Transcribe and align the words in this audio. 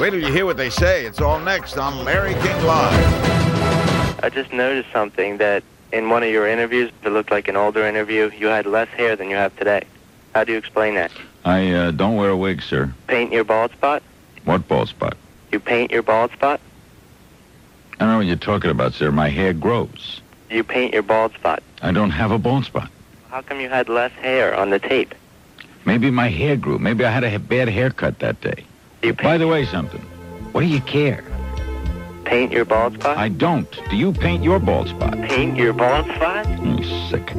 Wait 0.00 0.12
till 0.12 0.20
you 0.20 0.32
hear 0.32 0.46
what 0.46 0.56
they 0.56 0.70
say. 0.70 1.04
It's 1.04 1.20
all 1.20 1.38
next 1.38 1.76
on 1.76 2.06
Larry 2.06 2.32
King 2.32 2.64
Live. 2.64 4.24
I 4.24 4.30
just 4.32 4.50
noticed 4.50 4.90
something 4.90 5.36
that 5.36 5.62
in 5.92 6.08
one 6.08 6.22
of 6.22 6.30
your 6.30 6.48
interviews, 6.48 6.90
it 7.04 7.10
looked 7.10 7.30
like 7.30 7.48
an 7.48 7.56
older 7.56 7.84
interview, 7.84 8.30
you 8.34 8.46
had 8.46 8.64
less 8.64 8.88
hair 8.88 9.14
than 9.14 9.28
you 9.28 9.36
have 9.36 9.54
today. 9.58 9.82
How 10.34 10.44
do 10.44 10.52
you 10.52 10.58
explain 10.58 10.94
that? 10.94 11.12
I 11.44 11.70
uh, 11.72 11.90
don't 11.90 12.16
wear 12.16 12.30
a 12.30 12.36
wig, 12.36 12.62
sir. 12.62 12.94
Paint 13.08 13.30
your 13.30 13.44
bald 13.44 13.72
spot? 13.72 14.02
What 14.46 14.66
bald 14.66 14.88
spot? 14.88 15.18
You 15.52 15.60
paint 15.60 15.90
your 15.90 16.02
bald 16.02 16.32
spot? 16.32 16.62
I 17.92 18.04
don't 18.04 18.08
know 18.08 18.16
what 18.16 18.26
you're 18.26 18.36
talking 18.36 18.70
about, 18.70 18.94
sir. 18.94 19.10
My 19.10 19.28
hair 19.28 19.52
grows. 19.52 20.22
You 20.48 20.64
paint 20.64 20.94
your 20.94 21.02
bald 21.02 21.34
spot. 21.34 21.62
I 21.82 21.92
don't 21.92 22.12
have 22.12 22.30
a 22.30 22.38
bald 22.38 22.64
spot. 22.64 22.90
How 23.28 23.42
come 23.42 23.60
you 23.60 23.68
had 23.68 23.90
less 23.90 24.12
hair 24.12 24.54
on 24.54 24.70
the 24.70 24.78
tape? 24.78 25.14
Maybe 25.84 26.10
my 26.10 26.28
hair 26.28 26.56
grew. 26.56 26.78
Maybe 26.78 27.04
I 27.04 27.10
had 27.10 27.22
a 27.22 27.38
bad 27.38 27.68
haircut 27.68 28.20
that 28.20 28.40
day. 28.40 28.64
You 29.02 29.14
By 29.14 29.38
the 29.38 29.48
way, 29.48 29.64
something. 29.64 30.02
What 30.52 30.60
do 30.60 30.66
you 30.66 30.82
care? 30.82 31.24
paint 32.30 32.52
your 32.52 32.64
bald 32.64 32.94
spot? 32.94 33.18
I 33.18 33.28
don't. 33.28 33.68
Do 33.90 33.96
you 33.96 34.12
paint 34.12 34.44
your 34.44 34.60
bald 34.60 34.88
spot? 34.88 35.20
Paint 35.22 35.56
your 35.56 35.72
bald 35.72 36.06
spot? 36.06 36.46
I'm 36.46 36.84
sick. 37.10 37.32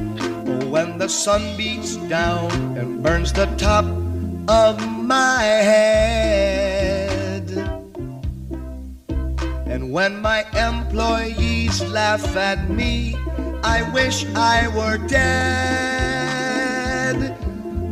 When 0.69 0.97
the 0.97 1.07
sun 1.07 1.55
beats 1.55 1.95
down 1.95 2.51
and 2.77 3.01
burns 3.01 3.31
the 3.31 3.45
top 3.55 3.85
of 4.49 4.85
my 4.87 5.43
head. 5.43 7.49
And 9.65 9.93
when 9.93 10.21
my 10.21 10.43
employees 10.69 11.81
laugh 11.83 12.35
at 12.35 12.69
me, 12.69 13.15
I 13.63 13.89
wish 13.93 14.25
I 14.35 14.67
were 14.75 14.97
dead. 15.07 15.21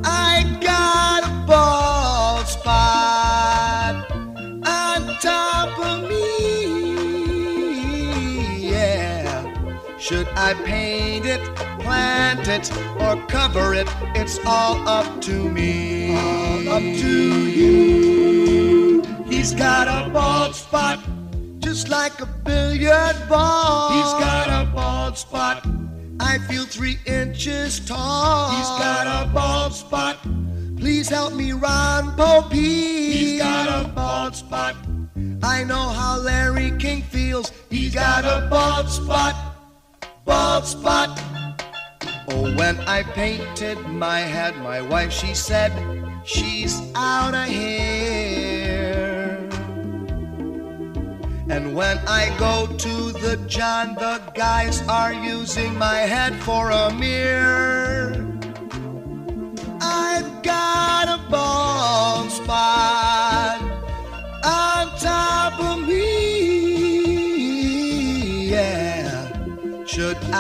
I 0.04 0.44
got 0.62 1.19
a 1.19 1.19
bald 1.50 2.48
spot 2.48 3.96
on 4.12 5.02
top 5.20 5.74
of 5.80 6.08
me, 6.08 6.22
yeah. 8.70 9.44
Should 9.98 10.28
I 10.36 10.54
paint 10.54 11.26
it, 11.26 11.42
plant 11.80 12.48
it, 12.48 12.72
or 13.02 13.16
cover 13.26 13.74
it? 13.74 13.88
It's 14.14 14.38
all 14.46 14.88
up 14.88 15.22
to 15.24 15.50
me. 15.50 16.14
All 16.16 16.70
up 16.70 16.84
to 16.84 17.50
you. 17.50 19.02
He's 19.26 19.56
got 19.56 19.88
a 19.88 20.10
bald 20.12 20.54
spot, 20.54 21.00
just 21.58 21.90
like 21.90 22.22
a 22.22 22.28
billiard 22.28 23.18
ball. 23.28 23.90
He's 23.98 24.14
got 24.24 24.48
a 24.50 24.66
bald 24.72 25.18
spot. 25.18 25.66
I 26.20 26.38
feel 26.48 26.66
three 26.66 27.00
inches 27.08 27.80
tall. 27.80 28.52
He's 28.52 28.70
got 28.86 29.08
a 29.08 29.28
bald 29.34 29.74
spot. 29.74 30.18
Please 30.80 31.10
help 31.10 31.34
me, 31.34 31.52
Ron 31.52 32.16
Pope. 32.16 32.54
He's 32.54 33.40
got 33.42 33.68
a 33.68 33.88
bald 33.90 34.34
spot. 34.34 34.76
I 35.44 35.64
know 35.66 35.90
how 35.90 36.18
Larry 36.18 36.72
King 36.80 37.02
feels. 37.02 37.52
He's 37.70 37.94
got 37.94 38.24
a 38.24 38.48
bald 38.50 38.90
spot. 38.90 39.36
Bald 40.24 40.64
spot. 40.66 41.20
Oh, 42.30 42.56
when 42.56 42.80
I 42.82 43.04
painted 43.04 43.78
my 43.88 44.20
head, 44.20 44.56
my 44.58 44.80
wife, 44.80 45.12
she 45.12 45.34
said, 45.34 45.74
she's 46.24 46.80
out 46.96 47.34
of 47.34 47.50
here. 47.50 48.30
And 51.50 51.76
when 51.76 51.98
I 52.08 52.34
go 52.40 52.68
to 52.68 53.12
the 53.20 53.36
John, 53.48 53.96
the 53.96 54.22
guys 54.34 54.82
are 54.88 55.12
using 55.14 55.76
my 55.78 55.98
head 55.98 56.36
for 56.36 56.70
a 56.70 56.94
mirror. 56.94 57.59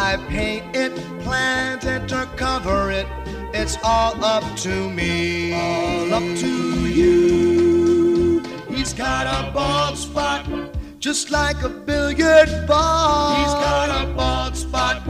I 0.09 0.17
paint 0.27 0.75
it, 0.75 0.95
plant 1.21 1.85
it, 1.85 2.11
or 2.11 2.25
cover 2.35 2.89
it? 2.89 3.05
It's 3.53 3.77
all 3.83 4.25
up 4.25 4.43
to 4.65 4.89
me. 4.89 5.53
All 5.53 6.11
up 6.15 6.37
to 6.39 6.87
you. 6.89 8.41
He's 8.69 8.91
got 8.91 9.27
a 9.27 9.51
bald 9.51 9.99
spot, 9.99 10.49
just 10.97 11.29
like 11.29 11.61
a 11.61 11.69
billiard 11.69 12.49
ball. 12.65 13.35
He's 13.35 13.53
got 13.53 13.89
a 14.01 14.11
bald 14.15 14.57
spot. 14.57 15.03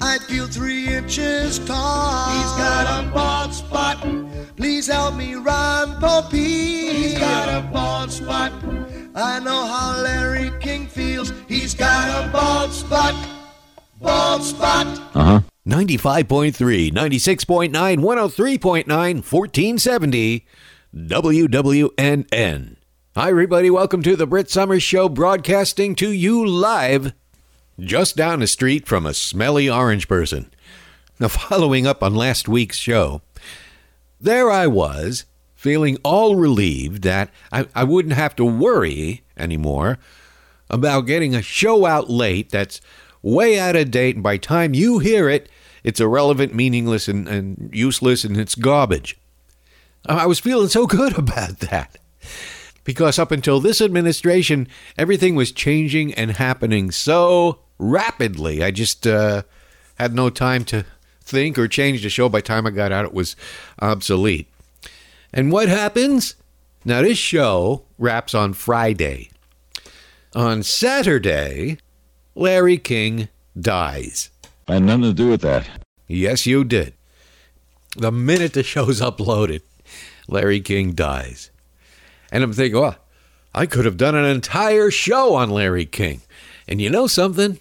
I 0.00 0.18
feel 0.28 0.46
three 0.46 0.94
inches 0.94 1.58
tall. 1.58 2.30
He's 2.30 2.52
got 2.52 2.86
a 2.86 3.10
bald 3.10 3.52
spot. 3.52 3.98
Please 4.54 4.86
help 4.86 5.16
me, 5.16 5.34
Ron 5.34 5.98
Pope. 5.98 6.30
He's 6.30 7.18
got 7.18 7.48
a 7.48 7.66
bald 7.72 8.12
spot. 8.12 8.52
I 9.12 9.40
know 9.40 9.66
how 9.66 10.00
Larry 10.04 10.52
King 10.60 10.86
feels. 10.86 11.32
He's 11.48 11.74
got 11.74 12.06
a 12.24 12.30
bald 12.30 12.70
spot. 12.70 13.35
Bald 14.00 14.42
spot. 14.42 14.86
Uh 15.14 15.24
huh. 15.24 15.40
95.3, 15.66 16.92
96.9, 16.92 17.70
103.9, 17.70 18.86
1470, 18.86 20.46
WWNN. 20.94 22.76
Hi, 23.16 23.30
everybody. 23.30 23.70
Welcome 23.70 24.02
to 24.02 24.14
the 24.14 24.26
Brit 24.26 24.50
Somers 24.50 24.82
Show, 24.82 25.08
broadcasting 25.08 25.94
to 25.96 26.10
you 26.10 26.46
live 26.46 27.14
just 27.80 28.16
down 28.16 28.40
the 28.40 28.46
street 28.46 28.86
from 28.86 29.06
a 29.06 29.14
smelly 29.14 29.70
orange 29.70 30.08
person. 30.08 30.50
Now, 31.18 31.28
following 31.28 31.86
up 31.86 32.02
on 32.02 32.14
last 32.14 32.48
week's 32.48 32.76
show, 32.76 33.22
there 34.20 34.50
I 34.50 34.66
was, 34.66 35.24
feeling 35.54 35.96
all 36.04 36.36
relieved 36.36 37.02
that 37.02 37.30
I, 37.50 37.66
I 37.74 37.84
wouldn't 37.84 38.14
have 38.14 38.36
to 38.36 38.44
worry 38.44 39.22
anymore 39.38 39.98
about 40.68 41.06
getting 41.06 41.34
a 41.34 41.40
show 41.40 41.86
out 41.86 42.10
late 42.10 42.50
that's 42.50 42.80
way 43.22 43.58
out 43.58 43.76
of 43.76 43.90
date, 43.90 44.16
and 44.16 44.22
by 44.22 44.36
time 44.36 44.74
you 44.74 44.98
hear 44.98 45.28
it, 45.28 45.48
it's 45.84 46.00
irrelevant, 46.00 46.54
meaningless, 46.54 47.08
and, 47.08 47.28
and 47.28 47.70
useless, 47.72 48.24
and 48.24 48.36
it's 48.36 48.54
garbage. 48.54 49.16
I 50.04 50.26
was 50.26 50.38
feeling 50.38 50.68
so 50.68 50.86
good 50.86 51.16
about 51.18 51.60
that. 51.60 51.98
Because 52.84 53.18
up 53.18 53.32
until 53.32 53.60
this 53.60 53.80
administration, 53.80 54.68
everything 54.96 55.34
was 55.34 55.50
changing 55.50 56.14
and 56.14 56.32
happening 56.32 56.90
so 56.92 57.60
rapidly. 57.78 58.62
I 58.62 58.70
just 58.70 59.06
uh, 59.06 59.42
had 59.96 60.14
no 60.14 60.30
time 60.30 60.64
to 60.66 60.84
think 61.20 61.58
or 61.58 61.66
change 61.66 62.02
the 62.02 62.08
show. 62.08 62.28
By 62.28 62.38
the 62.38 62.46
time 62.46 62.66
I 62.66 62.70
got 62.70 62.92
out, 62.92 63.04
it 63.04 63.12
was 63.12 63.34
obsolete. 63.80 64.48
And 65.32 65.50
what 65.50 65.68
happens? 65.68 66.36
Now, 66.84 67.02
this 67.02 67.18
show 67.18 67.84
wraps 67.98 68.34
on 68.34 68.52
Friday. 68.52 69.30
On 70.34 70.62
Saturday, 70.62 71.78
Larry 72.38 72.76
King 72.76 73.28
dies. 73.58 74.28
I 74.68 74.74
had 74.74 74.82
nothing 74.82 75.04
to 75.04 75.14
do 75.14 75.30
with 75.30 75.40
that. 75.40 75.66
Yes, 76.06 76.44
you 76.44 76.64
did. 76.64 76.92
The 77.96 78.12
minute 78.12 78.52
the 78.52 78.62
show's 78.62 79.00
uploaded, 79.00 79.62
Larry 80.28 80.60
King 80.60 80.92
dies. 80.92 81.50
And 82.30 82.44
I'm 82.44 82.52
thinking, 82.52 82.78
well, 82.78 82.96
I 83.54 83.64
could 83.64 83.86
have 83.86 83.96
done 83.96 84.14
an 84.14 84.26
entire 84.26 84.90
show 84.90 85.34
on 85.34 85.48
Larry 85.48 85.86
King. 85.86 86.20
And 86.68 86.78
you 86.78 86.90
know 86.90 87.06
something? 87.06 87.58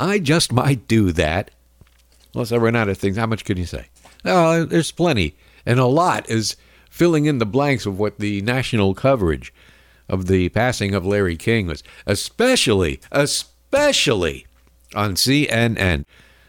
I 0.00 0.18
just 0.20 0.52
might 0.52 0.88
do 0.88 1.12
that. 1.12 1.50
Unless 2.34 2.50
I 2.50 2.56
run 2.56 2.76
out 2.76 2.88
of 2.88 2.96
things. 2.96 3.18
How 3.18 3.26
much 3.26 3.44
can 3.44 3.58
you 3.58 3.66
say? 3.66 3.88
Oh, 4.24 4.64
there's 4.64 4.90
plenty. 4.90 5.36
And 5.66 5.78
a 5.78 5.84
lot 5.84 6.30
is 6.30 6.56
filling 6.88 7.26
in 7.26 7.36
the 7.36 7.46
blanks 7.46 7.84
of 7.84 7.98
what 7.98 8.18
the 8.18 8.40
national 8.40 8.94
coverage 8.94 9.52
of 10.08 10.28
the 10.28 10.48
passing 10.48 10.94
of 10.94 11.04
Larry 11.04 11.36
King 11.36 11.66
was, 11.66 11.82
especially, 12.06 12.98
especially 13.10 13.51
on 14.94 15.14
CNN. 15.14 16.04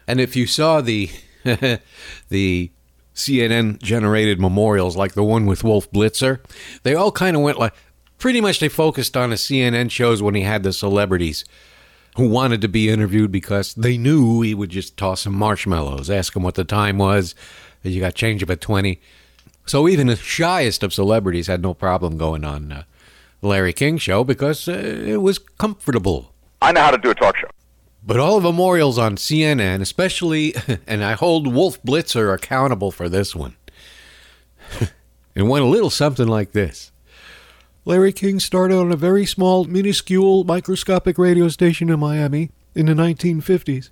And 0.06 0.20
if 0.20 0.36
you 0.36 0.46
saw 0.46 0.80
the 0.80 1.10
the 2.28 2.70
CNN 3.14 3.80
generated 3.80 4.40
memorials 4.40 4.96
like 4.96 5.14
the 5.14 5.24
one 5.24 5.46
with 5.46 5.64
Wolf 5.64 5.90
Blitzer, 5.90 6.40
they 6.82 6.94
all 6.94 7.12
kind 7.12 7.36
of 7.36 7.42
went 7.42 7.58
like 7.58 7.74
pretty 8.18 8.40
much 8.40 8.60
they 8.60 8.68
focused 8.68 9.16
on 9.16 9.30
the 9.30 9.36
CNN 9.36 9.90
shows 9.90 10.22
when 10.22 10.34
he 10.34 10.42
had 10.42 10.62
the 10.62 10.72
celebrities 10.72 11.44
who 12.16 12.28
wanted 12.28 12.60
to 12.60 12.68
be 12.68 12.88
interviewed 12.88 13.32
because 13.32 13.74
they 13.74 13.98
knew 13.98 14.40
he 14.40 14.54
would 14.54 14.70
just 14.70 14.96
toss 14.96 15.22
some 15.22 15.34
marshmallows, 15.34 16.08
ask 16.08 16.34
him 16.36 16.42
what 16.42 16.54
the 16.54 16.64
time 16.64 16.98
was, 16.98 17.34
you 17.82 18.00
got 18.00 18.14
change 18.14 18.42
up 18.42 18.50
at 18.50 18.60
20. 18.60 19.00
So 19.66 19.88
even 19.88 20.06
the 20.06 20.16
shyest 20.16 20.82
of 20.82 20.94
celebrities 20.94 21.46
had 21.46 21.62
no 21.62 21.74
problem 21.74 22.16
going 22.16 22.44
on 22.44 22.70
uh, 22.70 22.84
Larry 23.42 23.72
King 23.72 23.98
show 23.98 24.24
because 24.24 24.68
uh, 24.68 24.72
it 24.72 25.22
was 25.22 25.38
comfortable. 25.38 26.33
I 26.64 26.72
know 26.72 26.80
how 26.80 26.90
to 26.92 26.98
do 26.98 27.10
a 27.10 27.14
talk 27.14 27.36
show. 27.36 27.50
But 28.06 28.18
all 28.18 28.40
the 28.40 28.50
memorials 28.50 28.98
on 28.98 29.16
CNN, 29.16 29.82
especially, 29.82 30.54
and 30.86 31.04
I 31.04 31.12
hold 31.12 31.46
Wolf 31.46 31.82
Blitzer 31.82 32.32
accountable 32.32 32.90
for 32.90 33.06
this 33.06 33.36
one. 33.36 33.56
it 35.34 35.42
went 35.42 35.62
a 35.62 35.68
little 35.68 35.90
something 35.90 36.26
like 36.26 36.52
this. 36.52 36.90
Larry 37.84 38.14
King 38.14 38.40
started 38.40 38.78
on 38.78 38.90
a 38.90 38.96
very 38.96 39.26
small, 39.26 39.64
minuscule, 39.64 40.44
microscopic 40.44 41.18
radio 41.18 41.48
station 41.48 41.90
in 41.90 42.00
Miami 42.00 42.50
in 42.74 42.86
the 42.86 42.94
1950s. 42.94 43.90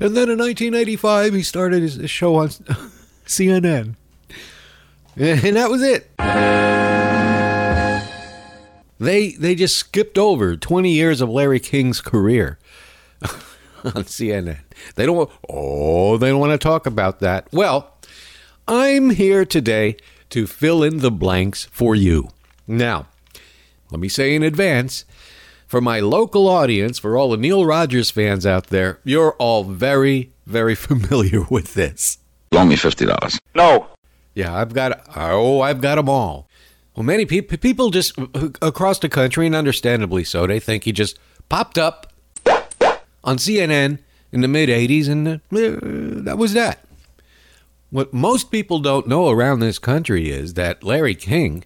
And 0.00 0.16
then 0.16 0.30
in 0.30 0.38
1985, 0.38 1.34
he 1.34 1.42
started 1.42 1.82
his 1.82 2.10
show 2.10 2.36
on 2.36 2.48
CNN. 3.26 3.94
And 5.18 5.56
that 5.56 5.70
was 5.70 5.82
it. 5.82 6.10
They 8.98 9.32
they 9.32 9.54
just 9.54 9.76
skipped 9.76 10.16
over 10.18 10.56
20 10.56 10.90
years 10.90 11.20
of 11.20 11.28
Larry 11.28 11.60
King's 11.60 12.00
career 12.00 12.58
on 13.84 14.04
CNN. 14.04 14.60
They 14.94 15.06
don't 15.06 15.16
want, 15.16 15.30
oh, 15.48 16.16
they 16.16 16.28
don't 16.30 16.40
want 16.40 16.52
to 16.52 16.58
talk 16.58 16.86
about 16.86 17.20
that. 17.20 17.48
Well, 17.52 17.94
I'm 18.66 19.10
here 19.10 19.44
today 19.44 19.96
to 20.30 20.46
fill 20.46 20.82
in 20.82 20.98
the 20.98 21.10
blanks 21.10 21.66
for 21.66 21.94
you. 21.94 22.30
Now, 22.66 23.06
let 23.90 24.00
me 24.00 24.08
say 24.08 24.34
in 24.34 24.42
advance, 24.42 25.04
for 25.66 25.80
my 25.80 26.00
local 26.00 26.48
audience, 26.48 26.98
for 26.98 27.16
all 27.16 27.30
the 27.30 27.36
Neil 27.36 27.64
Rogers 27.64 28.10
fans 28.10 28.46
out 28.46 28.68
there, 28.68 29.00
you're 29.04 29.34
all 29.34 29.64
very, 29.64 30.32
very 30.46 30.74
familiar 30.88 31.42
with 31.50 31.74
this. 31.74 32.18
Loan 32.52 32.68
me 32.68 32.76
fifty 32.76 33.04
dollars. 33.06 33.38
No. 33.54 33.88
Yeah, 34.34 34.54
I've 34.54 34.72
got 34.72 35.00
oh, 35.16 35.60
I've 35.60 35.80
got 35.80 35.96
them 35.96 36.08
all. 36.08 36.48
Well, 36.96 37.04
many 37.04 37.26
people 37.26 37.58
people 37.58 37.90
just 37.90 38.18
across 38.62 38.98
the 38.98 39.10
country, 39.10 39.44
and 39.46 39.54
understandably 39.54 40.24
so, 40.24 40.46
they 40.46 40.58
think 40.58 40.84
he 40.84 40.92
just 40.92 41.18
popped 41.50 41.76
up 41.76 42.10
on 43.22 43.36
CNN 43.36 43.98
in 44.32 44.40
the 44.40 44.48
mid 44.48 44.70
'80s, 44.70 45.08
and 45.08 45.28
uh, 45.28 46.22
that 46.24 46.38
was 46.38 46.54
that. 46.54 46.80
What 47.90 48.14
most 48.14 48.50
people 48.50 48.78
don't 48.78 49.06
know 49.06 49.28
around 49.28 49.60
this 49.60 49.78
country 49.78 50.30
is 50.30 50.54
that 50.54 50.82
Larry 50.82 51.14
King 51.14 51.64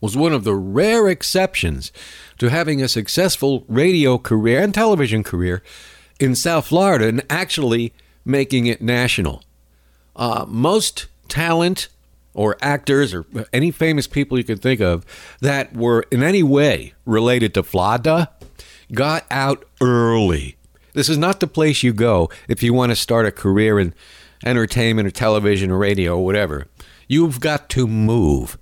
was 0.00 0.16
one 0.16 0.32
of 0.32 0.44
the 0.44 0.54
rare 0.54 1.08
exceptions 1.08 1.90
to 2.38 2.48
having 2.48 2.80
a 2.80 2.88
successful 2.88 3.64
radio 3.66 4.16
career 4.16 4.62
and 4.62 4.72
television 4.72 5.24
career 5.24 5.60
in 6.20 6.36
South 6.36 6.68
Florida 6.68 7.08
and 7.08 7.24
actually 7.28 7.92
making 8.24 8.66
it 8.66 8.80
national. 8.80 9.42
Uh, 10.14 10.44
most 10.48 11.06
talent 11.28 11.88
or 12.38 12.56
actors 12.62 13.12
or 13.12 13.26
any 13.52 13.72
famous 13.72 14.06
people 14.06 14.38
you 14.38 14.44
can 14.44 14.56
think 14.56 14.80
of 14.80 15.04
that 15.40 15.74
were 15.74 16.04
in 16.12 16.22
any 16.22 16.40
way 16.40 16.94
related 17.04 17.52
to 17.52 17.64
Florida 17.64 18.30
got 18.92 19.26
out 19.28 19.64
early. 19.80 20.56
This 20.92 21.08
is 21.08 21.18
not 21.18 21.40
the 21.40 21.48
place 21.48 21.82
you 21.82 21.92
go 21.92 22.30
if 22.46 22.62
you 22.62 22.72
want 22.72 22.92
to 22.92 22.96
start 22.96 23.26
a 23.26 23.32
career 23.32 23.80
in 23.80 23.92
entertainment 24.46 25.08
or 25.08 25.10
television 25.10 25.72
or 25.72 25.78
radio 25.78 26.16
or 26.16 26.24
whatever. 26.24 26.68
You've 27.08 27.40
got 27.40 27.68
to 27.70 27.88
move. 27.88 28.56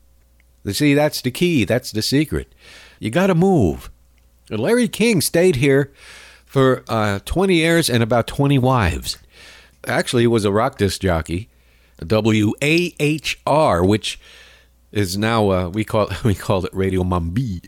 You 0.65 0.73
see, 0.73 0.95
that's 0.95 1.21
the 1.21 1.31
key. 1.31 1.67
That's 1.67 1.93
the 1.93 2.01
secret. 2.01 2.55
You 2.99 3.11
got 3.11 3.27
to 3.27 3.35
move. 3.35 3.91
Larry 4.49 4.89
King 4.89 5.21
stayed 5.21 5.57
here 5.57 5.93
for 6.47 6.83
uh, 6.89 7.19
20 7.27 7.55
years 7.55 7.91
and 7.91 8.03
about 8.03 8.27
20 8.27 8.59
wives. 8.59 9.19
Actually, 9.87 10.23
he 10.23 10.29
was 10.29 10.47
a 10.47 10.51
rock 10.51 10.79
disc 10.79 11.03
jockey, 11.03 11.51
WAHR, 11.99 13.87
which 13.87 14.21
is 14.93 15.17
now 15.17 15.51
uh, 15.51 15.69
we 15.69 15.85
call 15.85 16.09
we 16.25 16.35
call 16.35 16.65
it 16.65 16.75
Radio 16.75 17.03
Mambi. 17.03 17.65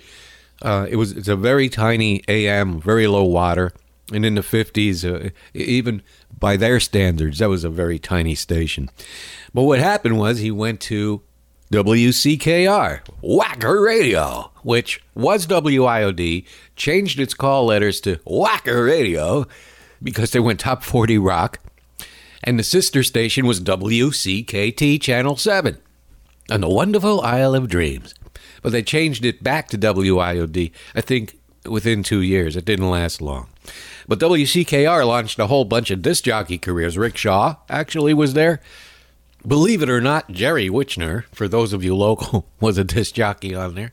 Uh, 0.61 0.87
it 0.91 0.97
was 0.97 1.13
it's 1.13 1.29
a 1.29 1.37
very 1.37 1.69
tiny 1.69 2.23
AM, 2.29 2.81
very 2.81 3.07
low 3.07 3.25
water, 3.25 3.73
and 4.13 4.25
in 4.25 4.35
the 4.35 4.41
50s, 4.41 5.05
uh, 5.05 5.31
even 5.55 6.03
by 6.37 6.57
their 6.57 6.81
standards, 6.81 7.39
that 7.39 7.49
was 7.49 7.65
a 7.65 7.71
very 7.71 7.99
tiny 7.99 8.35
station. 8.35 8.91
But 9.55 9.63
what 9.63 9.79
happened 9.79 10.19
was 10.19 10.39
he 10.39 10.51
went 10.51 10.81
to 10.83 11.23
WCKR, 11.73 13.01
Whacker 13.21 13.83
Radio, 13.83 14.51
which 14.63 15.03
was 15.15 15.47
WIOD, 15.47 16.47
changed 16.77 17.21
its 17.21 17.35
call 17.35 17.67
letters 17.67 18.01
to 18.03 18.19
Whacker 18.25 18.85
Radio 18.85 19.47
because 20.03 20.31
they 20.31 20.41
went 20.41 20.61
top 20.61 20.83
40 20.83 21.19
rock, 21.19 21.59
and 22.43 22.59
the 22.59 22.65
sister 22.65 23.03
station 23.03 23.47
was 23.47 23.61
WCKT 23.61 25.01
Channel 25.01 25.37
7 25.37 25.79
on 26.51 26.61
the 26.61 26.69
wonderful 26.69 27.21
Isle 27.21 27.55
of 27.55 27.69
Dreams. 27.69 28.15
But 28.63 28.73
they 28.73 28.83
changed 28.83 29.25
it 29.25 29.43
back 29.43 29.69
to 29.69 29.79
WIOD, 29.79 30.73
I 30.95 31.01
think 31.01 31.39
within 31.65 32.03
two 32.03 32.23
years. 32.23 32.57
It 32.57 32.65
didn't 32.65 32.91
last 32.91 33.21
long. 33.21 33.49
But 34.07 34.21
WCKR 34.21 35.07
launched 35.07 35.39
a 35.39 35.47
whole 35.47 35.65
bunch 35.65 35.91
of 35.91 36.03
disc 36.03 36.25
jockey 36.25 36.59
careers. 36.59 36.97
Rick 36.97 37.17
Shaw 37.17 37.57
actually 37.69 38.15
was 38.15 38.35
there. 38.35 38.61
Believe 39.47 39.83
it 39.83 39.91
or 39.91 40.01
not, 40.01 40.31
Jerry 40.31 40.69
Wichner, 40.69 41.25
for 41.33 41.47
those 41.47 41.73
of 41.73 41.85
you 41.85 41.95
local, 41.95 42.49
was 42.61 42.79
a 42.79 42.85
disc 42.85 43.15
jockey 43.15 43.55
on 43.55 43.75
there. 43.75 43.91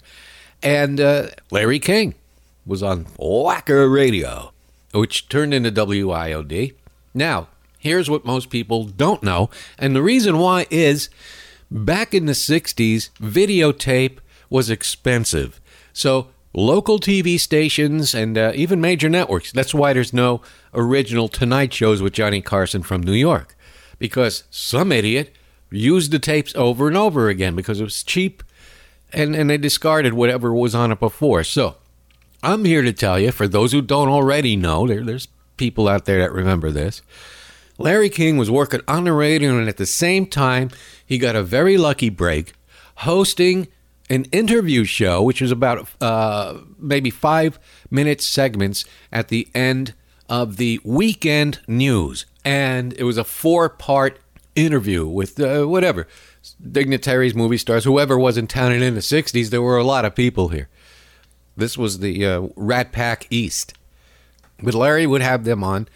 And 0.63 0.99
uh, 0.99 1.27
Larry 1.51 1.79
King 1.79 2.15
was 2.65 2.81
on 2.81 3.05
Whacker 3.19 3.87
Radio, 3.89 4.51
which 4.93 5.29
turned 5.29 5.53
into 5.53 5.71
WIOD. 5.71 6.73
Now, 7.13 7.47
here's 7.85 8.09
what 8.09 8.25
most 8.25 8.49
people 8.49 8.83
don't 8.83 9.21
know. 9.21 9.47
And 9.77 9.95
the 9.95 10.01
reason 10.01 10.39
why 10.39 10.65
is 10.71 11.07
back 11.69 12.15
in 12.15 12.25
the 12.25 12.33
60s, 12.33 13.11
videotape 13.21 14.17
was 14.49 14.71
expensive. 14.71 15.61
So 15.93 16.29
local 16.51 16.99
TV 16.99 17.39
stations 17.39 18.15
and 18.15 18.39
uh, 18.39 18.53
even 18.55 18.81
major 18.81 19.07
networks. 19.07 19.51
That's 19.51 19.73
why 19.73 19.93
there's 19.93 20.13
no 20.13 20.41
original 20.73 21.27
Tonight 21.27 21.73
shows 21.73 22.01
with 22.01 22.13
Johnny 22.13 22.41
Carson 22.41 22.81
from 22.81 23.03
New 23.03 23.13
York, 23.13 23.55
because 23.99 24.45
some 24.49 24.91
idiot 24.91 25.35
used 25.69 26.11
the 26.11 26.19
tapes 26.19 26.55
over 26.55 26.87
and 26.87 26.97
over 26.97 27.29
again 27.29 27.55
because 27.55 27.79
it 27.79 27.83
was 27.83 28.01
cheap, 28.03 28.41
and 29.13 29.35
and 29.35 29.47
they 29.49 29.57
discarded 29.57 30.13
whatever 30.13 30.53
was 30.53 30.73
on 30.73 30.91
it 30.91 30.99
before. 30.99 31.43
So 31.43 31.75
I'm 32.41 32.65
here 32.65 32.81
to 32.81 32.93
tell 32.93 33.19
you, 33.19 33.31
for 33.31 33.47
those 33.47 33.73
who 33.73 33.81
don't 33.81 34.09
already 34.09 34.55
know, 34.55 34.87
there, 34.87 35.03
there's 35.03 35.27
people 35.57 35.87
out 35.87 36.05
there 36.05 36.19
that 36.19 36.31
remember 36.31 36.71
this. 36.71 37.01
Larry 37.77 38.09
King 38.09 38.37
was 38.37 38.49
working 38.49 38.81
on 38.87 39.03
the 39.03 39.13
radio, 39.13 39.57
and 39.57 39.67
at 39.67 39.77
the 39.77 39.85
same 39.85 40.25
time, 40.25 40.69
he 41.05 41.17
got 41.17 41.35
a 41.35 41.43
very 41.43 41.77
lucky 41.77 42.09
break 42.09 42.53
hosting 42.99 43.67
an 44.09 44.25
interview 44.25 44.83
show, 44.83 45.21
which 45.21 45.41
was 45.41 45.51
about 45.51 45.87
uh, 45.99 46.59
maybe 46.77 47.09
five 47.09 47.59
minute 47.89 48.21
segments 48.21 48.85
at 49.11 49.29
the 49.29 49.47
end 49.53 49.93
of 50.29 50.57
the 50.57 50.79
weekend 50.83 51.59
news. 51.67 52.25
And 52.43 52.93
it 52.93 53.03
was 53.03 53.17
a 53.17 53.23
four 53.23 53.69
part 53.69 54.19
interview 54.55 55.05
with 55.07 55.39
uh, 55.39 55.65
whatever 55.65 56.07
dignitaries, 56.71 57.33
movie 57.33 57.57
stars, 57.57 57.83
whoever 57.83 58.17
was 58.17 58.37
in 58.37 58.47
town. 58.47 58.71
And 58.71 58.83
in 58.83 58.93
the 58.93 59.01
60s, 59.01 59.49
there 59.49 59.61
were 59.61 59.77
a 59.77 59.83
lot 59.83 60.05
of 60.05 60.15
people 60.15 60.49
here. 60.49 60.69
This 61.57 61.77
was 61.77 61.99
the 61.99 62.25
uh, 62.25 62.47
Rat 62.55 62.91
Pack 62.91 63.27
East. 63.29 63.73
But 64.61 64.75
Larry 64.75 65.07
would 65.07 65.21
have 65.21 65.43
them 65.43 65.63
on 65.63 65.87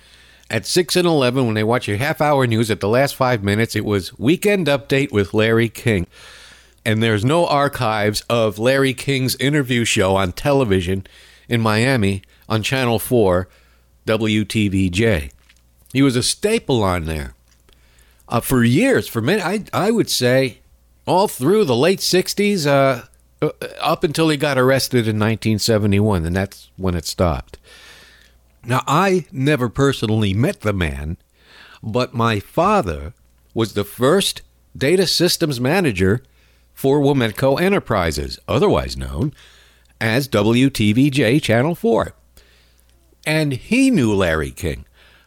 at 0.50 0.66
6 0.66 0.96
and 0.96 1.07
11 1.07 1.46
when 1.46 1.56
they 1.56 1.63
watch 1.63 1.88
your 1.88 1.98
half 1.98 2.22
hour 2.22 2.48
news 2.48 2.72
at 2.72 2.80
the 2.80 2.90
last 2.90 3.16
five 3.16 3.44
minutes. 3.44 3.75
It 3.75 3.86
was 3.86 4.18
Weekend 4.18 4.68
Update 4.68 5.12
with 5.12 5.34
Larry 5.34 5.69
King 5.69 6.07
and 6.86 7.04
there's 7.04 7.25
no 7.25 7.46
archives 7.46 8.22
of 8.30 8.57
Larry 8.57 8.94
King's 8.94 9.36
interview 9.36 9.86
show 9.86 10.16
on 10.16 10.31
television 10.31 11.06
in 11.48 11.62
Miami 11.62 12.23
on 12.47 12.64
Channel 12.64 13.00
4 13.00 13.47
WTVJ. 14.07 15.31
He 15.94 16.02
was 16.02 16.16
a 16.16 16.23
staple 16.23 16.83
on 16.83 17.06
there 17.06 17.33
uh, 18.28 18.40
for 18.40 18.64
years, 18.64 19.07
for 19.07 19.21
many, 19.21 19.42
I, 19.42 19.66
I 19.73 19.92
would 19.92 20.09
say 20.09 20.59
all 21.06 21.28
through 21.28 21.66
the 21.66 21.76
late 21.76 22.00
60s, 22.00 22.66
uh, 22.66 23.06
uh, 23.42 23.50
up 23.80 24.04
until 24.04 24.30
he 24.30 24.38
got 24.38 24.57
arrested 24.57 25.07
in 25.07 25.18
1971, 25.18 26.26
and 26.26 26.35
that's 26.35 26.69
when 26.78 26.95
it 26.95 27.06
stopped. 27.06 27.57
Now, 28.69 28.83
I 28.88 29.26
never 29.31 29.68
personally 29.68 30.31
met 30.31 30.61
the 30.61 30.73
man, 30.73 31.18
but 31.81 32.14
my 32.14 32.40
father 32.40 33.16
was 33.56 33.73
the 33.73 33.83
first 33.83 34.44
data 34.78 35.07
systems 35.07 35.59
manager 35.59 36.21
for 36.76 37.02
Wometco 37.02 37.59
Enterprises, 37.59 38.38
otherwise 38.47 38.95
known 38.95 39.33
as 39.99 40.28
WTVJ 40.28 41.42
Channel 41.42 41.73
4. 41.73 42.14
And 43.26 43.54
he 43.54 43.90
knew 43.90 44.14
Larry 44.14 44.52
King. 44.52 44.85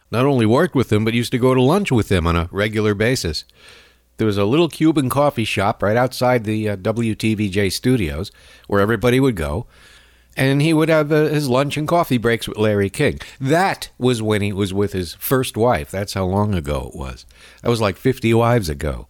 Not 0.09 0.25
only 0.25 0.45
worked 0.45 0.73
with 0.73 0.89
him, 0.89 1.03
but 1.03 1.13
used 1.13 1.33
to 1.33 1.37
go 1.37 1.53
to 1.53 1.61
lunch 1.61 1.91
with 1.91 2.09
him 2.09 2.25
on 2.25 2.37
a 2.37 2.47
regular 2.49 2.93
basis. 2.93 3.43
There 4.17 4.27
was 4.27 4.37
a 4.37 4.45
little 4.45 4.69
Cuban 4.69 5.09
coffee 5.09 5.43
shop 5.43 5.83
right 5.83 5.97
outside 5.97 6.45
the 6.45 6.69
uh, 6.69 6.77
WTVJ 6.77 7.73
studios 7.73 8.31
where 8.67 8.79
everybody 8.79 9.19
would 9.19 9.35
go, 9.35 9.65
and 10.35 10.61
he 10.61 10.73
would 10.73 10.89
have 10.89 11.11
uh, 11.11 11.25
his 11.25 11.47
lunch 11.49 11.77
and 11.77 11.87
coffee 11.87 12.17
breaks 12.17 12.47
with 12.47 12.57
Larry 12.57 12.89
King. 12.89 13.19
That 13.39 13.89
was 13.97 14.21
when 14.21 14.41
he 14.41 14.53
was 14.53 14.73
with 14.73 14.93
his 14.93 15.13
first 15.15 15.55
wife. 15.57 15.91
That's 15.91 16.13
how 16.13 16.25
long 16.25 16.53
ago 16.53 16.91
it 16.93 16.97
was. 16.97 17.25
That 17.61 17.69
was 17.69 17.81
like 17.81 17.97
50 17.97 18.33
wives 18.33 18.69
ago. 18.69 19.07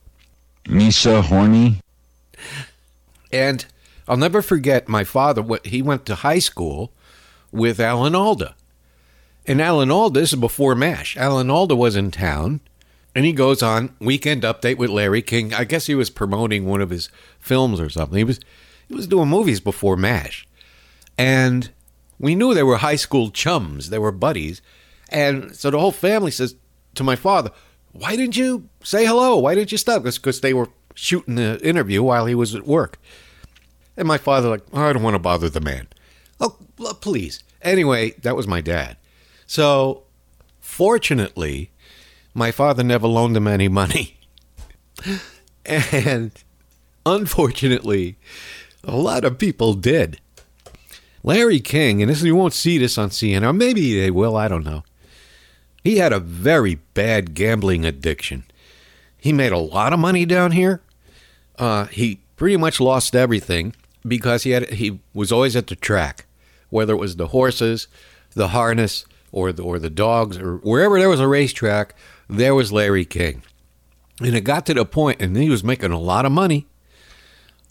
Misa 0.66 1.24
horny. 1.24 1.82
And 3.32 3.66
I'll 4.08 4.18
never 4.18 4.42
forget 4.42 4.88
my 4.88 5.04
father. 5.04 5.42
What 5.42 5.68
he 5.68 5.82
went 5.82 6.06
to 6.06 6.16
high 6.16 6.40
school 6.40 6.92
with 7.52 7.80
Alan 7.80 8.16
Alda, 8.16 8.56
and 9.46 9.62
Alan 9.62 9.92
Alda 9.92 10.20
this 10.20 10.34
is 10.34 10.40
before 10.40 10.76
Mash. 10.76 11.18
Alan 11.18 11.50
Alda 11.50 11.76
was 11.76 11.96
in 11.96 12.12
town, 12.12 12.62
and 13.16 13.26
he 13.26 13.34
goes 13.34 13.62
on 13.62 13.96
Weekend 14.00 14.44
Update 14.44 14.78
with 14.78 14.90
Larry 14.90 15.22
King. 15.22 15.54
I 15.54 15.64
guess 15.64 15.88
he 15.88 15.96
was 15.96 16.10
promoting 16.10 16.66
one 16.66 16.82
of 16.82 16.90
his 16.90 17.10
films 17.40 17.80
or 17.80 17.90
something. 17.90 18.18
He 18.18 18.24
was 18.24 18.40
he 18.88 18.94
was 18.94 19.08
doing 19.08 19.30
movies 19.30 19.60
before 19.60 19.96
Mash, 19.96 20.48
and 21.18 21.72
we 22.20 22.36
knew 22.36 22.54
they 22.54 22.64
were 22.64 22.78
high 22.78 22.96
school 22.96 23.30
chums. 23.32 23.90
They 23.90 24.00
were 24.00 24.12
buddies, 24.12 24.62
and 25.10 25.56
so 25.56 25.70
the 25.70 25.80
whole 25.80 25.92
family 25.92 26.32
says 26.32 26.56
to 26.96 27.04
my 27.04 27.16
father, 27.16 27.52
"Why 27.92 28.16
didn't 28.16 28.38
you 28.38 28.70
say 28.84 29.06
hello? 29.06 29.38
Why 29.38 29.56
didn't 29.56 29.72
you 29.72 29.78
stop?" 29.78 30.04
Because 30.04 30.42
they 30.42 30.54
were 30.54 30.70
shooting 30.96 31.36
the 31.36 31.60
interview 31.66 32.04
while 32.04 32.26
he 32.26 32.36
was 32.36 32.56
at 32.56 32.68
work. 32.68 33.00
And 33.96 34.08
my 34.08 34.18
father, 34.18 34.50
like, 34.50 34.64
oh, 34.74 34.82
I 34.82 34.94
don't 34.94 35.04
want 35.04 35.16
to 35.16 35.20
bother 35.20 35.50
the 35.50 35.62
man. 35.62 35.88
Oh, 36.40 36.58
please. 37.00 37.44
Anyway, 37.62 38.12
that 38.22 38.36
was 38.36 38.48
my 38.48 38.62
dad. 38.62 38.98
So, 39.46 40.04
fortunately, 40.60 41.72
my 42.34 42.52
father 42.52 42.84
never 42.84 43.08
loaned 43.08 43.38
him 43.38 43.48
any 43.48 43.68
money. 43.68 44.18
and 45.66 46.32
unfortunately, 47.06 48.18
a 48.84 48.96
lot 48.96 49.24
of 49.24 49.38
people 49.38 49.74
did. 49.74 50.20
Larry 51.24 51.60
King, 51.60 52.02
and 52.02 52.12
this 52.12 52.22
you 52.22 52.36
won't 52.36 52.54
see 52.54 52.78
this 52.78 52.98
on 52.98 53.10
CNN, 53.10 53.56
maybe 53.56 54.00
they 54.00 54.12
will, 54.12 54.36
I 54.36 54.48
don't 54.48 54.66
know. 54.66 54.84
He 55.84 55.98
had 55.98 56.14
a 56.14 56.20
very 56.20 56.76
bad 56.94 57.34
gambling 57.34 57.86
addiction. 57.86 58.44
He 59.18 59.32
made 59.34 59.52
a 59.52 59.58
lot 59.58 59.94
of 59.94 60.00
money 60.00 60.26
down 60.26 60.52
here. 60.52 60.82
Uh, 61.58 61.86
he 61.86 62.20
pretty 62.36 62.58
much 62.58 62.80
lost 62.80 63.16
everything 63.16 63.74
because 64.06 64.44
he 64.44 64.52
had 64.52 64.70
he 64.72 65.00
was 65.14 65.32
always 65.32 65.56
at 65.56 65.68
the 65.68 65.76
track, 65.76 66.26
whether 66.70 66.94
it 66.94 66.98
was 66.98 67.16
the 67.16 67.28
horses, 67.28 67.88
the 68.34 68.50
harness, 68.50 69.06
or 69.32 69.52
the, 69.52 69.64
or 69.64 69.80
the 69.80 69.90
dogs, 69.90 70.38
or 70.38 70.58
wherever 70.58 71.00
there 71.00 71.10
was 71.10 71.20
a 71.20 71.28
racetrack, 71.28 71.96
there 72.30 72.56
was 72.56 72.72
Larry 72.72 73.06
King. 73.06 73.44
And 74.22 74.36
it 74.36 74.42
got 74.42 74.66
to 74.68 74.74
the 74.74 74.86
point, 74.86 75.22
and 75.22 75.36
he 75.36 75.50
was 75.50 75.64
making 75.64 75.92
a 75.92 76.00
lot 76.00 76.26
of 76.26 76.32
money. 76.32 76.68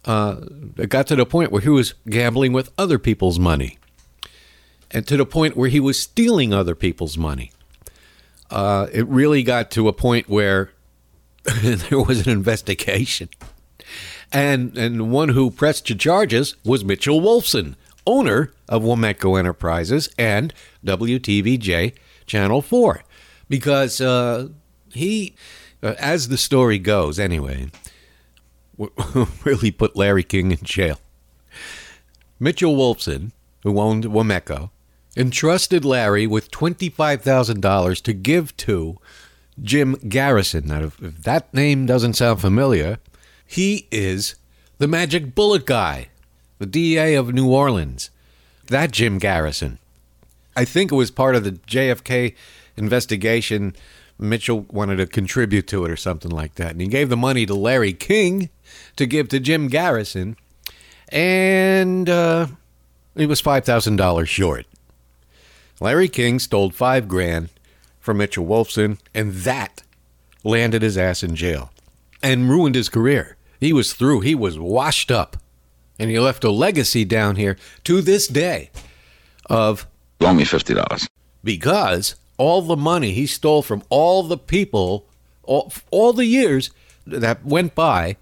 Uh, 0.05 0.37
it 0.77 0.89
got 0.89 1.07
to 1.07 1.17
the 1.17 1.27
point 1.27 1.53
where 1.53 1.61
he 1.61 1.69
was 1.69 1.95
gambling 2.09 2.53
with 2.53 2.73
other 2.77 2.99
people's 2.99 3.39
money, 3.39 3.79
and 4.91 5.07
to 5.07 5.17
the 5.17 5.27
point 5.27 5.57
where 5.57 5.69
he 5.69 5.81
was 5.81 6.01
stealing 6.01 6.53
other 6.53 6.75
people's 6.75 7.17
money. 7.17 7.53
Uh, 8.51 8.89
it 8.93 9.07
really 9.07 9.43
got 9.43 9.71
to 9.71 9.89
a 9.89 9.93
point 9.93 10.29
where 10.29 10.73
there 11.63 12.01
was 12.01 12.27
an 12.27 12.33
investigation, 12.33 13.29
and 14.33 14.77
and 14.77 15.13
one 15.13 15.31
who 15.31 15.51
pressed 15.51 15.87
the 15.87 15.95
charges 15.95 16.57
was 16.65 16.85
Mitchell 16.85 17.21
Wolfson, 17.21 17.77
owner 18.05 18.53
of 18.69 18.83
Wometco 18.83 19.39
Enterprises 19.39 20.11
and 20.19 20.53
WTVJ 20.85 21.95
Channel 22.27 22.61
Four, 22.61 23.05
because 23.49 24.01
uh, 24.01 24.49
he, 24.93 25.37
uh, 25.81 25.95
as 25.99 26.29
the 26.29 26.37
story 26.37 26.81
goes, 26.81 27.21
anyway 27.21 27.71
really 29.45 29.71
put 29.71 29.97
Larry 29.97 30.23
King 30.23 30.51
in 30.51 30.59
jail. 30.63 30.99
Mitchell 32.41 32.77
Wolfson, 32.77 33.33
who 33.63 33.79
owned 33.79 34.05
Wometco, 34.05 34.71
entrusted 35.17 35.85
Larry 35.85 36.27
with 36.27 36.51
$25,000 36.51 38.03
to 38.03 38.13
give 38.13 38.57
to 38.59 38.99
Jim 39.63 39.97
Garrison. 40.09 40.67
Now, 40.67 40.85
if 40.85 40.97
that 40.99 41.53
name 41.53 41.87
doesn't 41.87 42.15
sound 42.15 42.41
familiar, 42.41 42.99
he 43.47 43.87
is 43.91 44.35
the 44.79 44.89
magic 44.89 45.35
bullet 45.35 45.67
guy, 45.67 46.09
the 46.59 46.67
DA 46.67 47.15
of 47.15 47.35
New 47.35 47.49
Orleans. 47.51 48.11
That 48.67 48.93
Jim 48.93 49.19
Garrison. 49.19 49.79
I 50.57 50.65
think 50.65 50.91
it 50.91 50.97
was 50.97 51.11
part 51.11 51.37
of 51.37 51.45
the 51.45 51.53
JFK 51.53 52.35
investigation. 52.77 53.75
Mitchell 54.23 54.67
wanted 54.71 54.97
to 54.97 55.07
contribute 55.07 55.67
to 55.69 55.85
it 55.85 55.91
or 55.91 55.97
something 55.97 56.31
like 56.31 56.55
that. 56.57 56.73
And 56.73 56.81
he 56.81 56.87
gave 56.89 57.09
the 57.09 57.17
money 57.17 57.47
to 57.47 57.55
Larry 57.55 57.93
King 57.93 58.49
to 58.97 59.07
give 59.07 59.29
to 59.31 59.41
Jim 59.41 59.69
Garrison, 59.69 60.37
and 61.09 62.09
uh, 62.09 62.47
he 63.17 63.27
was 63.27 63.41
five 63.41 63.65
thousand 63.65 63.97
dollars 63.97 64.29
short. 64.29 64.67
Larry 65.81 66.09
King 66.09 66.39
stole 66.39 66.71
five 66.71 67.09
grand 67.09 67.49
from 68.01 68.19
Mitchell 68.19 68.47
Wolfson, 68.47 68.99
and 69.15 69.33
that 69.33 69.83
landed 70.45 70.83
his 70.83 70.97
ass 70.99 71.23
in 71.23 71.35
jail 71.37 71.71
and 72.23 72.49
ruined 72.49 72.75
his 72.75 72.89
career. 72.89 73.37
He 73.61 73.73
was 73.73 73.93
through. 73.93 74.21
He 74.21 74.35
was 74.35 74.59
washed 74.59 75.11
up, 75.11 75.37
and 75.99 76.11
he 76.11 76.19
left 76.19 76.45
a 76.45 76.51
legacy 76.51 77.05
down 77.05 77.37
here 77.37 77.57
to 77.85 78.01
this 78.01 78.27
day 78.27 78.71
of 79.47 79.87
Loan 80.21 80.37
me 80.37 80.45
fifty 80.45 80.75
dollars. 80.75 81.09
because 81.45 82.15
all 82.43 82.61
the 82.61 82.77
money 82.77 83.13
he 83.13 83.25
stole 83.25 83.63
from 83.63 83.85
all 83.89 84.25
the 84.25 84.37
people, 84.37 85.07
all, 85.45 85.73
all 85.93 86.13
the 86.13 86.27
years 86.27 86.73
that 87.07 87.45
went 87.45 87.73
by, 87.73 88.17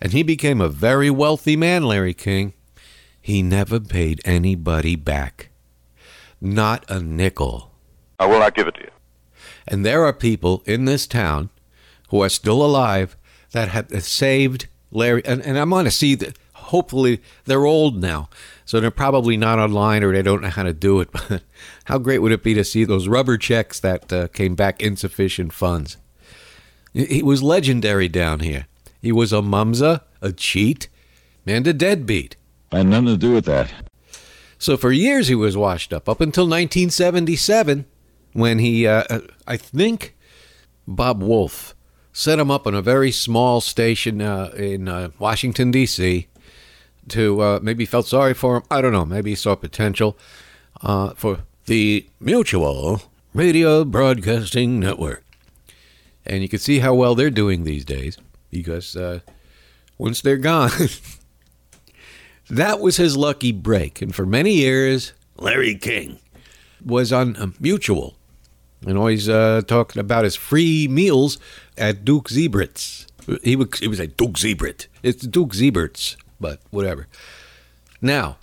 and 0.00 0.12
he 0.12 0.22
became 0.22 0.60
a 0.60 0.68
very 0.68 1.10
wealthy 1.10 1.56
man, 1.56 1.82
Larry 1.82 2.14
King. 2.14 2.54
He 3.20 3.42
never 3.42 3.80
paid 3.80 4.20
anybody 4.24 4.94
back. 4.94 5.48
Not 6.40 6.88
a 6.88 7.00
nickel. 7.00 7.72
I 8.20 8.26
will 8.26 8.38
not 8.38 8.54
give 8.54 8.68
it 8.68 8.76
to 8.76 8.82
you. 8.82 8.90
And 9.66 9.84
there 9.84 10.04
are 10.04 10.12
people 10.12 10.62
in 10.64 10.84
this 10.84 11.08
town 11.08 11.50
who 12.10 12.22
are 12.22 12.28
still 12.28 12.64
alive 12.64 13.16
that 13.50 13.70
have 13.70 13.90
saved 14.04 14.68
Larry. 14.92 15.24
And, 15.24 15.42
and 15.42 15.58
I'm 15.58 15.70
going 15.70 15.84
to 15.84 15.90
see 15.90 16.14
that 16.14 16.38
hopefully 16.68 17.20
they're 17.44 17.66
old 17.66 18.00
now. 18.00 18.28
So 18.64 18.80
they're 18.80 18.90
probably 18.90 19.36
not 19.36 19.58
online 19.58 20.02
or 20.02 20.12
they 20.12 20.22
don't 20.22 20.42
know 20.42 20.48
how 20.48 20.62
to 20.62 20.72
do 20.72 21.00
it. 21.00 21.08
But 21.28 21.42
how 21.84 21.98
great 21.98 22.18
would 22.18 22.32
it 22.32 22.42
be 22.42 22.54
to 22.54 22.64
see 22.64 22.84
those 22.84 23.08
rubber 23.08 23.36
checks 23.36 23.80
that 23.80 24.12
uh, 24.12 24.28
came 24.28 24.54
back 24.54 24.82
insufficient 24.82 25.52
funds? 25.52 25.96
He 26.92 27.22
was 27.22 27.42
legendary 27.42 28.08
down 28.08 28.40
here. 28.40 28.66
He 29.00 29.12
was 29.12 29.32
a 29.32 29.36
mumsa, 29.36 30.02
a 30.20 30.32
cheat, 30.32 30.88
and 31.46 31.66
a 31.66 31.72
deadbeat. 31.72 32.36
I 32.72 32.78
had 32.78 32.86
nothing 32.86 33.06
to 33.06 33.16
do 33.16 33.32
with 33.32 33.44
that. 33.46 33.72
So 34.58 34.76
for 34.76 34.90
years 34.90 35.28
he 35.28 35.34
was 35.34 35.56
washed 35.56 35.92
up, 35.92 36.08
up 36.08 36.20
until 36.20 36.44
1977, 36.44 37.86
when 38.32 38.58
he, 38.58 38.86
uh, 38.86 39.04
uh, 39.08 39.20
I 39.46 39.56
think, 39.56 40.16
Bob 40.86 41.22
Wolf 41.22 41.74
set 42.12 42.38
him 42.38 42.50
up 42.50 42.66
on 42.66 42.74
a 42.74 42.82
very 42.82 43.12
small 43.12 43.60
station 43.60 44.20
uh, 44.20 44.50
in 44.56 44.88
uh, 44.88 45.10
Washington 45.18 45.70
D.C. 45.70 46.26
to 47.08 47.40
uh, 47.40 47.60
maybe 47.62 47.84
felt 47.84 48.06
sorry 48.06 48.34
for 48.34 48.56
him. 48.56 48.62
I 48.70 48.80
don't 48.80 48.92
know. 48.92 49.04
Maybe 49.04 49.30
he 49.30 49.36
saw 49.36 49.54
potential 49.54 50.16
uh, 50.82 51.10
for 51.14 51.40
the 51.66 52.06
Mutual 52.20 53.02
Radio 53.34 53.84
Broadcasting 53.84 54.80
Network, 54.80 55.24
and 56.24 56.42
you 56.42 56.48
can 56.48 56.58
see 56.58 56.78
how 56.78 56.94
well 56.94 57.14
they're 57.14 57.30
doing 57.30 57.64
these 57.64 57.84
days 57.84 58.18
because 58.50 58.96
uh, 58.96 59.20
once 59.98 60.20
they're 60.20 60.36
gone. 60.36 60.70
That 62.50 62.80
was 62.80 62.96
his 62.96 63.16
lucky 63.16 63.52
break. 63.52 64.00
And 64.00 64.14
for 64.14 64.24
many 64.24 64.54
years, 64.54 65.12
Larry 65.36 65.74
King 65.74 66.18
was 66.84 67.12
on 67.12 67.54
mutual 67.60 68.16
and 68.86 68.96
always 68.96 69.28
uh, 69.28 69.62
talking 69.66 70.00
about 70.00 70.24
his 70.24 70.36
free 70.36 70.88
meals 70.88 71.38
at 71.76 72.04
Duke 72.04 72.28
Zebrits. 72.28 73.06
He 73.42 73.54
would, 73.56 73.74
he 73.76 73.88
was 73.88 73.98
like, 73.98 74.16
Duke 74.16 74.38
Zebrit. 74.38 74.86
It's 75.02 75.26
Duke 75.26 75.52
Zeibert's, 75.52 76.16
but 76.40 76.60
whatever. 76.70 77.06
Now, 78.00 78.38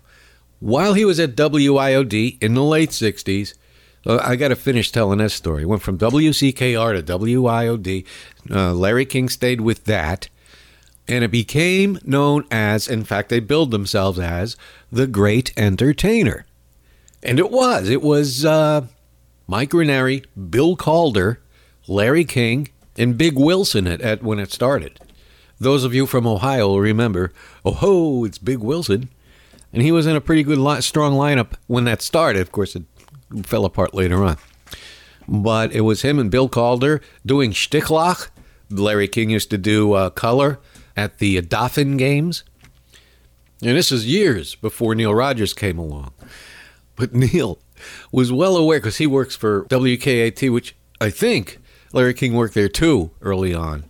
while 0.60 0.94
he 0.94 1.06
was 1.06 1.20
at 1.20 1.36
WIOD 1.36 2.42
in 2.42 2.54
the 2.54 2.64
late 2.64 2.90
60s, 2.90 3.54
uh, 4.06 4.20
I 4.24 4.36
got 4.36 4.50
to 4.50 4.56
finish 4.56 4.92
telling 4.92 5.20
this 5.20 5.34
story. 5.34 5.66
Went 5.66 5.82
from 5.82 5.98
WCKR 5.98 7.06
to 7.06 7.18
WIOD. 7.18 8.06
Uh, 8.50 8.74
Larry 8.74 9.06
King 9.06 9.30
stayed 9.30 9.62
with 9.62 9.86
that 9.86 10.30
and 11.08 11.24
it 11.24 11.32
became 11.32 12.00
known 12.04 12.46
as, 12.50 12.88
in 12.88 13.04
fact, 13.04 13.30
they 13.30 13.40
billed 13.40 13.72
themselves 13.72 14.20
as 14.20 14.58
the 14.92 15.08
Great 15.08 15.54
Entertainer. 15.56 16.46
And 17.22 17.40
it 17.40 17.52
was. 17.52 17.90
It 17.90 18.02
was 18.02 18.44
uh, 18.44 18.88
Mike 19.48 19.74
Ranieri, 19.74 20.24
Bill 20.50 20.75
Calder, 20.75 21.42
Larry 21.88 22.25
King, 22.25 22.70
and 22.98 23.18
Big 23.18 23.36
Wilson 23.36 23.88
at, 23.88 24.02
at 24.02 24.24
when 24.24 24.40
it 24.40 24.52
started. 24.52 25.00
Those 25.60 25.84
of 25.84 25.94
you 25.94 26.06
from 26.06 26.28
Ohio 26.28 26.68
will 26.68 26.82
remember, 26.82 27.32
oh 27.64 27.72
ho, 27.72 28.26
it's 28.26 28.38
Big 28.38 28.60
Wilson. 28.60 29.10
And 29.72 29.82
he 29.82 29.92
was 29.92 30.06
in 30.06 30.16
a 30.16 30.22
pretty 30.22 30.44
good, 30.44 30.84
strong 30.84 31.14
lineup 31.14 31.54
when 31.68 31.84
that 31.86 32.02
started. 32.02 32.42
Of 32.42 32.52
course, 32.52 32.76
it 32.76 32.84
fell 33.44 33.66
apart 33.66 33.94
later 33.94 34.24
on. 34.24 34.38
But 35.28 35.74
it 35.74 35.82
was 35.82 36.02
him 36.02 36.20
and 36.20 36.32
Bill 36.32 36.48
Calder 36.48 37.02
doing 37.26 37.52
Sticklach. 37.52 38.30
Larry 38.70 39.08
King 39.08 39.30
used 39.30 39.50
to 39.50 39.58
do 39.58 39.94
uh, 39.94 40.10
color 40.10 40.60
at 40.96 41.20
the 41.20 41.42
Dolphin 41.42 41.98
games. 41.98 42.44
And 43.62 43.78
this 43.78 43.92
is 43.92 44.06
years 44.06 44.56
before 44.56 44.96
Neil 44.96 45.14
Rogers 45.14 45.54
came 45.54 45.80
along. 45.80 46.14
But 46.96 47.14
Neil 47.16 47.60
was 48.12 48.32
well 48.32 48.58
aware 48.58 48.80
because 48.80 48.98
he 48.98 49.08
works 49.08 49.36
for 49.36 49.66
WKAT, 49.66 50.52
which 50.52 50.76
I 51.02 51.10
think 51.10 51.60
Larry 51.92 52.14
King 52.14 52.34
worked 52.34 52.54
there 52.54 52.70
too 52.70 53.12
early 53.22 53.54
on. 53.54 53.86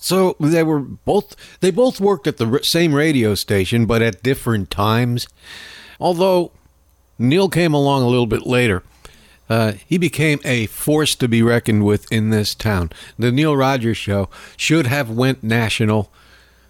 So 0.00 0.34
they 0.40 0.62
were 0.62 0.80
both 0.80 1.36
they 1.60 1.70
both 1.70 2.00
worked 2.00 2.26
at 2.26 2.38
the 2.38 2.60
same 2.62 2.94
radio 2.94 3.34
station 3.34 3.86
but 3.86 4.02
at 4.02 4.22
different 4.22 4.70
times. 4.70 5.28
Although 6.00 6.52
Neil 7.18 7.50
came 7.50 7.74
along 7.74 8.02
a 8.02 8.08
little 8.08 8.26
bit 8.26 8.46
later. 8.46 8.82
Uh, 9.48 9.72
he 9.84 9.98
became 9.98 10.38
a 10.44 10.66
force 10.66 11.16
to 11.16 11.28
be 11.28 11.42
reckoned 11.42 11.84
with 11.84 12.10
in 12.10 12.30
this 12.30 12.54
town. 12.54 12.88
The 13.18 13.32
Neil 13.32 13.56
Rogers 13.56 13.96
show 13.96 14.28
should 14.56 14.86
have 14.86 15.10
went 15.10 15.42
national. 15.42 16.10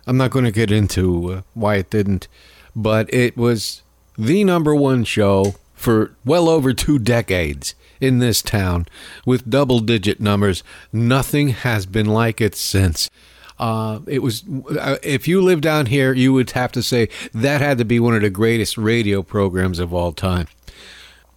I'm 0.06 0.16
not 0.16 0.30
going 0.30 0.46
to 0.46 0.50
get 0.50 0.72
into 0.72 1.32
uh, 1.32 1.42
why 1.52 1.76
it 1.76 1.90
didn't, 1.90 2.26
but 2.74 3.12
it 3.12 3.36
was 3.36 3.82
the 4.18 4.44
number 4.44 4.74
one 4.74 5.04
show 5.04 5.56
for 5.74 6.16
well 6.24 6.48
over 6.48 6.72
two 6.72 6.98
decades 6.98 7.74
in 8.00 8.18
this 8.18 8.42
town 8.42 8.86
with 9.24 9.50
double 9.50 9.80
digit 9.80 10.20
numbers. 10.20 10.62
Nothing 10.92 11.48
has 11.48 11.86
been 11.86 12.06
like 12.06 12.40
it 12.40 12.54
since. 12.54 13.10
Uh, 13.58 14.00
it 14.06 14.22
was 14.22 14.42
uh, 14.78 14.96
if 15.02 15.28
you 15.28 15.42
live 15.42 15.60
down 15.60 15.86
here, 15.86 16.14
you 16.14 16.32
would 16.32 16.50
have 16.52 16.72
to 16.72 16.82
say 16.82 17.08
that 17.34 17.60
had 17.60 17.76
to 17.76 17.84
be 17.84 18.00
one 18.00 18.14
of 18.14 18.22
the 18.22 18.30
greatest 18.30 18.78
radio 18.78 19.22
programs 19.22 19.78
of 19.78 19.92
all 19.92 20.12
time. 20.12 20.48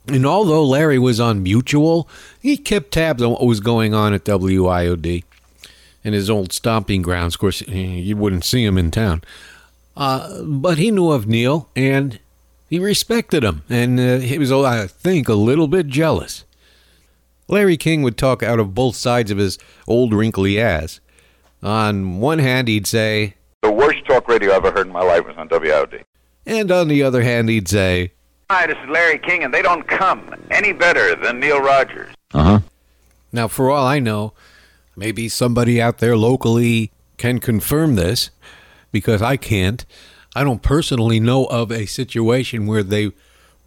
And 0.07 0.25
although 0.25 0.65
Larry 0.65 0.99
was 0.99 1.19
on 1.19 1.43
Mutual, 1.43 2.07
he 2.41 2.57
kept 2.57 2.91
tabs 2.91 3.21
on 3.21 3.31
what 3.31 3.45
was 3.45 3.59
going 3.59 3.93
on 3.93 4.13
at 4.13 4.25
WIOD 4.25 5.23
and 6.03 6.15
his 6.15 6.29
old 6.29 6.51
stomping 6.51 7.01
grounds. 7.01 7.35
Of 7.35 7.39
course, 7.39 7.61
you 7.67 8.17
wouldn't 8.17 8.45
see 8.45 8.63
him 8.63 8.77
in 8.77 8.91
town. 8.91 9.21
Uh, 9.95 10.43
but 10.43 10.77
he 10.77 10.91
knew 10.91 11.11
of 11.11 11.27
Neil 11.27 11.69
and 11.75 12.19
he 12.69 12.79
respected 12.79 13.43
him. 13.43 13.63
And 13.69 13.99
uh, 13.99 14.17
he 14.17 14.37
was, 14.37 14.51
I 14.51 14.87
think, 14.87 15.29
a 15.29 15.35
little 15.35 15.67
bit 15.67 15.87
jealous. 15.87 16.43
Larry 17.47 17.77
King 17.77 18.01
would 18.03 18.17
talk 18.17 18.41
out 18.43 18.59
of 18.59 18.73
both 18.73 18.95
sides 18.95 19.31
of 19.31 19.37
his 19.37 19.57
old 19.87 20.13
wrinkly 20.13 20.59
ass. 20.59 20.99
On 21.61 22.19
one 22.19 22.39
hand, 22.39 22.67
he'd 22.67 22.87
say, 22.87 23.35
The 23.61 23.71
worst 23.71 24.05
talk 24.05 24.27
radio 24.27 24.51
I 24.51 24.55
ever 24.57 24.71
heard 24.71 24.87
in 24.87 24.93
my 24.93 25.01
life 25.03 25.25
was 25.25 25.37
on 25.37 25.49
WIOD. 25.49 26.03
and 26.45 26.71
on 26.71 26.87
the 26.87 27.03
other 27.03 27.21
hand, 27.21 27.49
he'd 27.49 27.67
say, 27.67 28.11
Hi, 28.49 28.67
this 28.67 28.77
is 28.83 28.89
Larry 28.89 29.19
King, 29.19 29.43
and 29.43 29.53
they 29.53 29.61
don't 29.61 29.87
come 29.87 30.35
any 30.51 30.73
better 30.73 31.15
than 31.15 31.39
Neil 31.39 31.59
Rogers. 31.61 32.13
Uh 32.33 32.43
huh. 32.43 32.59
Now, 33.31 33.47
for 33.47 33.71
all 33.71 33.85
I 33.85 33.99
know, 33.99 34.33
maybe 34.95 35.27
somebody 35.29 35.81
out 35.81 35.97
there 35.99 36.15
locally 36.17 36.91
can 37.17 37.39
confirm 37.39 37.95
this 37.95 38.29
because 38.91 39.21
I 39.21 39.37
can't. 39.37 39.85
I 40.35 40.43
don't 40.43 40.61
personally 40.61 41.19
know 41.19 41.45
of 41.45 41.71
a 41.71 41.85
situation 41.85 42.67
where 42.67 42.83
they 42.83 43.11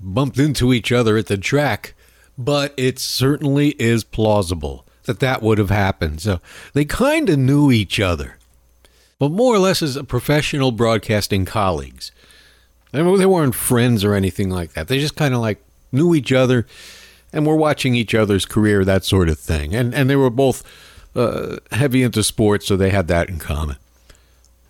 bumped 0.00 0.38
into 0.38 0.73
each 0.73 0.92
other 0.92 1.16
at 1.16 1.26
the 1.26 1.37
track, 1.38 1.95
but 2.38 2.75
it 2.76 2.99
certainly 2.99 3.71
is 3.78 4.05
plausible 4.05 4.85
that 5.05 5.21
that 5.21 5.43
would 5.43 5.59
have 5.59 5.71
happened. 5.71 6.21
So 6.21 6.40
they 6.73 6.85
kind 6.85 7.28
of 7.28 7.38
knew 7.38 7.71
each 7.71 7.99
other, 8.00 8.38
but 9.19 9.31
more 9.31 9.55
or 9.55 9.59
less 9.59 9.83
as 9.83 10.00
professional 10.09 10.73
broadcasting 10.73 11.45
colleagues. 11.45 12.12
I 12.93 13.02
mean, 13.02 13.19
they 13.19 13.26
weren't 13.26 13.55
friends 13.55 14.05
or 14.05 14.14
anything 14.14 14.50
like 14.50 14.73
that. 14.73 14.88
They 14.88 14.99
just 14.99 15.16
kind 15.16 15.35
of 15.35 15.40
like 15.40 15.62
knew 15.93 16.14
each 16.14 16.33
other 16.33 16.66
and 17.33 17.47
were 17.47 17.57
watching 17.57 17.95
each 17.95 18.14
other's 18.14 18.47
career, 18.47 18.85
that 18.85 19.05
sort 19.05 19.28
of 19.28 19.38
thing. 19.38 19.75
And 19.75 19.95
and 19.95 20.09
they 20.09 20.16
were 20.16 20.31
both 20.31 20.62
uh, 21.14 21.57
heavy 21.73 22.02
into 22.02 22.23
sports, 22.23 22.66
so 22.66 22.76
they 22.76 22.90
had 22.90 23.09
that 23.09 23.28
in 23.28 23.38
common. 23.38 23.76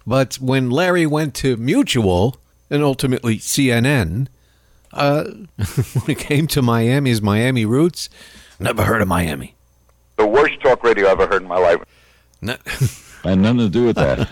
But 0.06 0.36
when 0.36 0.70
Larry 0.70 1.06
went 1.06 1.34
to 1.36 1.56
Mutual 1.56 2.38
and 2.70 2.82
ultimately 2.82 3.38
CNN, 3.38 4.28
uh, 4.96 5.24
when 5.56 6.10
it 6.10 6.18
came 6.18 6.46
to 6.48 6.62
Miami's 6.62 7.20
Miami 7.22 7.64
roots, 7.64 8.08
never 8.58 8.82
heard 8.84 9.02
of 9.02 9.08
Miami. 9.08 9.54
The 10.16 10.26
worst 10.26 10.60
talk 10.60 10.82
radio 10.82 11.08
I 11.08 11.12
ever 11.12 11.26
heard 11.26 11.42
in 11.42 11.48
my 11.48 11.58
life. 11.58 11.78
No, 12.40 12.56
Had 13.24 13.38
nothing 13.38 13.58
to 13.58 13.68
do 13.68 13.84
with 13.86 13.96
that. 13.96 14.28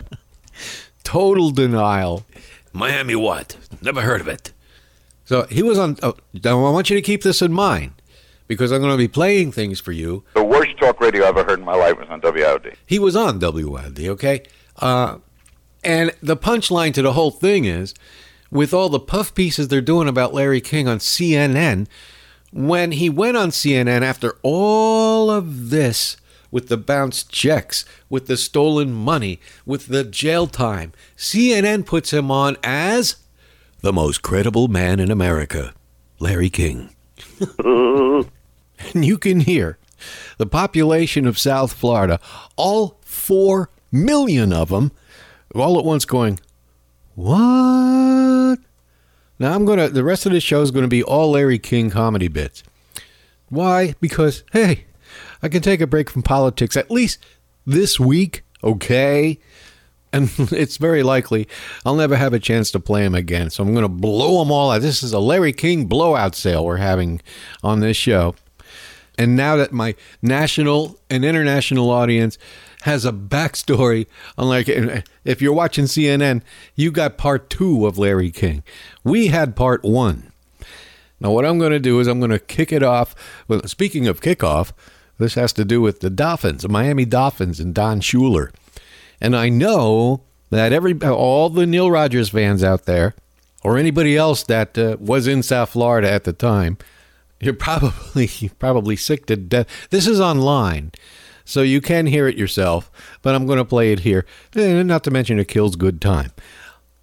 total 1.04 1.50
denial. 1.50 2.24
Miami 2.72 3.14
what? 3.14 3.56
Never 3.82 4.00
heard 4.02 4.20
of 4.20 4.28
it. 4.28 4.52
So 5.24 5.44
he 5.44 5.62
was 5.62 5.78
on. 5.78 5.96
Oh, 6.02 6.14
now 6.42 6.64
I 6.64 6.70
want 6.70 6.90
you 6.90 6.96
to 6.96 7.02
keep 7.02 7.22
this 7.22 7.40
in 7.42 7.52
mind 7.52 7.92
because 8.46 8.72
I'm 8.72 8.80
going 8.80 8.92
to 8.92 8.98
be 8.98 9.08
playing 9.08 9.52
things 9.52 9.80
for 9.80 9.92
you 9.92 10.22
The 10.34 10.44
worst 10.44 10.76
talk 10.78 11.00
radio 11.00 11.24
I 11.24 11.28
ever 11.28 11.44
heard 11.44 11.58
in 11.60 11.64
my 11.64 11.74
life 11.74 11.98
was 11.98 12.08
on 12.10 12.20
WIOD. 12.20 12.74
he 12.84 12.98
was 12.98 13.16
on 13.16 13.38
WID, 13.40 14.00
okay? 14.00 14.42
Uh, 14.76 15.18
and 15.82 16.12
the 16.22 16.36
punchline 16.36 16.92
to 16.94 17.02
the 17.02 17.12
whole 17.14 17.30
thing 17.30 17.64
is 17.64 17.94
with 18.54 18.72
all 18.72 18.88
the 18.88 19.00
puff 19.00 19.34
pieces 19.34 19.66
they're 19.66 19.80
doing 19.80 20.08
about 20.08 20.32
Larry 20.32 20.60
King 20.60 20.86
on 20.86 20.98
CNN, 20.98 21.88
when 22.52 22.92
he 22.92 23.10
went 23.10 23.36
on 23.36 23.50
CNN 23.50 24.02
after 24.02 24.38
all 24.42 25.28
of 25.28 25.70
this, 25.70 26.16
with 26.52 26.68
the 26.68 26.76
bounced 26.76 27.32
checks, 27.32 27.84
with 28.08 28.28
the 28.28 28.36
stolen 28.36 28.92
money, 28.92 29.40
with 29.66 29.88
the 29.88 30.04
jail 30.04 30.46
time, 30.46 30.92
CNN 31.16 31.84
puts 31.84 32.12
him 32.12 32.30
on 32.30 32.56
as 32.62 33.16
the 33.80 33.92
most 33.92 34.22
credible 34.22 34.68
man 34.68 35.00
in 35.00 35.10
America, 35.10 35.74
Larry 36.20 36.48
King. 36.48 36.94
and 37.58 38.24
you 38.94 39.18
can 39.18 39.40
hear 39.40 39.78
the 40.38 40.46
population 40.46 41.26
of 41.26 41.40
South 41.40 41.72
Florida, 41.72 42.20
all 42.54 43.00
four 43.00 43.68
million 43.90 44.52
of 44.52 44.68
them, 44.68 44.92
all 45.56 45.76
at 45.76 45.84
once 45.84 46.04
going, 46.04 46.38
What? 47.16 48.23
Now 49.44 49.52
I'm 49.52 49.66
gonna 49.66 49.90
the 49.90 50.04
rest 50.04 50.24
of 50.24 50.32
the 50.32 50.40
show 50.40 50.62
is 50.62 50.70
gonna 50.70 50.88
be 50.88 51.02
all 51.02 51.32
Larry 51.32 51.58
King 51.58 51.90
comedy 51.90 52.28
bits. 52.28 52.62
Why? 53.50 53.94
Because 54.00 54.42
hey, 54.54 54.86
I 55.42 55.50
can 55.50 55.60
take 55.60 55.82
a 55.82 55.86
break 55.86 56.08
from 56.08 56.22
politics 56.22 56.78
at 56.78 56.90
least 56.90 57.22
this 57.66 58.00
week, 58.00 58.42
okay? 58.62 59.38
And 60.14 60.30
it's 60.38 60.78
very 60.78 61.02
likely 61.02 61.46
I'll 61.84 61.94
never 61.94 62.16
have 62.16 62.32
a 62.32 62.38
chance 62.38 62.70
to 62.70 62.80
play 62.80 63.04
him 63.04 63.14
again. 63.14 63.50
So 63.50 63.62
I'm 63.62 63.74
going 63.74 63.82
to 63.82 63.88
blow 63.90 64.38
them 64.38 64.50
all 64.50 64.70
out. 64.70 64.80
This 64.80 65.02
is 65.02 65.12
a 65.12 65.18
Larry 65.18 65.52
King 65.52 65.84
blowout 65.84 66.34
sale 66.34 66.64
we're 66.64 66.78
having 66.78 67.20
on 67.62 67.80
this 67.80 67.98
show. 67.98 68.34
And 69.18 69.36
now 69.36 69.56
that 69.56 69.72
my 69.72 69.94
national 70.22 70.98
and 71.10 71.22
international 71.22 71.90
audience 71.90 72.38
has 72.84 73.06
a 73.06 73.12
backstory, 73.12 74.06
unlike 74.36 74.68
if 75.24 75.40
you're 75.40 75.54
watching 75.54 75.86
CNN, 75.86 76.42
you 76.74 76.92
got 76.92 77.16
part 77.16 77.48
two 77.48 77.86
of 77.86 77.96
Larry 77.96 78.30
King. 78.30 78.62
We 79.02 79.28
had 79.28 79.56
part 79.56 79.82
one. 79.82 80.32
Now, 81.18 81.30
what 81.30 81.46
I'm 81.46 81.58
going 81.58 81.72
to 81.72 81.78
do 81.80 81.98
is 82.00 82.06
I'm 82.06 82.20
going 82.20 82.30
to 82.30 82.38
kick 82.38 82.72
it 82.72 82.82
off. 82.82 83.14
Well, 83.48 83.62
speaking 83.62 84.06
of 84.06 84.20
kickoff, 84.20 84.72
this 85.18 85.34
has 85.34 85.52
to 85.54 85.64
do 85.64 85.80
with 85.80 86.00
the 86.00 86.10
Dolphins, 86.10 86.60
the 86.60 86.68
Miami 86.68 87.06
Dolphins, 87.06 87.58
and 87.58 87.74
Don 87.74 88.00
Shula. 88.00 88.52
And 89.18 89.34
I 89.34 89.48
know 89.48 90.22
that 90.50 90.74
every 90.74 90.94
all 91.00 91.48
the 91.48 91.66
Neil 91.66 91.90
Rogers 91.90 92.28
fans 92.28 92.62
out 92.62 92.84
there, 92.84 93.14
or 93.62 93.78
anybody 93.78 94.14
else 94.14 94.42
that 94.42 94.76
uh, 94.76 94.98
was 95.00 95.26
in 95.26 95.42
South 95.42 95.70
Florida 95.70 96.10
at 96.10 96.24
the 96.24 96.34
time, 96.34 96.76
you're 97.40 97.54
probably 97.54 98.28
probably 98.58 98.96
sick 98.96 99.24
to 99.26 99.36
death. 99.36 99.88
This 99.88 100.06
is 100.06 100.20
online, 100.20 100.92
so 101.44 101.62
you 101.62 101.80
can 101.80 102.06
hear 102.06 102.26
it 102.26 102.36
yourself. 102.36 102.90
But 103.22 103.34
I'm 103.34 103.46
going 103.46 103.58
to 103.58 103.64
play 103.64 103.92
it 103.92 104.00
here, 104.00 104.24
and 104.54 104.88
not 104.88 105.04
to 105.04 105.10
mention 105.10 105.38
it 105.38 105.48
kills 105.48 105.76
good 105.76 106.00
time. 106.00 106.32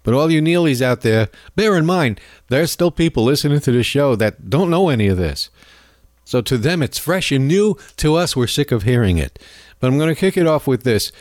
But 0.02 0.14
all 0.14 0.30
you 0.30 0.42
Neelies 0.42 0.82
out 0.82 1.02
there, 1.02 1.28
bear 1.54 1.76
in 1.76 1.86
mind, 1.86 2.20
there's 2.48 2.72
still 2.72 2.90
people 2.90 3.24
listening 3.24 3.60
to 3.60 3.72
the 3.72 3.82
show 3.82 4.16
that 4.16 4.50
don't 4.50 4.70
know 4.70 4.88
any 4.88 5.06
of 5.06 5.16
this. 5.16 5.48
So 6.24 6.40
to 6.42 6.58
them, 6.58 6.82
it's 6.82 6.98
fresh 6.98 7.30
and 7.30 7.46
new. 7.46 7.76
To 7.98 8.16
us, 8.16 8.34
we're 8.34 8.46
sick 8.46 8.72
of 8.72 8.82
hearing 8.82 9.18
it. 9.18 9.38
But 9.78 9.88
I'm 9.88 9.98
going 9.98 10.08
to 10.08 10.20
kick 10.20 10.36
it 10.36 10.46
off 10.46 10.66
with 10.66 10.82
this 10.82 11.12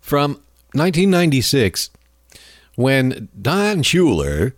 from 0.00 0.32
1996 0.72 1.90
when 2.74 3.28
Don 3.40 3.82
Shula, 3.82 4.52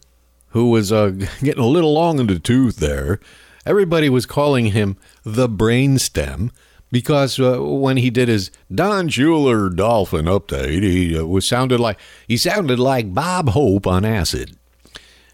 who 0.48 0.70
was 0.70 0.92
uh, 0.92 1.08
getting 1.42 1.62
a 1.62 1.66
little 1.66 1.92
long 1.92 2.18
in 2.18 2.26
the 2.26 2.38
tooth 2.38 2.76
there, 2.76 3.20
everybody 3.64 4.08
was 4.08 4.26
calling 4.26 4.66
him 4.66 4.96
the 5.24 5.48
brainstem 5.48 6.50
because 6.90 7.38
uh, 7.38 7.62
when 7.62 7.96
he 7.96 8.10
did 8.10 8.28
his 8.28 8.50
Don 8.74 9.08
Shula 9.08 9.74
Dolphin 9.74 10.26
update, 10.26 10.82
he 10.82 11.18
uh, 11.18 11.24
was 11.24 11.46
sounded 11.46 11.80
like 11.80 11.98
he 12.26 12.36
sounded 12.36 12.78
like 12.78 13.14
Bob 13.14 13.50
Hope 13.50 13.86
on 13.86 14.04
acid, 14.04 14.56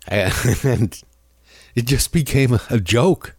and 0.08 0.32
it 1.74 1.86
just 1.86 2.12
became 2.12 2.58
a 2.70 2.80
joke. 2.80 3.36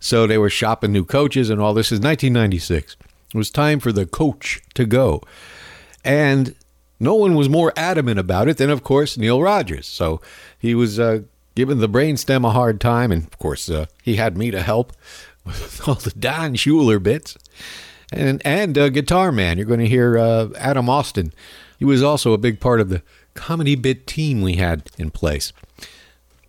So 0.00 0.26
they 0.26 0.38
were 0.38 0.50
shopping 0.50 0.92
new 0.92 1.04
coaches 1.04 1.50
and 1.50 1.60
all 1.60 1.74
this. 1.74 1.88
Is 1.88 2.00
1996. 2.00 2.96
It 3.34 3.36
was 3.36 3.50
time 3.50 3.80
for 3.80 3.92
the 3.92 4.06
coach 4.06 4.60
to 4.74 4.86
go, 4.86 5.22
and 6.04 6.54
no 7.00 7.14
one 7.14 7.34
was 7.34 7.48
more 7.48 7.72
adamant 7.76 8.18
about 8.18 8.48
it 8.48 8.56
than, 8.56 8.70
of 8.70 8.82
course, 8.82 9.16
Neil 9.16 9.40
Rogers. 9.40 9.86
So 9.86 10.20
he 10.58 10.74
was 10.74 10.98
uh, 10.98 11.20
giving 11.54 11.78
the 11.78 11.88
brainstem 11.88 12.44
a 12.44 12.50
hard 12.50 12.80
time, 12.80 13.12
and 13.12 13.24
of 13.24 13.38
course, 13.38 13.68
uh, 13.68 13.86
he 14.02 14.16
had 14.16 14.36
me 14.36 14.50
to 14.50 14.62
help 14.62 14.92
with 15.48 15.88
all 15.88 15.94
the 15.94 16.10
Don 16.10 16.54
Shula 16.54 17.02
bits, 17.02 17.36
and 18.12 18.40
and 18.44 18.78
uh, 18.78 18.88
Guitar 18.88 19.32
Man. 19.32 19.58
You're 19.58 19.66
going 19.66 19.80
to 19.80 19.88
hear 19.88 20.18
uh, 20.18 20.48
Adam 20.56 20.88
Austin. 20.88 21.32
He 21.78 21.84
was 21.84 22.02
also 22.02 22.32
a 22.32 22.38
big 22.38 22.60
part 22.60 22.80
of 22.80 22.88
the 22.88 23.02
comedy 23.34 23.76
bit 23.76 24.06
team 24.06 24.42
we 24.42 24.54
had 24.54 24.90
in 24.98 25.10
place. 25.10 25.52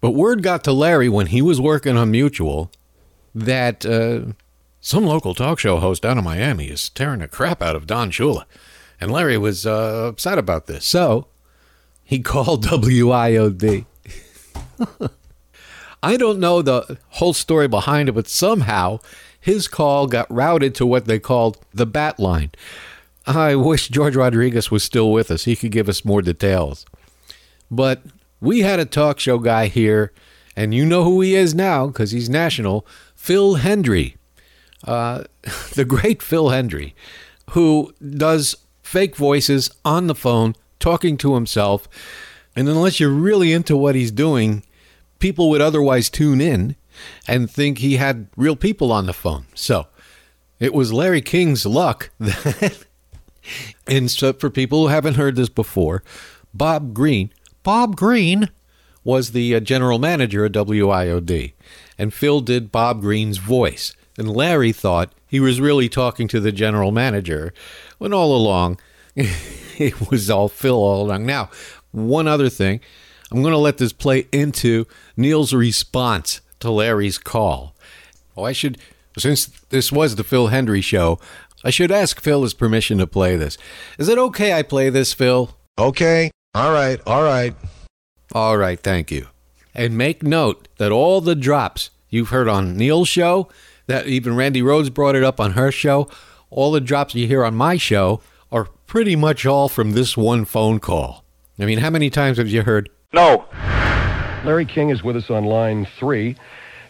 But 0.01 0.11
word 0.11 0.41
got 0.43 0.63
to 0.63 0.71
Larry 0.71 1.09
when 1.09 1.27
he 1.27 1.41
was 1.41 1.59
working 1.59 1.97
on 1.97 2.11
Mutual 2.11 2.71
that 3.35 3.85
uh, 3.85 4.33
some 4.79 5.05
local 5.05 5.35
talk 5.35 5.59
show 5.59 5.79
host 5.79 6.03
down 6.03 6.17
in 6.17 6.23
Miami 6.23 6.67
is 6.67 6.89
tearing 6.89 7.19
the 7.19 7.27
crap 7.27 7.61
out 7.61 7.75
of 7.75 7.85
Don 7.85 8.11
Shula. 8.11 8.45
And 8.99 9.11
Larry 9.11 9.37
was 9.37 9.65
uh, 9.65 10.07
upset 10.09 10.37
about 10.37 10.67
this. 10.67 10.85
So 10.85 11.27
he 12.03 12.19
called 12.19 12.65
WIOD. 12.65 13.85
I 16.01 16.17
don't 16.17 16.39
know 16.39 16.61
the 16.61 16.97
whole 17.09 17.33
story 17.33 17.67
behind 17.67 18.09
it, 18.09 18.13
but 18.13 18.27
somehow 18.27 18.99
his 19.39 19.67
call 19.67 20.07
got 20.07 20.31
routed 20.31 20.75
to 20.75 20.85
what 20.85 21.05
they 21.05 21.19
called 21.19 21.57
the 21.73 21.85
bat 21.85 22.19
line. 22.19 22.51
I 23.25 23.55
wish 23.55 23.89
George 23.89 24.15
Rodriguez 24.15 24.71
was 24.71 24.83
still 24.83 25.11
with 25.11 25.29
us. 25.29 25.45
He 25.45 25.55
could 25.55 25.71
give 25.71 25.89
us 25.89 26.05
more 26.05 26.21
details. 26.21 26.85
But 27.69 28.01
we 28.41 28.61
had 28.61 28.79
a 28.79 28.85
talk 28.85 29.19
show 29.19 29.37
guy 29.37 29.67
here, 29.67 30.11
and 30.55 30.73
you 30.73 30.85
know 30.85 31.03
who 31.03 31.21
he 31.21 31.35
is 31.35 31.53
now 31.53 31.87
because 31.87 32.11
he's 32.11 32.29
national 32.29 32.87
Phil 33.15 33.57
Hendrie. 33.57 34.15
Uh, 34.83 35.25
the 35.75 35.85
great 35.85 36.23
Phil 36.23 36.45
Hendrie, 36.45 36.93
who 37.51 37.93
does 38.01 38.55
fake 38.81 39.15
voices 39.15 39.69
on 39.85 40.07
the 40.07 40.15
phone 40.15 40.55
talking 40.79 41.17
to 41.17 41.35
himself. 41.35 41.87
And 42.55 42.67
unless 42.67 42.99
you're 42.99 43.09
really 43.09 43.53
into 43.53 43.77
what 43.77 43.95
he's 43.95 44.11
doing, 44.11 44.63
people 45.19 45.49
would 45.49 45.61
otherwise 45.61 46.09
tune 46.09 46.41
in 46.41 46.75
and 47.27 47.49
think 47.49 47.77
he 47.77 47.97
had 47.97 48.27
real 48.35 48.55
people 48.55 48.91
on 48.91 49.05
the 49.05 49.13
phone. 49.13 49.45
So 49.53 49.87
it 50.59 50.73
was 50.73 50.91
Larry 50.91 51.21
King's 51.21 51.65
luck 51.65 52.09
that, 52.19 52.85
and 53.87 54.09
so 54.09 54.33
for 54.33 54.49
people 54.49 54.81
who 54.83 54.87
haven't 54.87 55.15
heard 55.15 55.35
this 55.35 55.49
before, 55.49 56.03
Bob 56.53 56.93
Green, 56.93 57.31
Bob 57.63 57.95
Green 57.95 58.49
was 59.03 59.31
the 59.31 59.55
uh, 59.55 59.59
general 59.59 59.99
manager 59.99 60.45
of 60.45 60.51
WIOD, 60.51 61.53
and 61.97 62.13
Phil 62.13 62.41
did 62.41 62.71
Bob 62.71 63.01
Green's 63.01 63.37
voice. 63.37 63.93
And 64.17 64.29
Larry 64.29 64.73
thought 64.73 65.13
he 65.27 65.39
was 65.39 65.61
really 65.61 65.87
talking 65.87 66.27
to 66.27 66.41
the 66.41 66.51
general 66.51 66.91
manager, 66.91 67.53
when 67.99 68.13
all 68.13 68.35
along 68.35 68.79
it 69.15 70.11
was 70.11 70.29
all 70.29 70.49
Phil 70.49 70.75
all 70.75 71.05
along. 71.05 71.25
Now, 71.25 71.49
one 71.91 72.27
other 72.27 72.49
thing, 72.49 72.81
I'm 73.31 73.41
going 73.41 73.53
to 73.53 73.57
let 73.57 73.77
this 73.77 73.93
play 73.93 74.27
into 74.31 74.85
Neil's 75.15 75.53
response 75.53 76.41
to 76.59 76.71
Larry's 76.71 77.17
call. 77.17 77.75
Oh, 78.35 78.43
I 78.43 78.51
should, 78.51 78.77
since 79.17 79.45
this 79.69 79.91
was 79.91 80.15
the 80.15 80.23
Phil 80.23 80.47
Hendrie 80.47 80.83
show, 80.83 81.19
I 81.63 81.69
should 81.69 81.91
ask 81.91 82.19
Phil 82.21 82.43
his 82.43 82.53
permission 82.53 82.97
to 82.99 83.07
play 83.07 83.35
this. 83.35 83.57
Is 83.97 84.07
it 84.07 84.17
okay 84.17 84.53
I 84.53 84.63
play 84.63 84.89
this, 84.89 85.13
Phil? 85.13 85.55
Okay. 85.77 86.31
All 86.55 86.71
right. 86.71 86.99
All 87.05 87.23
right. 87.23 87.55
All 88.31 88.57
right, 88.57 88.79
thank 88.79 89.11
you. 89.11 89.27
And 89.73 89.97
make 89.97 90.23
note 90.23 90.67
that 90.77 90.91
all 90.91 91.21
the 91.21 91.35
drops 91.35 91.89
you've 92.09 92.29
heard 92.29 92.47
on 92.47 92.77
Neil's 92.77 93.09
show, 93.09 93.49
that 93.87 94.07
even 94.07 94.35
Randi 94.35 94.61
Rhodes 94.61 94.89
brought 94.89 95.15
it 95.15 95.23
up 95.23 95.39
on 95.39 95.51
her 95.51 95.71
show, 95.71 96.09
all 96.49 96.71
the 96.71 96.81
drops 96.81 97.15
you 97.15 97.27
hear 97.27 97.43
on 97.43 97.55
my 97.55 97.77
show 97.77 98.21
are 98.51 98.65
pretty 98.87 99.15
much 99.15 99.45
all 99.45 99.69
from 99.69 99.91
this 99.91 100.17
one 100.17 100.45
phone 100.45 100.79
call. 100.79 101.23
I 101.59 101.65
mean, 101.65 101.79
how 101.79 101.89
many 101.89 102.09
times 102.09 102.37
have 102.37 102.47
you 102.47 102.63
heard, 102.63 102.89
No. 103.11 103.45
Larry 104.45 104.67
King 104.67 104.91
is 104.91 105.01
with 105.01 105.15
us 105.15 105.31
on 105.31 105.43
line 105.43 105.87
three, 105.99 106.35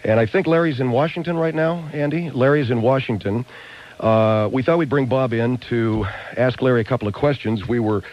and 0.04 0.20
I 0.20 0.26
think 0.26 0.48
Larry's 0.48 0.82
in 0.82 0.92
Washington 0.92 1.38
right 1.38 1.56
now, 1.56 1.90
Andy. 1.94 2.30
Larry's 2.30 2.70
in 2.70 2.82
Washington. 2.82 3.46
Uh, 4.02 4.50
we 4.52 4.62
thought 4.62 4.78
we'd 4.78 4.90
bring 4.90 5.06
Bob 5.06 5.32
in 5.32 5.58
to 5.70 6.06
ask 6.36 6.62
Larry 6.62 6.82
a 6.82 6.84
couple 6.84 7.08
of 7.08 7.14
questions. 7.14 7.70
We 7.70 7.80
were, 7.80 8.04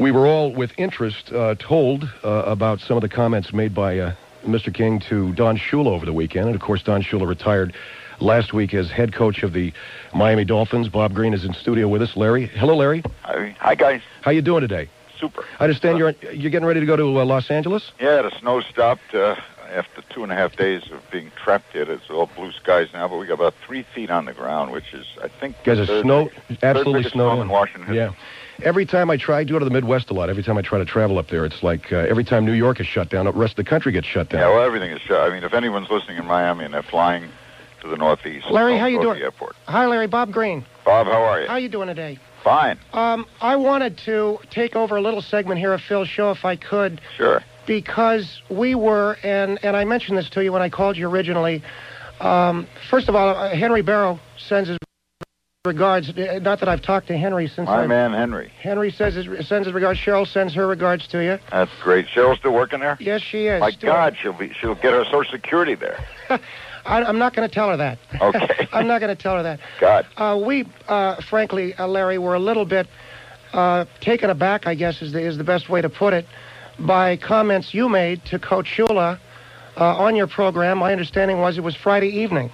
we 0.00 0.10
were 0.10 0.26
all 0.26 0.52
with 0.52 0.72
interest 0.78 1.30
uh, 1.32 1.54
told 1.54 2.02
uh, 2.24 2.42
about 2.44 2.80
some 2.80 2.96
of 2.96 3.02
the 3.02 3.08
comments 3.08 3.52
made 3.52 3.72
by 3.72 4.00
uh, 4.00 4.14
Mr. 4.44 4.74
King 4.74 5.00
to 5.08 5.32
Don 5.34 5.56
Shula 5.56 5.86
over 5.86 6.04
the 6.04 6.12
weekend, 6.12 6.46
and 6.46 6.56
of 6.56 6.60
course 6.60 6.82
Don 6.82 7.04
Shula 7.04 7.24
retired 7.24 7.72
last 8.18 8.52
week 8.52 8.74
as 8.74 8.90
head 8.90 9.14
coach 9.14 9.44
of 9.44 9.52
the 9.52 9.72
Miami 10.12 10.44
Dolphins. 10.44 10.88
Bob 10.88 11.14
Green 11.14 11.32
is 11.32 11.44
in 11.44 11.54
studio 11.54 11.86
with 11.86 12.02
us. 12.02 12.16
Larry, 12.16 12.48
hello, 12.48 12.74
Larry. 12.74 13.04
Hi, 13.22 13.56
hi 13.60 13.74
guys. 13.76 14.00
How 14.22 14.32
you 14.32 14.42
doing 14.42 14.62
today? 14.62 14.88
Super. 15.18 15.44
I 15.60 15.64
understand 15.64 15.98
you're 15.98 16.14
you're 16.32 16.50
getting 16.50 16.66
ready 16.66 16.80
to 16.80 16.86
go 16.86 16.96
to 16.96 17.20
uh, 17.20 17.24
Los 17.24 17.50
Angeles. 17.50 17.92
Yeah, 18.00 18.22
the 18.22 18.30
snow 18.40 18.60
stopped 18.60 19.14
uh, 19.14 19.36
after 19.72 20.02
two 20.10 20.22
and 20.22 20.32
a 20.32 20.34
half 20.34 20.56
days 20.56 20.82
of 20.90 21.00
being 21.10 21.30
trapped 21.42 21.72
here. 21.72 21.90
It's 21.90 22.10
all 22.10 22.26
blue 22.36 22.52
skies 22.52 22.88
now, 22.92 23.08
but 23.08 23.18
we 23.18 23.26
got 23.26 23.34
about 23.34 23.54
three 23.66 23.84
feet 23.94 24.10
on 24.10 24.24
the 24.24 24.32
ground, 24.32 24.72
which 24.72 24.92
is, 24.92 25.06
I 25.22 25.28
think, 25.28 25.56
You 25.64 25.74
guys 25.74 25.78
are 25.80 25.86
third 25.86 26.02
snow, 26.02 26.24
biggest- 26.24 26.62
absolutely 26.64 26.92
third 26.92 26.98
biggest 26.98 27.12
snowed 27.14 27.26
storm 27.26 27.38
in. 27.38 27.42
in 27.42 27.48
Washington. 27.48 27.94
Yeah. 27.94 28.12
Every 28.62 28.86
time 28.86 29.10
I 29.10 29.16
try, 29.16 29.38
I 29.38 29.44
go 29.44 29.58
to 29.58 29.64
the 29.64 29.70
Midwest 29.70 30.10
a 30.10 30.14
lot. 30.14 30.30
Every 30.30 30.42
time 30.44 30.56
I 30.58 30.62
try 30.62 30.78
to 30.78 30.84
travel 30.84 31.18
up 31.18 31.28
there, 31.28 31.44
it's 31.44 31.62
like 31.64 31.92
uh, 31.92 31.96
every 31.96 32.22
time 32.24 32.44
New 32.44 32.52
York 32.52 32.78
is 32.80 32.86
shut 32.86 33.08
down, 33.10 33.24
the 33.24 33.32
rest 33.32 33.52
of 33.58 33.64
the 33.64 33.68
country 33.68 33.90
gets 33.92 34.06
shut 34.06 34.28
down. 34.28 34.40
Yeah, 34.42 34.48
well, 34.54 34.62
everything 34.64 34.92
is 34.92 35.00
shut. 35.00 35.20
I 35.20 35.34
mean, 35.34 35.42
if 35.42 35.54
anyone's 35.54 35.90
listening 35.90 36.18
in 36.18 36.24
Miami 36.26 36.64
and 36.64 36.72
they're 36.74 36.82
flying 36.84 37.24
to 37.82 37.88
the 37.88 37.96
Northeast, 37.96 38.46
Larry, 38.50 38.78
how 38.78 38.86
you 38.86 38.98
go 38.98 39.02
to 39.02 39.08
doing? 39.08 39.18
the 39.18 39.24
airport. 39.24 39.56
Hi, 39.66 39.86
Larry. 39.86 40.06
Bob 40.06 40.30
Green. 40.30 40.64
Bob, 40.84 41.06
how 41.06 41.22
are 41.24 41.40
you? 41.40 41.48
How 41.48 41.56
you 41.56 41.68
doing 41.68 41.88
today? 41.88 42.18
Fine. 42.44 42.78
Um, 42.92 43.26
I 43.40 43.56
wanted 43.56 43.96
to 44.04 44.38
take 44.50 44.76
over 44.76 44.96
a 44.96 45.00
little 45.00 45.22
segment 45.22 45.58
here 45.58 45.72
of 45.72 45.80
Phil's 45.80 46.08
show, 46.08 46.30
if 46.30 46.44
I 46.44 46.56
could, 46.56 47.00
Sure. 47.16 47.42
because 47.66 48.42
we 48.50 48.74
were, 48.74 49.16
and 49.24 49.58
and 49.64 49.74
I 49.74 49.84
mentioned 49.84 50.18
this 50.18 50.28
to 50.30 50.44
you 50.44 50.52
when 50.52 50.60
I 50.62 50.68
called 50.68 50.96
you 50.98 51.08
originally. 51.08 51.62
Um, 52.20 52.66
first 52.90 53.08
of 53.08 53.14
all, 53.16 53.30
uh, 53.34 53.48
Henry 53.56 53.80
Barrow 53.82 54.20
sends 54.36 54.68
his 54.68 54.78
regards. 55.64 56.10
uh, 56.10 56.38
Not 56.42 56.60
that 56.60 56.68
I've 56.68 56.82
talked 56.82 57.06
to 57.08 57.16
Henry 57.16 57.48
since. 57.48 57.66
My 57.66 57.84
I, 57.84 57.86
man, 57.86 58.12
Henry. 58.12 58.52
Henry 58.60 58.90
says 58.90 59.14
his, 59.14 59.26
sends 59.48 59.66
his 59.66 59.72
regards. 59.74 59.98
Cheryl 59.98 60.26
sends 60.26 60.52
her 60.54 60.66
regards 60.66 61.06
to 61.08 61.24
you. 61.24 61.38
That's 61.50 61.70
great. 61.82 62.06
Cheryl's 62.08 62.38
still 62.40 62.52
working 62.52 62.80
there? 62.80 62.98
Yes, 63.00 63.22
she 63.22 63.46
is. 63.46 63.58
My 63.60 63.70
Still- 63.70 63.90
God, 63.92 64.16
she'll 64.20 64.34
be 64.34 64.52
she'll 64.60 64.74
get 64.74 64.92
her 64.92 65.04
Social 65.06 65.32
Security 65.32 65.74
there. 65.74 65.98
I, 66.86 67.02
I'm 67.02 67.18
not 67.18 67.34
going 67.34 67.48
to 67.48 67.54
tell 67.54 67.68
her 67.70 67.76
that. 67.76 67.98
Okay. 68.20 68.68
I'm 68.72 68.86
not 68.86 69.00
going 69.00 69.14
to 69.14 69.20
tell 69.20 69.36
her 69.36 69.42
that. 69.42 69.60
God. 69.80 70.06
Uh, 70.16 70.40
we, 70.44 70.66
uh, 70.88 71.16
frankly, 71.22 71.74
uh, 71.74 71.86
Larry, 71.86 72.18
were 72.18 72.34
a 72.34 72.38
little 72.38 72.64
bit 72.64 72.86
uh, 73.52 73.84
taken 74.00 74.30
aback, 74.30 74.66
I 74.66 74.74
guess 74.74 75.00
is 75.02 75.12
the, 75.12 75.20
is 75.20 75.38
the 75.38 75.44
best 75.44 75.68
way 75.68 75.80
to 75.80 75.88
put 75.88 76.12
it, 76.12 76.26
by 76.78 77.16
comments 77.16 77.72
you 77.72 77.88
made 77.88 78.24
to 78.26 78.38
Coach 78.38 78.66
Shula 78.66 79.18
uh, 79.76 79.96
on 79.96 80.16
your 80.16 80.26
program. 80.26 80.78
My 80.78 80.92
understanding 80.92 81.38
was 81.38 81.56
it 81.56 81.62
was 81.62 81.74
Friday 81.76 82.08
evening. 82.08 82.50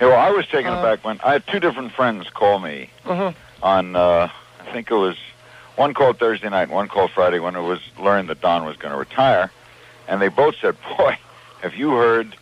Yeah, 0.00 0.08
well, 0.08 0.18
I 0.18 0.30
was 0.30 0.46
taken 0.46 0.72
Uh, 0.72 0.78
aback 0.80 1.04
when 1.04 1.20
I 1.22 1.32
had 1.32 1.46
two 1.46 1.60
different 1.60 1.92
friends 1.92 2.26
call 2.30 2.58
me 2.58 2.88
Mhm. 3.04 3.34
on. 3.62 3.94
Uh, 3.96 4.28
I 4.66 4.72
think 4.72 4.90
it 4.90 4.94
was 4.94 5.16
one 5.76 5.92
called 5.94 6.18
Thursday 6.18 6.48
night, 6.48 6.64
and 6.64 6.72
one 6.72 6.88
called 6.88 7.10
Friday 7.10 7.38
when 7.38 7.54
it 7.54 7.60
was 7.60 7.80
learned 7.98 8.28
that 8.30 8.40
Don 8.40 8.64
was 8.64 8.76
going 8.76 8.92
to 8.92 8.98
retire, 8.98 9.50
and 10.08 10.20
they 10.22 10.28
both 10.28 10.54
said, 10.60 10.76
"Boy, 10.96 11.18
have 11.60 11.74
you 11.74 11.90
heard 11.92 12.34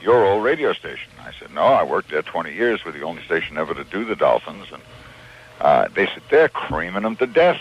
your 0.00 0.24
old 0.24 0.44
radio 0.44 0.72
station?" 0.72 1.10
I 1.26 1.32
said, 1.38 1.52
"No, 1.54 1.62
I 1.62 1.82
worked 1.82 2.10
there 2.10 2.22
20 2.22 2.52
years. 2.52 2.84
We're 2.84 2.92
the 2.92 3.02
only 3.02 3.22
station 3.24 3.58
ever 3.58 3.74
to 3.74 3.84
do 3.84 4.04
the 4.04 4.16
Dolphins." 4.16 4.66
And 4.72 4.82
uh, 5.60 5.88
they 5.94 6.06
said 6.06 6.22
they're 6.30 6.48
creaming 6.48 7.02
them 7.02 7.16
to 7.16 7.26
death. 7.26 7.60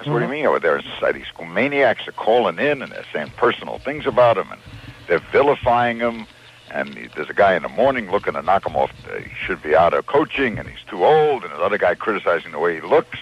I 0.00 0.04
said, 0.04 0.12
"What 0.12 0.18
do 0.20 0.24
you 0.26 0.30
mean 0.30 0.46
over 0.46 0.58
there? 0.60 0.80
Society 0.82 1.24
school 1.24 1.46
maniacs 1.46 2.06
are 2.08 2.12
calling 2.12 2.58
in 2.58 2.82
and 2.82 2.92
they're 2.92 3.04
saying 3.12 3.32
personal 3.36 3.78
things 3.78 4.06
about 4.06 4.36
him, 4.38 4.50
and 4.50 4.60
they're 5.08 5.18
vilifying 5.32 5.98
him." 5.98 6.26
And 6.70 6.96
he- 6.96 7.06
there's 7.08 7.30
a 7.30 7.34
guy 7.34 7.54
in 7.54 7.62
the 7.62 7.68
morning 7.68 8.10
looking 8.10 8.32
to 8.34 8.42
knock 8.42 8.66
him 8.66 8.74
off. 8.74 8.90
Uh, 9.08 9.18
he 9.18 9.30
should 9.46 9.62
be 9.62 9.76
out 9.76 9.94
of 9.94 10.06
coaching, 10.06 10.58
and 10.58 10.66
he's 10.68 10.82
too 10.88 11.04
old. 11.04 11.44
And 11.44 11.52
another 11.52 11.78
guy 11.78 11.94
criticizing 11.94 12.50
the 12.52 12.58
way 12.58 12.74
he 12.74 12.80
looks. 12.80 13.18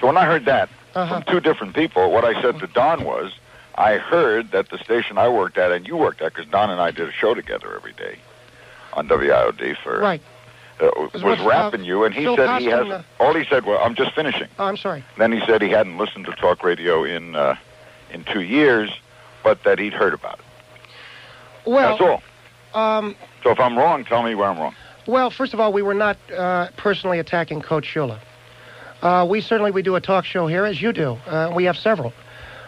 So 0.00 0.06
when 0.08 0.16
I 0.18 0.24
heard 0.26 0.44
that 0.44 0.68
Uh-huh. 0.94 1.14
from 1.14 1.22
two 1.32 1.40
different 1.40 1.74
people, 1.74 2.10
what 2.10 2.24
I 2.24 2.40
said 2.42 2.58
to 2.60 2.66
Don 2.66 3.04
was, 3.04 3.32
I 3.76 3.96
heard 3.98 4.52
that 4.52 4.70
the 4.70 4.78
station 4.78 5.18
I 5.18 5.28
worked 5.28 5.58
at 5.58 5.72
and 5.72 5.86
you 5.86 5.96
worked 5.96 6.22
at, 6.22 6.32
because 6.34 6.50
Don 6.50 6.70
and 6.70 6.80
I 6.80 6.90
did 6.90 7.08
a 7.08 7.12
show 7.12 7.34
together 7.34 7.74
every 7.74 7.92
day 7.92 8.18
on 8.92 9.08
WIOD 9.08 9.76
for 9.82 9.98
Right. 9.98 10.22
uh, 10.80 10.90
Was 11.12 11.24
uh, 11.40 11.44
rapping 11.48 11.84
you, 11.84 12.04
and 12.04 12.14
he 12.14 12.24
said 12.36 12.60
he 12.60 12.66
hasn't. 12.66 13.04
All 13.18 13.34
he 13.34 13.44
said 13.46 13.64
was, 13.64 13.80
"I'm 13.82 13.94
just 13.96 14.12
finishing." 14.14 14.48
Oh, 14.58 14.64
I'm 14.66 14.76
sorry. 14.76 15.04
Then 15.18 15.32
he 15.32 15.40
said 15.46 15.60
he 15.62 15.70
hadn't 15.70 15.98
listened 15.98 16.26
to 16.26 16.32
talk 16.32 16.62
radio 16.62 17.02
in 17.04 17.34
uh, 17.34 17.56
in 18.12 18.22
two 18.24 18.42
years, 18.42 18.90
but 19.42 19.62
that 19.64 19.78
he'd 19.80 19.92
heard 19.94 20.14
about 20.14 20.38
it. 20.38 20.44
Well, 21.66 21.96
That's 21.98 22.20
all. 22.74 22.80
Um, 22.98 23.16
So 23.42 23.50
if 23.50 23.58
I'm 23.60 23.76
wrong, 23.78 24.04
tell 24.04 24.22
me 24.22 24.34
where 24.34 24.48
I'm 24.48 24.58
wrong. 24.58 24.74
well, 25.06 25.30
first 25.30 25.52
of 25.54 25.60
all, 25.60 25.72
we 25.72 25.82
were 25.82 25.94
not 25.94 26.16
uh, 26.30 26.68
personally 26.76 27.18
attacking 27.18 27.60
Coach 27.62 27.86
Shula. 27.92 28.18
Uh, 29.02 29.26
we 29.28 29.40
certainly 29.40 29.70
we 29.70 29.82
do 29.82 29.96
a 29.96 30.00
talk 30.00 30.24
show 30.24 30.46
here, 30.46 30.64
as 30.64 30.80
you 30.80 30.92
do. 30.92 31.18
Uh, 31.26 31.50
we 31.54 31.64
have 31.64 31.76
several. 31.76 32.12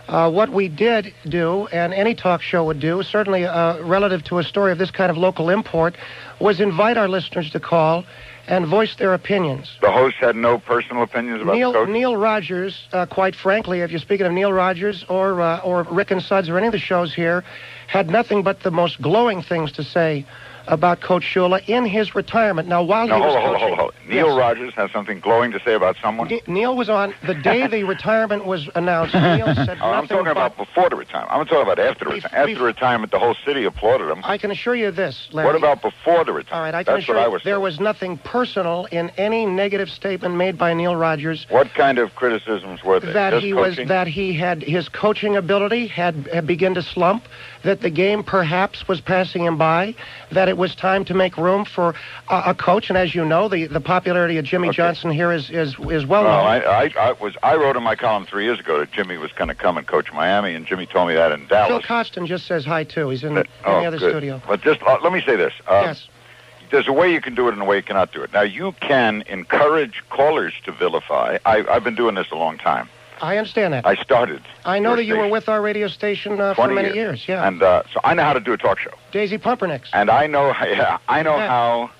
Uh, 0.08 0.30
what 0.30 0.50
we 0.50 0.68
did 0.68 1.12
do, 1.28 1.66
and 1.72 1.92
any 1.92 2.14
talk 2.14 2.40
show 2.40 2.64
would 2.64 2.78
do, 2.78 3.02
certainly 3.02 3.44
uh, 3.44 3.82
relative 3.82 4.22
to 4.24 4.38
a 4.38 4.44
story 4.44 4.70
of 4.70 4.78
this 4.78 4.90
kind 4.90 5.10
of 5.10 5.16
local 5.16 5.50
import, 5.50 5.96
was 6.40 6.60
invite 6.60 6.96
our 6.96 7.08
listeners 7.08 7.50
to 7.50 7.58
call 7.58 8.04
and 8.46 8.66
voice 8.66 8.94
their 8.96 9.14
opinions. 9.14 9.76
The 9.80 9.90
host 9.90 10.16
had 10.16 10.36
no 10.36 10.58
personal 10.58 11.02
opinions 11.02 11.42
about 11.42 11.56
Neil 11.56 11.72
the 11.72 11.78
coach. 11.80 11.88
Neil 11.88 12.16
Rogers, 12.16 12.86
uh, 12.92 13.06
quite 13.06 13.34
frankly, 13.34 13.80
if 13.80 13.90
you're 13.90 13.98
speaking 13.98 14.26
of 14.26 14.32
Neil 14.32 14.52
Rogers 14.52 15.04
or 15.08 15.40
uh, 15.40 15.60
or 15.62 15.82
Rick 15.84 16.12
and 16.12 16.22
Suds 16.22 16.48
or 16.48 16.56
any 16.56 16.68
of 16.68 16.72
the 16.72 16.78
shows 16.78 17.12
here, 17.12 17.44
had 17.88 18.08
nothing 18.08 18.42
but 18.42 18.60
the 18.60 18.70
most 18.70 19.02
glowing 19.02 19.42
things 19.42 19.72
to 19.72 19.82
say 19.82 20.24
about 20.68 21.00
Coach 21.00 21.22
Shula 21.24 21.66
in 21.68 21.84
his 21.84 22.14
retirement. 22.14 22.68
Now, 22.68 22.82
while 22.82 23.06
No, 23.06 23.16
he 23.16 23.20
was 23.20 23.34
hold 23.34 23.36
on, 23.36 23.44
hold 23.44 23.60
coaching, 23.60 23.78
hold. 23.78 23.94
Neil 24.08 24.26
Yes. 24.28 24.36
Rogers 24.38 24.74
has 24.74 24.90
something 24.92 25.20
glowing 25.20 25.52
to 25.52 25.60
say 25.64 25.74
about 25.74 25.96
someone. 26.02 26.28
Ne- 26.28 26.42
Neil 26.46 26.76
was 26.76 26.88
on 26.88 27.14
the 27.26 27.34
day 27.34 27.66
the 27.66 27.84
retirement 27.94 28.44
was 28.46 28.68
announced. 28.74 29.14
Neil 29.14 29.54
said 29.54 29.78
Oh, 29.80 29.90
I'm 29.90 30.06
talking 30.06 30.26
about 30.28 30.56
before 30.56 30.88
the 30.90 30.96
retirement. 30.96 31.32
I'm 31.32 31.44
talking 31.46 31.62
about 31.62 31.78
after 31.78 32.04
the 32.04 32.10
retirement. 32.12 32.34
After 32.40 32.54
the 32.54 32.64
retirement, 32.64 33.12
the 33.12 33.18
whole 33.18 33.36
city 33.44 33.64
applauded 33.64 34.08
him. 34.10 34.20
I 34.24 34.38
can 34.38 34.50
assure 34.50 34.74
you 34.74 34.90
this, 34.90 35.28
Larry. 35.32 35.46
What 35.46 35.56
about 35.56 35.82
before 35.82 36.24
the 36.24 36.32
retirement? 36.32 36.52
All 36.52 36.60
right, 36.62 36.74
I 36.74 36.84
can 36.84 36.94
That's 36.94 37.04
assure 37.04 37.20
you 37.22 37.30
was. 37.30 37.42
there 37.44 37.54
told. 37.54 37.64
was 37.64 37.80
nothing 37.80 38.18
personal 38.18 38.86
in 38.90 39.10
any 39.16 39.46
negative 39.46 39.88
statement 39.88 40.34
made 40.36 40.58
by 40.58 40.74
Neil 40.74 40.96
Rogers. 40.96 41.46
What 41.48 41.72
kind 41.74 41.98
of 41.98 42.14
criticisms 42.14 42.82
were 42.84 43.00
there? 43.00 43.12
that 43.12 43.30
Just 43.30 43.44
he 43.44 43.52
was 43.52 43.76
that 43.86 44.06
he 44.08 44.32
had 44.34 44.62
his 44.62 44.88
coaching 44.88 45.36
ability 45.36 45.86
had, 45.86 46.28
had 46.32 46.46
begun 46.46 46.74
to 46.74 46.82
slump 46.82 47.24
that 47.62 47.80
the 47.80 47.90
game 47.90 48.22
perhaps 48.22 48.86
was 48.88 49.00
passing 49.00 49.44
him 49.44 49.56
by 49.58 49.94
that 50.32 50.48
it 50.48 50.55
was 50.56 50.74
time 50.74 51.04
to 51.04 51.14
make 51.14 51.36
room 51.36 51.64
for 51.64 51.94
a, 52.28 52.42
a 52.46 52.54
coach 52.54 52.88
and 52.88 52.96
as 52.98 53.14
you 53.14 53.24
know 53.24 53.48
the, 53.48 53.66
the 53.66 53.80
popularity 53.80 54.38
of 54.38 54.44
Jimmy 54.44 54.68
Okay. 54.68 54.76
Johnson 54.76 55.10
here 55.10 55.30
is 55.32 55.50
is, 55.50 55.74
is 55.90 56.06
well 56.06 56.24
No, 56.24 56.30
known 56.30 56.46
I, 56.46 56.60
I, 56.60 56.92
I 56.98 57.12
was. 57.12 57.34
I 57.42 57.56
wrote 57.56 57.76
in 57.76 57.82
my 57.82 57.94
column 57.96 58.26
three 58.26 58.44
years 58.44 58.58
ago 58.58 58.78
that 58.78 58.90
Jimmy 58.92 59.16
was 59.18 59.32
going 59.32 59.48
to 59.48 59.54
come 59.54 59.76
and 59.78 59.86
coach 59.86 60.12
Miami, 60.12 60.54
and 60.54 60.66
Jimmy 60.66 60.86
told 60.86 61.08
me 61.08 61.14
that 61.14 61.32
in 61.32 61.46
Dallas. 61.46 61.68
Phil. 61.68 61.82
Costin 61.82 62.26
just 62.26 62.46
says 62.46 62.64
hi 62.64 62.84
too 62.84 63.08
he's 63.10 63.22
in, 63.24 63.34
That- 63.34 63.46
in 63.46 63.52
oh, 63.64 63.80
the 63.80 63.86
other 63.86 63.98
good. 63.98 64.10
studio 64.12 64.42
But 64.46 64.62
just 64.62 64.82
uh, 64.82 64.98
let 65.02 65.12
me 65.12 65.22
say 65.22 65.36
this. 65.36 65.52
Uh, 65.66 65.82
yes 65.86 66.08
there's 66.70 66.88
a 66.88 66.92
way 66.92 67.12
you 67.12 67.20
can 67.20 67.34
do 67.36 67.46
it 67.48 67.52
and 67.52 67.62
a 67.62 67.64
way 67.64 67.76
you 67.76 67.82
cannot 67.82 68.12
do 68.12 68.22
it. 68.22 68.32
Now 68.32 68.42
you 68.42 68.72
can 68.80 69.22
encourage 69.28 70.02
callers 70.10 70.52
to 70.64 70.72
vilify. 70.72 71.38
I, 71.46 71.64
I've 71.70 71.84
been 71.84 71.94
doing 71.94 72.16
this 72.16 72.30
a 72.32 72.34
long 72.34 72.58
time. 72.58 72.88
I 73.20 73.36
understand 73.38 73.72
that. 73.74 73.86
I 73.86 73.94
started. 73.96 74.42
I 74.64 74.78
know 74.78 74.96
that 74.96 75.04
you 75.04 75.16
were 75.16 75.28
with 75.28 75.48
our 75.48 75.60
radio 75.62 75.88
station 75.88 76.40
uh, 76.40 76.54
for 76.54 76.68
many 76.68 76.94
years. 76.94 77.26
Yeah. 77.28 77.46
and 77.46 77.62
uh, 77.62 77.82
so 77.92 78.00
I 78.04 78.14
know 78.14 78.22
how 78.24 78.32
to 78.32 78.40
do 78.40 78.52
a 78.52 78.56
talk 78.58 78.78
show, 78.78 78.92
Daisy 79.12 79.38
Pumpernicks. 79.38 79.90
and 79.92 80.10
I 80.10 80.26
know 80.26 80.48
yeah, 80.62 80.98
I 81.08 81.22
know 81.22 81.36
Yeah. 81.36 81.48
how 81.48 81.90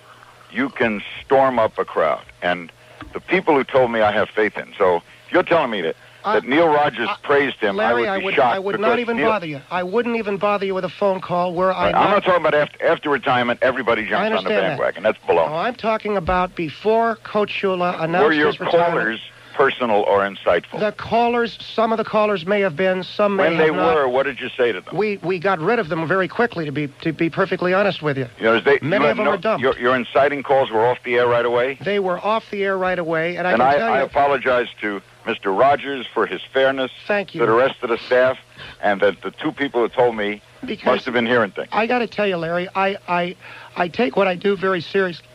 you 0.52 0.68
can 0.68 1.02
storm 1.24 1.58
up 1.58 1.78
a 1.78 1.84
crowd, 1.84 2.22
and 2.42 2.70
the 3.12 3.20
people 3.20 3.54
who 3.54 3.64
told 3.64 3.90
me 3.90 4.00
I 4.00 4.12
have 4.12 4.28
faith 4.28 4.56
in. 4.56 4.72
So 4.78 4.96
if 4.96 5.32
you're 5.32 5.42
telling 5.42 5.70
me 5.70 5.80
that. 5.82 5.96
I- 6.24 6.40
that 6.40 6.44
Neil 6.48 6.66
Rogers 6.66 7.08
I- 7.08 7.16
praised 7.22 7.58
him. 7.58 7.76
Larry, 7.76 8.08
I 8.08 8.14
would 8.16 8.18
be 8.18 8.24
would, 8.24 8.34
shocked. 8.34 8.56
I 8.56 8.58
would 8.58 8.80
not 8.80 8.98
even 8.98 9.16
Neil- 9.16 9.28
bother 9.28 9.46
you. 9.46 9.60
I 9.70 9.84
wouldn't 9.84 10.16
even 10.16 10.38
bother 10.38 10.66
you 10.66 10.74
with 10.74 10.84
a 10.84 10.88
phone 10.88 11.20
call 11.20 11.54
where 11.54 11.72
I. 11.72 11.86
I'm 11.92 12.10
not 12.10 12.24
talking 12.24 12.40
about 12.40 12.52
after, 12.52 12.84
after 12.84 13.10
retirement. 13.10 13.60
Everybody 13.62 14.02
jumps 14.02 14.14
on 14.14 14.22
the 14.32 14.36
understand 14.38 14.56
that. 14.64 14.68
bandwagon. 14.70 15.02
That's 15.04 15.24
below. 15.24 15.46
Oh, 15.48 15.54
I'm 15.54 15.76
talking 15.76 16.16
about 16.16 16.56
before 16.56 17.14
Coach 17.22 17.52
Shula 17.52 18.02
announced 18.02 18.24
Were 18.26 18.32
your 18.32 18.48
his 18.48 18.58
retirement. 18.58 18.90
callers 18.90 19.20
personal 19.56 20.02
or 20.02 20.20
insightful? 20.20 20.78
The 20.78 20.92
callers, 20.92 21.58
some 21.60 21.90
of 21.92 21.98
the 21.98 22.04
callers 22.04 22.46
may 22.46 22.60
have 22.60 22.76
been, 22.76 23.02
some 23.02 23.36
may 23.36 23.48
when 23.48 23.58
they 23.58 23.66
have 23.66 23.74
not. 23.74 23.94
were, 23.96 24.08
what 24.08 24.24
did 24.24 24.38
you 24.38 24.48
say 24.50 24.70
to 24.72 24.80
them? 24.80 24.96
We 24.96 25.16
we 25.18 25.38
got 25.38 25.58
rid 25.58 25.78
of 25.78 25.88
them 25.88 26.06
very 26.06 26.28
quickly. 26.28 26.64
To 26.66 26.72
be 26.72 26.88
to 27.00 27.12
be 27.12 27.30
perfectly 27.30 27.72
honest 27.72 28.02
with 28.02 28.18
you, 28.18 28.28
You 28.38 28.44
know, 28.44 28.60
they, 28.60 28.78
Many 28.82 29.04
you 29.04 29.10
of 29.10 29.16
them 29.16 29.24
no, 29.24 29.30
were 29.32 29.36
dumped. 29.38 29.62
Your, 29.62 29.78
your 29.78 29.96
inciting 29.96 30.42
calls 30.42 30.70
were 30.70 30.84
off 30.86 30.98
the 31.04 31.16
air 31.16 31.26
right 31.26 31.44
away. 31.46 31.78
they 31.82 31.98
were 31.98 32.18
off 32.18 32.50
the 32.50 32.62
air 32.64 32.76
right 32.76 32.98
away, 32.98 33.36
and 33.36 33.46
I 33.46 33.52
and 33.52 33.60
can 33.60 33.68
I, 33.68 33.76
tell 33.78 33.92
I 33.92 34.00
apologize 34.00 34.68
to 34.82 35.00
Mr. 35.24 35.58
Rogers 35.58 36.06
for 36.14 36.26
his 36.26 36.40
fairness, 36.52 36.92
Thank 37.08 37.34
you. 37.34 37.40
to 37.40 37.46
the 37.46 37.52
rest 37.52 37.82
of 37.82 37.88
the 37.88 37.98
staff, 37.98 38.38
and 38.80 39.00
that 39.00 39.22
the 39.22 39.30
two 39.32 39.50
people 39.52 39.80
who 39.80 39.88
told 39.88 40.14
me 40.16 40.40
because 40.64 40.86
must 40.86 41.04
have 41.06 41.14
been 41.14 41.26
hearing 41.26 41.50
things. 41.50 41.68
I 41.72 41.86
got 41.86 41.98
to 42.00 42.06
tell 42.06 42.26
you, 42.26 42.36
Larry, 42.36 42.68
I 42.74 42.96
I 43.08 43.36
I 43.76 43.88
take 43.88 44.16
what 44.16 44.28
I 44.28 44.36
do 44.36 44.56
very 44.56 44.80
seriously. 44.80 45.26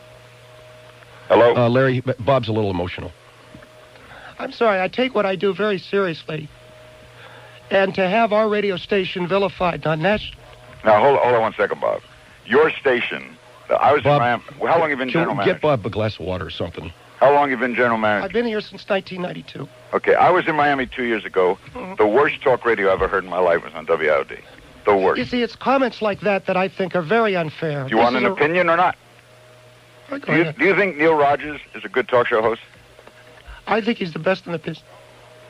Hello? 1.28 1.54
Uh, 1.54 1.68
Larry, 1.68 2.00
Bob's 2.20 2.48
a 2.48 2.52
little 2.52 2.70
emotional. 2.70 3.10
I'm 4.42 4.52
sorry, 4.52 4.80
I 4.80 4.88
take 4.88 5.14
what 5.14 5.24
I 5.24 5.36
do 5.36 5.54
very 5.54 5.78
seriously. 5.78 6.48
And 7.70 7.94
to 7.94 8.08
have 8.08 8.32
our 8.32 8.48
radio 8.48 8.76
station 8.76 9.28
vilified 9.28 9.86
on 9.86 10.02
national. 10.02 10.38
now, 10.84 11.00
hold, 11.00 11.18
hold 11.20 11.34
on 11.36 11.40
one 11.42 11.54
second, 11.54 11.80
Bob. 11.80 12.02
Your 12.44 12.70
station, 12.72 13.36
I 13.70 13.92
was 13.92 14.02
Bob, 14.02 14.16
in 14.16 14.18
Miami. 14.18 14.42
How 14.58 14.80
long 14.80 14.90
have 14.90 14.90
you 14.90 14.96
been 14.96 15.08
Can 15.08 15.20
general 15.20 15.34
manager? 15.36 15.52
get 15.54 15.62
Bob 15.62 15.86
a 15.86 15.90
glass 15.90 16.14
of 16.18 16.26
water 16.26 16.46
or 16.46 16.50
something? 16.50 16.92
How 17.20 17.32
long 17.32 17.42
have 17.42 17.50
you 17.50 17.56
been 17.56 17.76
general 17.76 17.98
manager? 17.98 18.24
I've 18.26 18.32
been 18.32 18.46
here 18.46 18.60
since 18.60 18.86
1992. 18.88 19.68
Okay, 19.94 20.14
I 20.16 20.30
was 20.30 20.48
in 20.48 20.56
Miami 20.56 20.86
two 20.86 21.04
years 21.04 21.24
ago. 21.24 21.56
Mhm. 21.72 21.96
The 21.96 22.06
worst 22.06 22.42
talk 22.42 22.66
radio 22.66 22.88
I 22.90 22.94
ever 22.94 23.06
heard 23.06 23.22
in 23.22 23.30
my 23.30 23.38
life 23.38 23.62
was 23.64 23.72
on 23.74 23.86
WIOD. 23.86 24.38
The 24.84 24.96
worst. 24.96 25.18
You 25.20 25.24
see, 25.24 25.40
it's 25.42 25.54
comments 25.54 26.02
like 26.02 26.20
that 26.22 26.46
that 26.46 26.56
I 26.56 26.66
think 26.66 26.96
are 26.96 27.00
very 27.02 27.36
unfair. 27.36 27.84
Do 27.84 27.90
you 27.90 27.96
This 27.96 28.02
want 28.04 28.16
is 28.16 28.22
an 28.24 28.28
a- 28.28 28.32
opinion 28.32 28.68
or 28.68 28.76
not? 28.76 28.96
Do 30.10 30.34
you, 30.36 30.52
do 30.52 30.64
you 30.66 30.74
think 30.74 30.96
Neil 30.98 31.14
Rogers 31.14 31.60
is 31.76 31.84
a 31.84 31.88
good 31.88 32.08
talk 32.08 32.26
show 32.26 32.42
host? 32.42 32.60
I 33.66 33.80
think 33.80 33.98
he's 33.98 34.12
the 34.12 34.18
best 34.18 34.46
in 34.46 34.52
the 34.52 34.58
business. 34.58 34.82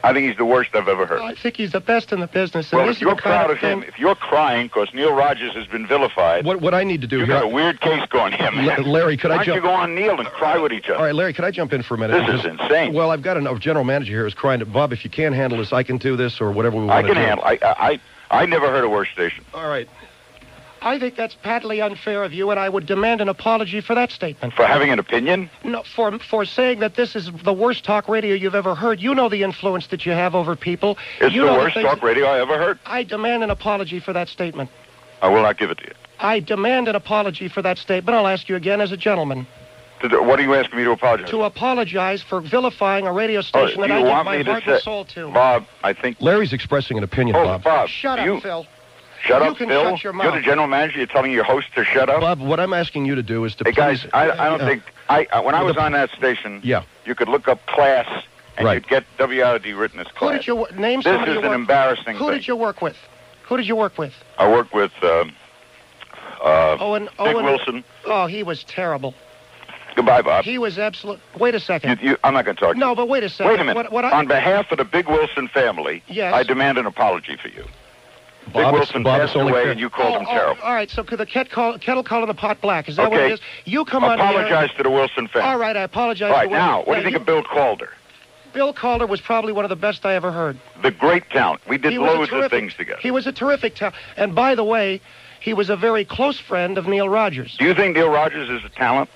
I 0.04 0.12
think 0.12 0.26
he's 0.26 0.36
the 0.36 0.44
worst 0.44 0.74
I've 0.74 0.88
ever 0.88 1.06
heard. 1.06 1.20
I 1.20 1.34
think 1.34 1.56
he's 1.56 1.72
the 1.72 1.80
best 1.80 2.12
in 2.12 2.18
the 2.18 2.26
business. 2.26 2.72
Well, 2.72 2.88
if 2.88 3.00
you're 3.00 3.14
proud 3.14 3.50
of 3.50 3.56
of 3.56 3.58
him, 3.58 3.84
if 3.84 3.98
you're 4.00 4.16
crying 4.16 4.66
because 4.66 4.92
Neil 4.92 5.12
Rogers 5.12 5.54
has 5.54 5.66
been 5.66 5.86
vilified, 5.86 6.44
What 6.44 6.60
what 6.60 6.74
I 6.74 6.82
need 6.82 7.02
to 7.02 7.06
do 7.06 7.18
here. 7.18 7.26
you 7.26 7.32
got 7.32 7.44
a 7.44 7.48
weird 7.48 7.80
case 7.80 8.04
going 8.10 8.32
here, 8.32 8.50
man. 8.50 8.82
Larry, 8.82 9.16
could 9.16 9.30
Why 9.30 9.38
I 9.38 9.44
don't 9.44 9.56
you 9.56 9.62
go 9.62 9.70
on 9.70 9.94
Neil 9.94 10.18
and 10.18 10.28
cry 10.28 10.58
with 10.58 10.72
each 10.72 10.86
other? 10.86 10.96
All 10.98 11.04
right, 11.04 11.14
Larry, 11.14 11.32
could 11.32 11.44
I 11.44 11.52
jump 11.52 11.72
in 11.72 11.82
for 11.82 11.94
a 11.94 11.98
minute? 11.98 12.26
This 12.26 12.40
is 12.40 12.46
insane. 12.46 12.92
Well, 12.92 13.10
I've 13.10 13.22
got 13.22 13.36
a 13.36 13.58
general 13.58 13.84
manager 13.84 14.12
here 14.12 14.24
who's 14.24 14.34
crying. 14.34 14.58
To, 14.58 14.66
Bob, 14.66 14.92
if 14.92 15.04
you 15.04 15.10
can't 15.10 15.34
handle 15.36 15.58
this, 15.58 15.72
I 15.72 15.84
can 15.84 15.98
do 15.98 16.16
this 16.16 16.40
or 16.40 16.50
whatever 16.50 16.76
we 16.76 16.86
want 16.86 17.04
I 17.04 17.08
can 17.08 17.16
handle. 17.16 17.44
I, 17.44 17.58
I 17.62 18.00
I 18.30 18.42
I 18.42 18.46
never 18.46 18.68
heard 18.68 18.82
a 18.82 18.88
worse 18.88 19.10
station. 19.10 19.44
All 19.54 19.68
right. 19.68 19.88
I 20.84 20.98
think 20.98 21.14
that's 21.16 21.34
patently 21.34 21.80
unfair 21.80 22.24
of 22.24 22.32
you, 22.32 22.50
and 22.50 22.58
I 22.58 22.68
would 22.68 22.86
demand 22.86 23.20
an 23.20 23.28
apology 23.28 23.80
for 23.80 23.94
that 23.94 24.10
statement. 24.10 24.52
For 24.54 24.66
having 24.66 24.90
an 24.90 24.98
opinion, 24.98 25.48
No, 25.64 25.82
for 25.84 26.18
for 26.18 26.44
saying 26.44 26.80
that 26.80 26.96
this 26.96 27.14
is 27.14 27.30
the 27.44 27.52
worst 27.52 27.84
talk 27.84 28.08
radio 28.08 28.34
you've 28.34 28.54
ever 28.56 28.74
heard. 28.74 29.00
You 29.00 29.14
know 29.14 29.28
the 29.28 29.44
influence 29.44 29.86
that 29.88 30.04
you 30.04 30.12
have 30.12 30.34
over 30.34 30.56
people. 30.56 30.98
it's 31.20 31.34
you 31.34 31.42
the 31.42 31.46
know 31.52 31.58
worst 31.58 31.74
things- 31.74 31.86
talk 31.88 32.02
radio 32.02 32.26
I 32.26 32.40
ever 32.40 32.58
heard. 32.58 32.78
I 32.84 33.04
demand 33.04 33.44
an 33.44 33.50
apology 33.50 34.00
for 34.00 34.12
that 34.12 34.28
statement. 34.28 34.70
I 35.22 35.28
will 35.28 35.42
not 35.42 35.56
give 35.56 35.70
it 35.70 35.78
to 35.78 35.84
you. 35.84 35.92
I 36.18 36.40
demand 36.40 36.88
an 36.88 36.96
apology 36.96 37.46
for 37.48 37.62
that 37.62 37.78
statement. 37.78 38.16
I'll 38.16 38.26
ask 38.26 38.48
you 38.48 38.56
again 38.56 38.80
as 38.80 38.90
a 38.92 38.96
gentleman 38.96 39.46
What 40.02 40.40
are 40.40 40.42
you 40.42 40.54
asking 40.54 40.78
me 40.78 40.84
to 40.84 40.90
apologize? 40.90 41.30
to 41.30 41.42
apologize 41.44 42.22
for 42.22 42.40
vilifying 42.40 43.06
a 43.06 43.12
radio 43.12 43.38
Oh, 43.38 43.42
station 43.42 43.82
do 43.82 43.86
that 43.88 43.92
I 43.92 44.02
want 44.02 44.28
give 44.28 44.38
me 44.38 44.42
my 44.44 44.50
heart 44.50 44.64
say, 44.64 44.72
and 44.72 44.82
soul 44.82 45.04
to. 45.04 45.30
Bob? 45.30 45.64
I 45.84 45.92
think. 45.92 46.16
Larry's 46.20 46.52
expressing 46.52 46.98
an 46.98 47.04
opinion, 47.04 47.36
Oh, 47.36 47.44
Bob. 47.44 47.62
Bob, 47.62 47.88
Shut 47.88 48.18
up, 48.18 48.24
you 48.26 48.40
Phil. 48.40 48.66
Shut 49.22 49.42
You 49.42 49.48
up, 49.50 49.56
can 49.56 49.68
Phil. 49.68 49.90
shut 49.96 50.04
your 50.04 50.14
You're 50.22 50.32
the 50.32 50.40
general 50.42 50.66
manager. 50.66 50.98
You're 50.98 51.06
telling 51.06 51.32
your 51.32 51.44
host 51.44 51.68
to 51.74 51.84
shut 51.84 52.08
up. 52.08 52.20
Bob, 52.20 52.40
what 52.40 52.60
I'm 52.60 52.72
asking 52.72 53.06
you 53.06 53.14
to 53.14 53.22
do 53.22 53.44
is 53.44 53.54
to 53.56 53.64
Hey 53.64 53.72
guys, 53.72 54.00
please. 54.02 54.10
I, 54.12 54.30
I 54.30 54.48
don't 54.48 54.60
uh, 54.60 54.66
think 54.66 54.82
I, 55.08 55.26
I 55.32 55.40
when 55.40 55.54
I 55.54 55.62
was 55.62 55.76
the- 55.76 55.82
on 55.82 55.92
that 55.92 56.10
station, 56.10 56.60
Yeah. 56.62 56.82
you 57.06 57.14
could 57.14 57.28
look 57.28 57.48
up 57.48 57.64
class 57.66 58.06
and 58.56 58.66
Right. 58.66 58.74
you'd 58.74 58.88
get 58.88 59.04
WIOD 59.18 59.78
written 59.78 60.00
as 60.00 60.06
class. 60.08 60.32
Who 60.32 60.36
did 60.38 60.46
you 60.74 60.78
name 60.80 61.00
this 61.02 61.20
is 61.22 61.26
you 61.34 61.38
an 61.38 61.42
work- 61.48 61.54
embarrassing 61.54 62.16
Who 62.16 62.26
thing. 62.28 62.38
did 62.38 62.48
you 62.48 62.56
work 62.56 62.82
with? 62.82 62.96
Who 63.44 63.56
did 63.56 63.66
you 63.66 63.76
work 63.76 63.96
with? 63.98 64.12
I 64.38 64.50
worked 64.50 64.72
with 64.74 64.92
uh, 65.02 65.24
uh, 66.44 66.76
Owen. 66.80 67.04
Dick 67.04 67.12
Owen. 67.18 67.44
Wilson. 67.44 67.84
Oh, 68.04 68.26
he 68.26 68.42
was 68.42 68.64
terrible. 68.64 69.14
Goodbye, 69.94 70.22
Bob. 70.22 70.44
He 70.44 70.56
was 70.56 70.78
absolute. 70.78 71.20
Wait 71.38 71.54
a 71.54 71.60
second. 71.60 72.00
you, 72.00 72.16
I'm 72.24 72.32
not 72.32 72.46
going 72.46 72.56
to 72.56 72.60
talk. 72.60 72.72
to 72.74 72.78
No, 72.78 72.94
but 72.94 73.08
wait 73.10 73.24
a 73.24 73.28
second. 73.28 73.52
Wait 73.52 73.60
a 73.60 73.64
minute. 73.64 73.76
What, 73.76 73.92
what 73.92 74.04
I, 74.06 74.18
On 74.18 74.26
behalf 74.26 74.72
of 74.72 74.78
the 74.78 74.84
Big 74.86 75.06
Wilson 75.06 75.48
family, 75.48 76.02
Yes. 76.08 76.32
I 76.32 76.42
demand 76.44 76.78
an 76.78 76.86
apology 76.86 77.36
for 77.36 77.48
you. 77.48 77.64
Big 78.46 78.54
Bob, 78.54 78.62
it's- 78.62 78.72
Wilson 78.74 79.02
Bob, 79.02 79.20
it's 79.20 79.32
passed 79.32 79.48
away, 79.48 79.70
and 79.70 79.78
you 79.80 79.88
called 79.88 80.14
oh, 80.16 80.18
him 80.20 80.26
oh, 80.28 80.30
oh 80.30 80.34
terrible. 80.34 80.62
all 80.62 80.74
right, 80.74 80.90
so 80.90 81.04
could 81.04 81.18
the 81.18 81.26
ket 81.26 81.50
call, 81.50 81.78
kettle 81.78 82.02
calling 82.02 82.26
the 82.26 82.34
pot 82.34 82.60
black? 82.60 82.88
Is 82.88 82.96
that 82.96 83.10
what 83.10 83.20
Okay. 83.20 83.30
it 83.30 83.34
is? 83.34 83.40
You 83.64 83.84
come 83.84 84.04
on 84.04 84.18
here. 84.18 84.26
Apologize 84.28 84.70
to 84.76 84.82
the 84.82 84.90
Wilson 84.90 85.28
family. 85.28 85.48
All 85.48 85.58
right, 85.58 85.76
I 85.76 85.82
apologize. 85.82 86.30
All 86.30 86.36
right, 86.36 86.48
to 86.48 86.54
now, 86.54 86.82
what 86.82 86.94
do 86.96 87.00
you 87.00 87.04
think 87.04 87.16
of 87.16 87.24
Bill 87.24 87.42
Calder? 87.42 87.90
Bill 88.52 88.72
Calder 88.72 89.06
was 89.06 89.20
probably 89.20 89.52
one 89.52 89.64
of 89.64 89.70
the 89.70 89.76
best 89.76 90.04
I 90.04 90.14
ever 90.14 90.30
heard. 90.30 90.58
The 90.82 90.90
great 90.90 91.30
talent. 91.30 91.62
We 91.66 91.78
did 91.78 91.92
he 91.92 91.98
was 91.98 92.14
loads 92.14 92.30
terrific, 92.30 92.44
of 92.44 92.50
things 92.50 92.74
together. 92.74 93.00
He 93.00 93.10
was 93.10 93.26
a 93.26 93.32
terrific 93.32 93.76
talent. 93.76 93.94
And 94.16 94.34
by 94.34 94.54
the 94.54 94.64
way, 94.64 95.00
he 95.40 95.54
was 95.54 95.70
a 95.70 95.76
very 95.76 96.04
close 96.04 96.38
friend 96.38 96.76
of 96.76 96.86
Neil 96.86 97.08
Rogers. 97.08 97.56
Do 97.58 97.64
you 97.64 97.74
think 97.74 97.96
Neil 97.96 98.10
Rogers 98.10 98.50
is 98.50 98.62
a 98.64 98.68
talent? 98.68 99.08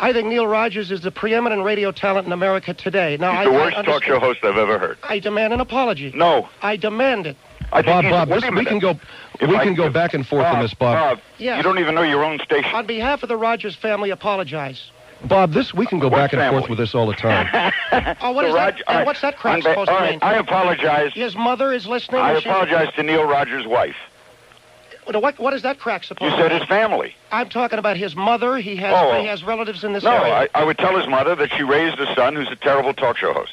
I 0.00 0.12
think 0.12 0.26
Neil 0.26 0.46
Rogers 0.46 0.90
is 0.90 1.02
the 1.02 1.12
preeminent 1.12 1.62
radio 1.62 1.92
talent 1.92 2.26
in 2.26 2.32
America 2.32 2.74
today. 2.74 3.16
Now, 3.20 3.30
He's 3.30 3.40
I, 3.40 3.44
the 3.44 3.50
I 3.50 3.54
worst 3.54 3.84
talk 3.84 4.02
show 4.02 4.18
host 4.18 4.40
I've 4.42 4.56
ever 4.56 4.76
heard. 4.76 4.98
I 5.04 5.20
demand 5.20 5.52
an 5.52 5.60
apology. 5.60 6.10
No. 6.12 6.48
I 6.62 6.76
demand 6.76 7.28
it. 7.28 7.36
I 7.74 7.82
Bob, 7.82 8.04
he's- 8.04 8.12
Bob, 8.12 8.28
this, 8.28 8.50
we 8.50 8.64
can 8.64 8.78
go. 8.78 8.98
If 9.40 9.50
we 9.50 9.56
I- 9.56 9.64
can 9.64 9.74
go 9.74 9.86
if- 9.86 9.92
back 9.92 10.14
and 10.14 10.26
forth 10.26 10.46
on 10.46 10.60
this, 10.62 10.72
Bob. 10.74 10.94
Bob, 10.96 11.20
Yes. 11.38 11.56
you 11.56 11.62
don't 11.64 11.78
even 11.80 11.94
know 11.96 12.02
your 12.02 12.24
own 12.24 12.38
station. 12.38 12.72
On 12.74 12.86
behalf 12.86 13.22
of 13.24 13.28
the 13.28 13.36
Rogers 13.36 13.74
family, 13.74 14.10
apologize. 14.10 14.90
Bob, 15.24 15.52
this 15.52 15.74
we 15.74 15.84
can 15.86 15.98
go 15.98 16.08
What 16.08 16.16
back 16.18 16.32
and 16.34 16.50
forth 16.50 16.68
with 16.68 16.78
this 16.78 16.94
all 16.94 17.06
the 17.06 17.14
time. 17.14 17.48
Oh, 18.20 18.32
what 18.32 18.42
So 18.44 18.48
is 18.48 18.54
Rog- 18.54 18.76
that? 18.76 18.82
all 18.88 18.94
right. 18.96 19.06
what's 19.06 19.20
that 19.22 19.36
crap 19.38 19.56
ba- 19.56 19.62
supposed 19.70 19.88
all 19.90 19.96
to 19.96 20.02
right, 20.02 20.10
mean? 20.12 20.18
I 20.22 20.34
apologize. 20.34 21.12
His 21.14 21.34
mother 21.36 21.72
is 21.72 21.86
listening. 21.86 22.20
I 22.20 22.32
and 22.32 22.42
she- 22.42 22.48
apologize 22.48 22.92
to 22.94 23.02
Neil 23.02 23.24
Rogers' 23.24 23.66
wife. 23.66 23.96
What, 25.06 25.38
what 25.38 25.52
is 25.52 25.62
that 25.62 25.78
crack 25.78 26.02
supposed? 26.04 26.30
To 26.32 26.36
be? 26.36 26.42
You 26.42 26.48
said 26.48 26.58
his 26.60 26.68
family. 26.68 27.14
I'm 27.30 27.48
talking 27.50 27.78
about 27.78 27.96
his 27.96 28.16
mother. 28.16 28.56
He 28.56 28.74
has 28.76 28.94
Oh. 28.96 29.20
he 29.20 29.26
has 29.26 29.44
relatives 29.44 29.84
in 29.84 29.92
this 29.92 30.02
No, 30.04 30.12
area. 30.12 30.32
I, 30.34 30.48
I 30.54 30.64
would 30.64 30.78
tell 30.78 30.96
his 30.96 31.06
mother 31.06 31.34
that 31.34 31.52
she 31.52 31.62
raised 31.62 31.98
a 32.00 32.12
son 32.14 32.34
who's 32.36 32.50
a 32.50 32.56
terrible 32.56 32.94
talk 32.94 33.16
show 33.18 33.32
host. 33.34 33.52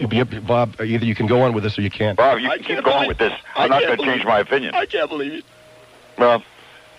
Yep, 0.00 0.46
Bob, 0.46 0.80
either 0.80 1.04
you 1.04 1.14
can 1.14 1.26
go 1.26 1.42
on 1.42 1.52
with 1.54 1.62
this 1.64 1.78
or 1.78 1.82
you 1.82 1.90
can't. 1.90 2.16
Bob, 2.16 2.38
you 2.40 2.48
I 2.50 2.56
can 2.58 2.64
keep 2.64 2.84
going 2.84 2.96
believe- 2.96 3.08
with 3.08 3.18
this. 3.18 3.32
I 3.56 3.64
I'm 3.64 3.70
not 3.70 3.82
can't 3.82 3.96
going 3.98 4.08
to 4.08 4.14
change 4.16 4.26
my 4.26 4.40
opinion. 4.40 4.74
I 4.74 4.86
can't 4.86 5.08
believe 5.08 5.32
it. 5.34 5.44
Well, 6.18 6.42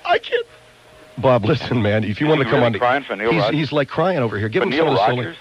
I 0.05 0.17
can't. 0.19 0.45
Bob, 1.17 1.45
listen, 1.45 1.81
man. 1.81 2.03
If 2.03 2.19
you 2.19 2.27
want 2.27 2.39
to 2.39 2.45
come 2.45 2.55
really 2.55 2.65
on, 2.65 2.73
to- 2.73 2.79
crying 2.79 3.03
for 3.03 3.15
Neil 3.15 3.31
he's, 3.31 3.41
Rogers? 3.41 3.59
he's 3.59 3.71
like 3.71 3.87
crying 3.87 4.19
over 4.19 4.37
here. 4.37 4.49
Give 4.49 4.61
but 4.61 4.65
him 4.73 4.85
Neil 4.85 4.95
some 4.97 5.19
of 5.19 5.25
this. 5.25 5.25
Rogers? 5.25 5.37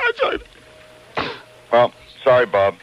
I'm 0.00 0.14
sorry. 0.16 0.38
Well, 1.72 1.92
sorry, 2.24 2.46
Bob. 2.46 2.74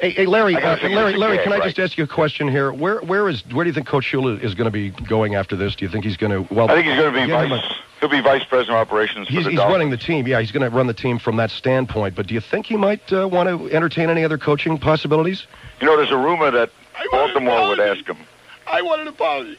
Hey, 0.00 0.10
hey, 0.10 0.26
Larry, 0.26 0.54
uh, 0.54 0.76
Larry, 0.88 1.16
Larry, 1.16 1.36
gag, 1.38 1.44
can 1.44 1.52
I 1.52 1.58
just 1.64 1.78
ask 1.80 1.98
you 1.98 2.04
a 2.04 2.06
question 2.06 2.46
here? 2.46 2.72
Where, 2.72 3.00
where 3.00 3.28
is, 3.28 3.42
where 3.50 3.64
do 3.64 3.68
you 3.68 3.74
think 3.74 3.88
Coach 3.88 4.04
Shula 4.04 4.40
is 4.40 4.54
going 4.54 4.66
to 4.66 4.70
be 4.70 4.90
going 4.90 5.34
after 5.34 5.56
this? 5.56 5.74
Do 5.74 5.84
you 5.84 5.90
think 5.90 6.04
he's 6.04 6.16
going 6.16 6.30
to? 6.46 6.54
Well, 6.54 6.70
I 6.70 6.74
think 6.74 6.86
he's 6.86 6.96
going 6.96 7.12
to 7.14 7.20
be 7.26 7.30
vice. 7.30 7.50
a- 7.50 7.74
He'll 7.98 8.08
be 8.08 8.20
vice 8.20 8.44
president 8.44 8.76
of 8.78 8.86
operations 8.86 9.26
for 9.26 9.32
He's, 9.34 9.44
the 9.44 9.50
he's 9.50 9.58
running 9.58 9.90
the 9.90 9.96
team. 9.96 10.28
Yeah, 10.28 10.38
he's 10.40 10.52
going 10.52 10.62
to 10.62 10.74
run 10.74 10.86
the 10.86 10.94
team 10.94 11.18
from 11.18 11.34
that 11.38 11.50
standpoint. 11.50 12.14
But 12.14 12.28
do 12.28 12.34
you 12.34 12.40
think 12.40 12.66
he 12.66 12.76
might 12.76 13.12
uh, 13.12 13.26
want 13.26 13.48
to 13.48 13.74
entertain 13.74 14.08
any 14.08 14.22
other 14.22 14.38
coaching 14.38 14.78
possibilities? 14.78 15.48
You 15.80 15.88
know, 15.88 15.96
there's 15.96 16.12
a 16.12 16.16
rumor 16.16 16.52
that 16.52 16.70
I 16.96 17.08
want 17.12 17.36
an 17.36 17.44
Baltimore 17.44 17.68
would 17.70 17.80
ask 17.80 18.06
him. 18.06 18.18
I 18.68 18.82
want 18.82 19.00
an 19.00 19.08
apology. 19.08 19.58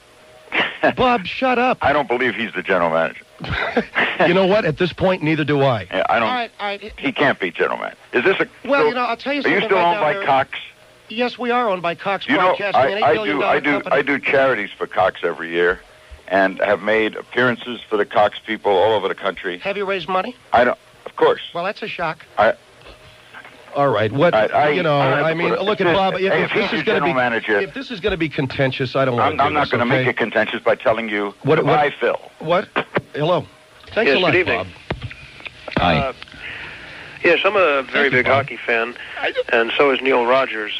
Bob, 0.96 1.26
shut 1.26 1.60
up. 1.60 1.80
I 1.82 1.92
don't 1.92 2.08
believe 2.08 2.34
he's 2.36 2.54
the 2.54 2.64
general 2.64 2.90
manager. 2.92 3.26
you 4.28 4.34
know 4.34 4.46
what? 4.46 4.66
At 4.66 4.78
this 4.78 4.94
point, 4.94 5.24
neither 5.24 5.44
do 5.44 5.62
I. 5.62 5.88
Yeah, 5.92 6.06
I 6.10 6.20
don't. 6.20 6.28
all 6.28 6.34
right, 6.34 6.52
all 6.60 6.66
right. 6.68 6.94
He 7.00 7.12
can't 7.12 7.40
be 7.40 7.52
general 7.52 7.78
manager. 7.80 7.98
Is 8.14 8.24
this 8.24 8.40
a? 8.40 8.68
Well, 8.68 8.84
so- 8.84 8.88
you 8.90 8.94
know, 8.96 9.02
I'll 9.02 9.18
tell 9.18 9.34
you 9.34 9.42
something. 9.42 9.58
Are 9.58 9.62
you 9.62 9.66
still 9.68 9.78
right 9.78 9.92
owned 9.92 10.00
by 10.02 10.12
Larry. 10.14 10.24
Uh, 10.24 10.28
Cox? 10.28 10.60
Yes, 11.10 11.40
we 11.40 11.50
are 11.50 11.70
owned 11.70 11.82
by 11.82 11.96
Cox 11.96 12.28
You 12.28 12.36
know, 12.36 12.56
Broadcasting, 12.56 12.98
an 12.98 13.04
I, 13.04 13.12
eight 13.12 13.20
I 13.20 13.26
do, 13.26 13.44
I 13.44 13.60
do, 13.60 13.72
company. 13.72 13.96
I 13.96 14.02
do 14.04 14.20
charities 14.20 14.70
for 14.72 14.86
Cox 14.86 15.22
every 15.24 15.50
year, 15.52 15.80
and 16.28 16.60
have 16.60 16.84
made 16.84 17.16
appearances 17.16 17.82
for 17.82 17.98
the 17.98 18.06
Cox 18.06 18.38
people 18.46 18.72
all 18.74 18.94
over 18.94 19.08
the 19.08 19.16
country. 19.16 19.58
Have 19.60 19.76
you 19.76 19.86
raised 19.86 20.08
money? 20.08 20.36
I 20.54 20.66
don't, 20.66 20.78
of 21.08 21.16
course. 21.16 21.42
Well, 21.54 21.64
that's 21.64 21.82
a 21.82 21.88
shock. 21.88 22.26
All 23.80 23.88
right. 23.88 24.12
What 24.12 24.36
I- 24.36 24.48
I- 24.48 24.70
you 24.72 24.84
know? 24.84 25.00
I- 25.00 25.30
I 25.30 25.34
mean, 25.34 25.54
look 25.54 25.80
at 25.80 25.86
Bob. 25.94 26.16
If, 26.16 26.20
Hey, 26.34 26.44
if 26.44 26.52
if 26.52 26.54
this 26.54 26.74
is 26.74 26.84
going 26.84 27.00
to 27.00 27.06
be 27.06 27.14
manager- 27.14 27.60
if 27.62 27.74
this 27.74 27.92
is 27.92 28.02
going 28.02 28.12
to 28.12 28.18
be 28.18 28.28
contentious, 28.28 28.94
I 28.94 29.06
don't 29.06 29.16
want 29.16 29.32
I'm, 29.32 29.38
to. 29.38 29.44
I'm 29.46 29.54
not 29.54 29.70
going 29.70 29.80
to 29.80 29.86
make 29.86 30.06
it 30.06 30.18
contentious 30.18 30.62
by 30.62 30.76
telling 30.76 31.08
you 31.08 31.34
What- 31.44 31.56
goodbye, 31.56 31.86
what- 31.86 31.94
Phil. 31.94 32.22
What? 32.40 32.68
Hello. 33.16 33.46
Thanks 33.94 34.10
Yes, 34.10 34.18
a 34.18 34.20
lot, 34.20 34.34
good 34.34 34.40
evening. 34.40 34.58
Bob. 34.58 34.68
Hi. 35.78 35.96
Uh, 35.98 36.14
yes, 37.24 37.40
I'm 37.46 37.56
a 37.56 37.84
very 37.84 38.06
you, 38.08 38.12
big 38.12 38.26
Bob. 38.26 38.34
hockey 38.44 38.58
fan, 38.58 38.96
and 39.54 39.72
so 39.78 39.92
is 39.92 40.02
Neil 40.02 40.26
Rogers. 40.26 40.74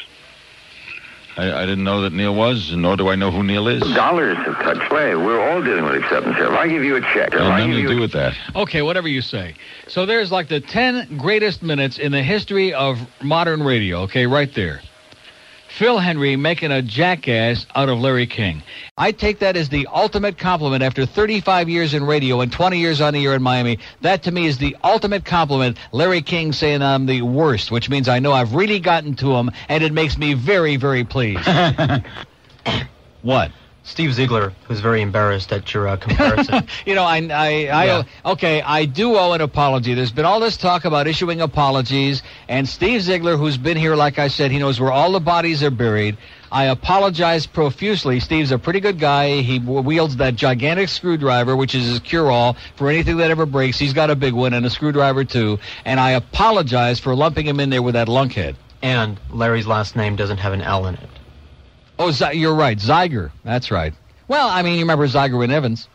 I, 1.40 1.62
I 1.62 1.66
didn't 1.66 1.84
know 1.84 2.02
that 2.02 2.12
Neil 2.12 2.34
was, 2.34 2.72
nor 2.72 2.96
do 2.98 3.08
I 3.08 3.14
know 3.14 3.30
who 3.30 3.42
Neil 3.42 3.66
is. 3.66 3.80
Dollars 3.94 4.36
have 4.38 4.56
touched 4.56 4.86
play. 4.90 5.16
We're 5.16 5.40
all 5.40 5.62
dealing 5.62 5.84
with 5.84 5.94
acceptance 5.94 6.36
here. 6.36 6.46
If 6.46 6.52
I 6.52 6.68
give 6.68 6.84
you 6.84 6.96
a 6.96 7.00
check, 7.00 7.28
if 7.28 7.32
Got 7.32 7.42
I 7.52 7.60
nothing 7.60 7.70
give 7.70 7.76
to 7.76 7.82
you 7.82 7.88
do 7.96 8.00
with 8.00 8.12
that. 8.12 8.34
Okay, 8.54 8.82
whatever 8.82 9.08
you 9.08 9.22
say. 9.22 9.54
So 9.88 10.04
there's 10.04 10.30
like 10.30 10.48
the 10.48 10.60
10 10.60 11.16
greatest 11.16 11.62
minutes 11.62 11.98
in 11.98 12.12
the 12.12 12.22
history 12.22 12.74
of 12.74 12.98
modern 13.22 13.62
radio, 13.62 14.00
okay, 14.02 14.26
right 14.26 14.52
there. 14.54 14.82
Phil 15.76 15.98
Hendrie 15.98 16.38
making 16.38 16.72
a 16.72 16.82
jackass 16.82 17.64
out 17.74 17.88
of 17.88 17.98
Larry 17.98 18.26
King. 18.26 18.62
I 18.98 19.12
take 19.12 19.38
that 19.38 19.56
as 19.56 19.68
the 19.68 19.86
ultimate 19.92 20.36
compliment 20.36 20.82
after 20.82 21.06
35 21.06 21.68
years 21.68 21.94
in 21.94 22.04
radio 22.04 22.40
and 22.40 22.52
20 22.52 22.78
years 22.78 23.00
on 23.00 23.14
the 23.14 23.24
air 23.24 23.34
in 23.34 23.42
Miami. 23.42 23.78
That 24.00 24.24
to 24.24 24.32
me 24.32 24.46
is 24.46 24.58
the 24.58 24.76
ultimate 24.82 25.24
compliment. 25.24 25.78
Larry 25.92 26.22
King 26.22 26.52
saying 26.52 26.82
I'm 26.82 27.06
the 27.06 27.22
worst, 27.22 27.70
which 27.70 27.88
means 27.88 28.08
I 28.08 28.18
know 28.18 28.32
I've 28.32 28.54
really 28.54 28.80
gotten 28.80 29.14
to 29.16 29.34
him, 29.34 29.50
and 29.68 29.82
it 29.82 29.92
makes 29.92 30.18
me 30.18 30.34
very, 30.34 30.76
very 30.76 31.04
pleased. 31.04 31.48
what? 33.22 33.52
Steve 33.90 34.14
Ziegler 34.14 34.52
was 34.68 34.80
very 34.80 35.02
embarrassed 35.02 35.52
at 35.52 35.74
your 35.74 35.88
uh, 35.88 35.96
comparison. 35.96 36.64
you 36.86 36.94
know, 36.94 37.02
I, 37.02 37.16
I, 37.18 37.46
I, 37.66 37.84
Yeah. 37.86 38.02
okay, 38.24 38.62
I 38.62 38.84
do 38.84 39.16
owe 39.16 39.32
an 39.32 39.40
apology. 39.40 39.94
There's 39.94 40.12
been 40.12 40.24
all 40.24 40.38
this 40.38 40.56
talk 40.56 40.84
about 40.84 41.08
issuing 41.08 41.40
apologies, 41.40 42.22
and 42.48 42.68
Steve 42.68 43.02
Ziegler, 43.02 43.36
who's 43.36 43.58
been 43.58 43.76
here, 43.76 43.96
like 43.96 44.18
I 44.20 44.28
said, 44.28 44.52
he 44.52 44.58
knows 44.60 44.78
where 44.80 44.92
all 44.92 45.10
the 45.10 45.18
bodies 45.20 45.62
are 45.64 45.72
buried. 45.72 46.16
I 46.52 46.64
apologize 46.66 47.46
profusely. 47.46 48.20
Steve's 48.20 48.52
a 48.52 48.58
pretty 48.58 48.78
good 48.80 48.98
guy. 49.00 49.40
He 49.40 49.58
wields 49.58 50.16
that 50.16 50.36
gigantic 50.36 50.88
screwdriver, 50.88 51.56
which 51.56 51.74
is 51.74 51.86
his 51.86 51.98
cure-all 52.00 52.56
for 52.76 52.88
anything 52.88 53.16
that 53.18 53.30
ever 53.30 53.44
breaks. 53.46 53.78
He's 53.78 53.92
got 53.92 54.08
a 54.10 54.16
big 54.16 54.34
one 54.34 54.52
and 54.54 54.64
a 54.64 54.70
screwdriver 54.70 55.24
too. 55.24 55.58
And 55.84 55.98
I 56.00 56.10
apologize 56.12 56.98
for 57.00 57.14
lumping 57.14 57.46
him 57.46 57.60
in 57.60 57.70
there 57.70 57.82
with 57.82 57.94
that 57.94 58.08
lunkhead. 58.08 58.54
and 58.82 59.18
Larry's 59.30 59.66
last 59.66 59.94
name 59.94 60.16
doesn't 60.16 60.38
have 60.38 60.52
an 60.52 60.62
L 60.62 60.86
in 60.86 60.94
it. 60.94 61.08
Oh, 62.00 62.10
Z- 62.10 62.32
you're 62.32 62.54
right, 62.54 62.78
Zeiger. 62.78 63.30
That's 63.44 63.70
right. 63.70 63.92
Well, 64.26 64.48
I 64.48 64.62
mean, 64.62 64.76
you 64.76 64.80
remember 64.80 65.06
Zeiger 65.06 65.44
and 65.44 65.52
Evans. 65.52 65.86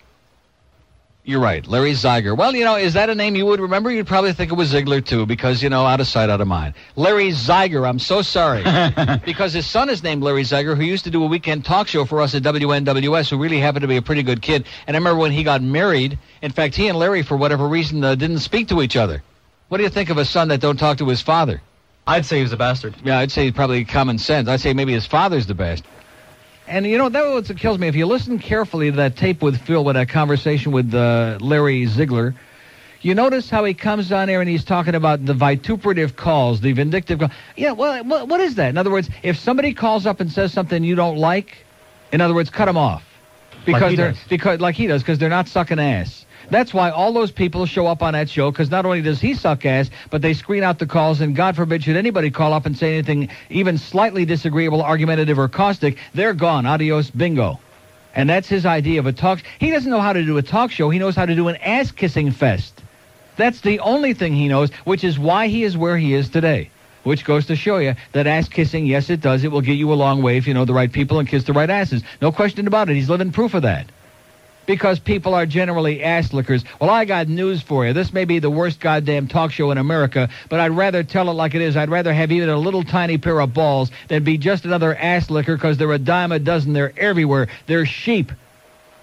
You're 1.24 1.40
right, 1.40 1.66
Larry 1.66 1.94
Zeiger. 1.94 2.38
Well, 2.38 2.56
you 2.56 2.64
know, 2.64 2.76
is 2.76 2.94
that 2.94 3.10
a 3.10 3.16
name 3.16 3.36
you 3.36 3.48
would 3.48 3.60
remember? 3.60 3.90
You'd 3.90 4.06
probably 4.06 4.32
think 4.32 4.52
it 4.52 4.56
was 4.56 4.70
Ziegler 4.70 5.02
too, 5.02 5.26
because 5.26 5.64
you 5.64 5.70
know, 5.70 5.84
out 5.84 6.00
of 6.00 6.06
sight, 6.06 6.30
out 6.30 6.42
of 6.42 6.48
mind. 6.48 6.76
Larry 6.96 7.30
Zeiger. 7.30 7.90
I'm 7.90 7.98
so 7.98 8.22
sorry, 8.22 8.62
because 9.26 9.52
his 9.54 9.66
son 9.66 9.90
is 9.90 10.04
named 10.04 10.22
Larry 10.22 10.44
Zeiger, 10.44 10.78
who 10.78 10.84
used 10.84 11.06
to 11.06 11.10
do 11.10 11.24
a 11.24 11.26
weekend 11.26 11.66
talk 11.66 11.88
show 11.88 12.06
for 12.06 12.22
us 12.22 12.36
at 12.36 12.44
WNWS, 12.44 13.32
who 13.32 13.40
really 13.40 13.60
happened 13.60 13.82
to 13.82 13.88
be 13.88 13.98
a 13.98 14.04
pretty 14.04 14.22
good 14.22 14.44
kid. 14.44 14.68
And 14.86 14.96
I 14.96 15.00
remember 15.00 15.20
when 15.20 15.32
he 15.32 15.44
got 15.44 15.64
married. 15.64 16.20
In 16.44 16.52
fact, 16.52 16.76
he 16.76 16.88
and 16.88 17.00
Larry, 17.00 17.24
for 17.24 17.36
whatever 17.36 17.68
reason, 17.68 18.04
uh, 18.04 18.14
didn't 18.14 18.40
speak 18.40 18.68
to 18.68 18.84
each 18.84 18.96
other. 18.96 19.24
What 19.70 19.78
do 19.78 19.84
you 19.84 19.90
think 19.90 20.12
of 20.12 20.20
a 20.20 20.26
son 20.26 20.50
that 20.50 20.62
don't 20.62 20.78
talk 20.78 21.00
to 21.00 21.08
his 21.08 21.24
father? 21.24 21.64
I'd 22.08 22.26
say 22.26 22.38
he 22.38 22.44
was 22.44 22.54
a 22.54 22.58
bastard. 22.58 22.96
Yeah, 23.04 23.20
I'd 23.20 23.32
say 23.32 23.52
probably 23.52 23.84
common 23.86 24.18
sense. 24.18 24.48
I'd 24.48 24.62
say 24.62 24.74
maybe 24.74 24.94
his 24.94 25.06
father's 25.06 25.48
the 25.48 25.56
best. 25.56 25.84
And 26.68 26.86
you 26.86 26.98
know 26.98 27.10
that 27.10 27.30
what 27.30 27.58
kills 27.58 27.78
me. 27.78 27.88
If 27.88 27.96
you 27.96 28.06
listen 28.06 28.40
carefully 28.40 28.90
to 28.90 28.98
that 28.98 29.16
tape 29.16 29.42
with 29.42 29.62
Phil, 29.62 29.84
with 29.84 29.96
that 29.96 30.10
conversation 30.10 30.72
with 30.72 30.94
uh, 30.94 31.38
Larry 31.40 31.86
Ziegler, 31.86 32.34
you 33.02 33.14
notice 33.14 33.50
how 33.52 33.64
he 33.66 33.76
comes 33.76 34.12
on 34.12 34.28
there 34.28 34.42
and 34.42 34.50
he's 34.50 34.64
talking 34.64 34.96
about 34.96 35.24
the 35.26 35.36
vituperative 35.36 36.16
calls, 36.16 36.62
the 36.62 36.72
vindictive 36.74 37.20
calls. 37.20 37.32
Yeah, 37.56 37.72
well, 37.74 38.04
what, 38.04 38.28
what 38.28 38.42
is 38.42 38.56
that? 38.56 38.70
In 38.70 38.78
other 38.78 38.90
words, 38.90 39.10
if 39.22 39.38
somebody 39.38 39.74
calls 39.74 40.08
up 40.08 40.20
and 40.20 40.32
says 40.32 40.52
something 40.54 40.84
you 40.84 40.96
don't 40.96 41.18
like, 41.18 41.66
in 42.12 42.20
other 42.20 42.34
words, 42.34 42.50
cut 42.50 42.66
them 42.66 42.78
off 42.78 43.04
because 43.66 43.92
he 43.92 43.96
they're 43.96 44.12
does. 44.12 44.24
because 44.28 44.60
like 44.60 44.76
he 44.76 44.88
does 44.88 45.04
because 45.04 45.20
they're 45.20 45.30
not 45.30 45.48
sucking 45.48 45.80
ass. 45.80 46.26
That's 46.50 46.74
why 46.74 46.90
all 46.90 47.14
those 47.14 47.32
people 47.32 47.66
show 47.66 47.88
up 47.88 48.02
on 48.02 48.14
that 48.14 48.30
show 48.30 48.52
because 48.52 48.70
not 48.70 48.86
only 48.86 49.02
does 49.02 49.20
he 49.20 49.34
suck 49.34 49.66
ass, 49.66 49.90
but 50.10 50.22
they 50.22 50.34
screen 50.34 50.64
out 50.64 50.80
the 50.80 50.86
calls. 50.86 51.22
And 51.22 51.36
God 51.36 51.56
forbid, 51.56 51.84
should 51.84 51.98
anybody 51.98 52.32
call 52.32 52.54
up 52.54 52.66
and 52.66 52.78
say 52.78 52.94
anything 52.94 53.30
even 53.50 53.78
slightly 53.78 54.26
disagreeable, 54.26 54.82
argumentative, 54.82 55.40
or 55.40 55.48
caustic, 55.48 55.98
they're 56.14 56.34
gone. 56.34 56.66
Adios, 56.66 57.10
bingo. 57.10 57.60
And 58.14 58.30
that's 58.30 58.48
his 58.48 58.66
idea 58.66 59.00
of 59.00 59.08
a 59.08 59.12
talk. 59.14 59.44
He 59.60 59.72
doesn't 59.72 59.92
know 59.92 60.00
how 60.00 60.14
to 60.14 60.24
do 60.24 60.38
a 60.38 60.42
talk 60.42 60.72
show. 60.72 60.90
He 60.90 61.00
knows 61.00 61.16
how 61.16 61.26
to 61.26 61.36
do 61.36 61.50
an 61.50 61.58
ass 61.58 61.92
kissing 61.92 62.32
fest. 62.32 62.82
That's 63.36 63.62
the 63.62 63.82
only 63.82 64.14
thing 64.14 64.34
he 64.34 64.48
knows, 64.48 64.70
which 64.86 65.04
is 65.04 65.20
why 65.20 65.48
he 65.48 65.64
is 65.64 65.76
where 65.76 65.98
he 65.98 66.14
is 66.14 66.30
today. 66.30 66.70
Which 67.04 67.26
goes 67.26 67.46
to 67.48 67.56
show 67.56 67.78
you 67.78 67.96
that 68.14 68.26
ass 68.26 68.48
kissing, 68.48 68.86
yes, 68.86 69.10
it 69.10 69.22
does. 69.22 69.44
It 69.44 69.52
will 69.52 69.62
get 69.62 69.74
you 69.74 69.92
a 69.92 69.96
long 69.96 70.24
way 70.24 70.38
if 70.38 70.48
you 70.48 70.54
know 70.54 70.66
the 70.66 70.74
right 70.74 70.92
people 70.92 71.20
and 71.20 71.28
kiss 71.28 71.44
the 71.44 71.54
right 71.54 71.70
asses. 71.70 72.02
No 72.22 72.32
question 72.32 72.66
about 72.66 72.90
it. 72.90 72.96
He's 72.96 73.10
living 73.10 73.32
proof 73.32 73.54
of 73.54 73.62
that. 73.64 73.92
Because 74.66 75.00
people 75.00 75.34
are 75.34 75.46
generally 75.46 76.04
ass 76.04 76.34
lickers. 76.34 76.64
Well, 76.80 76.90
I 76.90 77.06
got 77.06 77.28
news 77.28 77.62
for 77.62 77.86
you. 77.86 77.94
This 77.94 78.12
may 78.12 78.26
be 78.26 78.40
the 78.40 78.50
worst 78.50 78.80
goddamn 78.80 79.28
talk 79.28 79.52
show 79.52 79.72
in 79.72 79.78
America, 79.78 80.30
but 80.50 80.60
I'd 80.60 80.72
rather 80.72 81.04
tell 81.04 81.30
it 81.30 81.34
like 81.34 81.54
it 81.54 81.62
is. 81.62 81.78
I'd 81.78 81.90
rather 81.90 82.14
have 82.14 82.32
even 82.32 82.50
a 82.50 82.58
little 82.58 82.84
tiny 82.84 83.18
pair 83.18 83.40
of 83.40 83.54
balls 83.54 83.92
than 84.08 84.24
be 84.24 84.38
just 84.38 84.66
another 84.66 84.96
ass 84.96 85.30
licker 85.30 85.56
because 85.56 85.78
they're 85.78 85.92
a 85.92 86.00
dime 86.00 86.32
a 86.32 86.40
dozen. 86.40 86.74
They're 86.74 86.94
everywhere. 86.98 87.48
They're 87.68 87.86
sheep. 87.86 88.32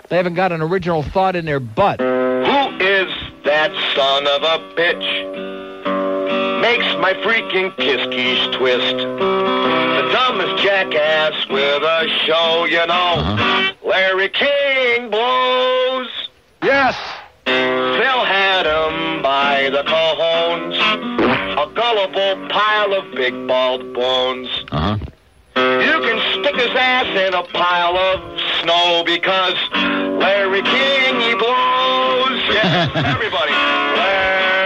They 0.08 0.16
haven't 0.16 0.34
got 0.34 0.52
an 0.52 0.60
original 0.60 1.02
thought 1.02 1.36
in 1.36 1.44
their 1.44 1.60
butt. 1.60 2.00
Who 2.00 2.06
is 2.80 3.12
that 3.44 3.72
son 3.94 4.26
of 4.26 4.42
a 4.42 4.74
bitch? 4.74 5.61
My 7.02 7.14
freaking 7.14 7.76
kiss 7.78 8.06
keys 8.14 8.46
twist. 8.56 8.96
The 8.96 10.08
dumbest 10.12 10.62
jackass 10.62 11.48
with 11.48 11.82
a 11.82 12.06
show, 12.24 12.64
you 12.64 12.86
know. 12.86 13.72
Larry 13.84 14.28
King 14.28 15.10
blows. 15.10 16.06
Yes. 16.62 16.96
Phil 17.44 18.24
had 18.24 18.66
him 18.66 19.20
by 19.20 19.68
the 19.70 19.82
cojones. 19.82 20.78
A 21.58 21.74
gullible 21.74 22.48
pile 22.48 22.94
of 22.94 23.12
big 23.16 23.48
bald 23.48 23.92
bones. 23.94 24.48
Uh 24.70 24.96
huh. 24.96 24.98
You 25.56 26.00
can 26.06 26.40
stick 26.40 26.54
his 26.54 26.70
ass 26.76 27.08
in 27.26 27.34
a 27.34 27.42
pile 27.52 27.96
of 27.96 28.40
snow 28.62 29.02
because 29.04 29.56
Larry 29.74 30.62
King, 30.62 31.20
he 31.20 31.34
blows. 31.34 32.28
Yes, 32.52 32.90
everybody. 32.94 33.50
Larry 33.50 34.61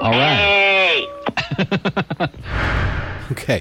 All 0.00 0.10
right. 0.12 0.36
Hey! 0.36 2.28
Okay. 3.32 3.60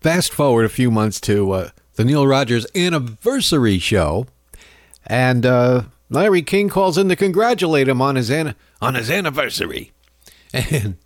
Fast 0.00 0.32
forward 0.32 0.64
a 0.64 0.68
few 0.70 0.90
months 0.90 1.20
to 1.22 1.52
uh, 1.52 1.68
the 1.96 2.04
Neil 2.06 2.26
Rogers 2.26 2.66
anniversary 2.74 3.78
show, 3.78 4.26
and 5.06 5.44
uh, 5.44 5.82
Larry 6.08 6.40
King 6.40 6.70
calls 6.70 6.96
in 6.96 7.10
to 7.10 7.16
congratulate 7.16 7.86
him 7.86 8.00
on 8.00 8.16
his 8.16 8.30
an- 8.30 8.54
on 8.80 8.94
his 8.94 9.10
anniversary. 9.10 9.92
And 10.54 10.96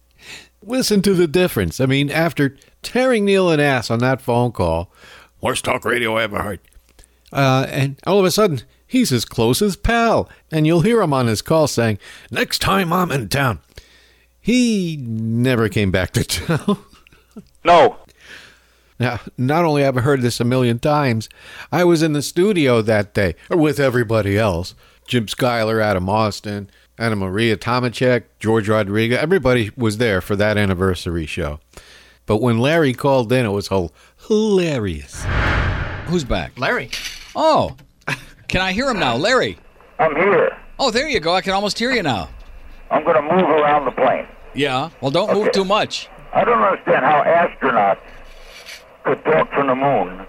listen 0.62 1.02
to 1.02 1.14
the 1.14 1.26
difference. 1.26 1.80
I 1.80 1.86
mean, 1.86 2.08
after 2.10 2.56
tearing 2.82 3.24
Neil 3.24 3.50
an 3.50 3.58
ass 3.60 3.90
on 3.90 3.98
that 4.00 4.20
phone 4.20 4.52
call, 4.52 4.92
worst 5.40 5.64
talk 5.64 5.84
radio 5.84 6.16
I 6.18 6.22
ever 6.24 6.40
heard, 6.42 6.60
uh, 7.32 7.66
and 7.68 7.98
all 8.06 8.20
of 8.20 8.24
a 8.24 8.30
sudden 8.30 8.62
he's 8.86 9.10
his 9.10 9.24
closest 9.24 9.82
pal, 9.82 10.28
and 10.52 10.66
you'll 10.68 10.82
hear 10.82 11.00
him 11.02 11.12
on 11.12 11.26
his 11.26 11.42
call 11.42 11.66
saying, 11.66 11.98
"Next 12.30 12.60
time 12.60 12.92
I'm 12.92 13.10
in 13.10 13.28
town." 13.28 13.58
He 14.40 14.96
never 15.00 15.68
came 15.68 15.90
back 15.90 16.12
to 16.12 16.24
town. 16.24 16.78
No. 17.64 17.96
Now, 19.00 19.20
not 19.36 19.64
only 19.64 19.82
have 19.82 19.96
I 19.96 20.00
heard 20.00 20.22
this 20.22 20.40
a 20.40 20.44
million 20.44 20.78
times, 20.78 21.28
I 21.70 21.84
was 21.84 22.02
in 22.02 22.14
the 22.14 22.22
studio 22.22 22.82
that 22.82 23.14
day 23.14 23.34
with 23.50 23.78
everybody 23.78 24.36
else. 24.36 24.74
Jim 25.06 25.28
Schuyler, 25.28 25.80
Adam 25.80 26.08
Austin, 26.08 26.68
Anna 26.98 27.16
Maria 27.16 27.56
Tomachek, 27.56 28.24
George 28.40 28.68
Rodriguez. 28.68 29.18
Everybody 29.18 29.70
was 29.76 29.98
there 29.98 30.20
for 30.20 30.34
that 30.36 30.58
anniversary 30.58 31.26
show. 31.26 31.60
But 32.26 32.38
when 32.38 32.58
Larry 32.58 32.92
called 32.92 33.32
in, 33.32 33.46
it 33.46 33.50
was 33.50 33.68
whole 33.68 33.92
hilarious. 34.26 35.24
Who's 36.06 36.24
back? 36.24 36.58
Larry. 36.58 36.90
Oh, 37.36 37.76
can 38.48 38.60
I 38.60 38.72
hear 38.72 38.88
him 38.90 38.98
now, 38.98 39.16
Larry? 39.16 39.58
I'm 39.98 40.14
here. 40.16 40.50
Oh, 40.78 40.90
there 40.90 41.08
you 41.08 41.20
go. 41.20 41.34
I 41.34 41.40
can 41.40 41.52
almost 41.52 41.78
hear 41.78 41.92
you 41.92 42.02
now. 42.02 42.28
I'm 42.90 43.04
going 43.04 43.16
to 43.16 43.22
move 43.22 43.48
around 43.48 43.84
the 43.84 43.90
plane. 43.90 44.26
Yeah. 44.54 44.90
Well, 45.00 45.10
don't 45.10 45.32
move 45.34 45.52
too 45.52 45.64
much. 45.64 46.08
I 46.32 46.44
don't 46.44 46.60
understand 46.62 47.04
how 47.04 47.22
astronauts 47.22 47.98
could 49.04 49.24
talk 49.24 49.50
from 49.52 49.66
the 49.68 49.74
moon, 49.74 50.26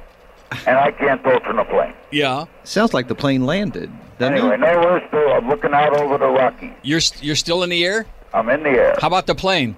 and 0.67 0.77
I 0.77 0.91
can't 0.91 1.23
talk 1.23 1.43
from 1.43 1.57
the 1.57 1.63
plane. 1.65 1.93
Yeah. 2.11 2.45
Sounds 2.63 2.93
like 2.93 3.07
the 3.07 3.15
plane 3.15 3.45
landed. 3.45 3.91
doesn't 4.17 4.35
Anyway, 4.35 4.55
it? 4.55 4.59
no 4.59 4.79
worse 4.81 5.03
still. 5.07 5.31
I'm 5.33 5.47
looking 5.47 5.73
out 5.73 5.95
over 5.99 6.17
the 6.17 6.27
Rockies. 6.27 6.71
You're 6.83 6.99
st- 7.01 7.23
you're 7.23 7.35
still 7.35 7.63
in 7.63 7.69
the 7.69 7.83
air. 7.85 8.05
I'm 8.33 8.49
in 8.49 8.63
the 8.63 8.69
air. 8.69 8.95
How 8.99 9.07
about 9.07 9.25
the 9.27 9.35
plane? 9.35 9.75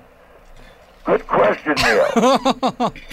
Good 1.06 1.26
question, 1.28 1.76
Neil. 1.84 2.94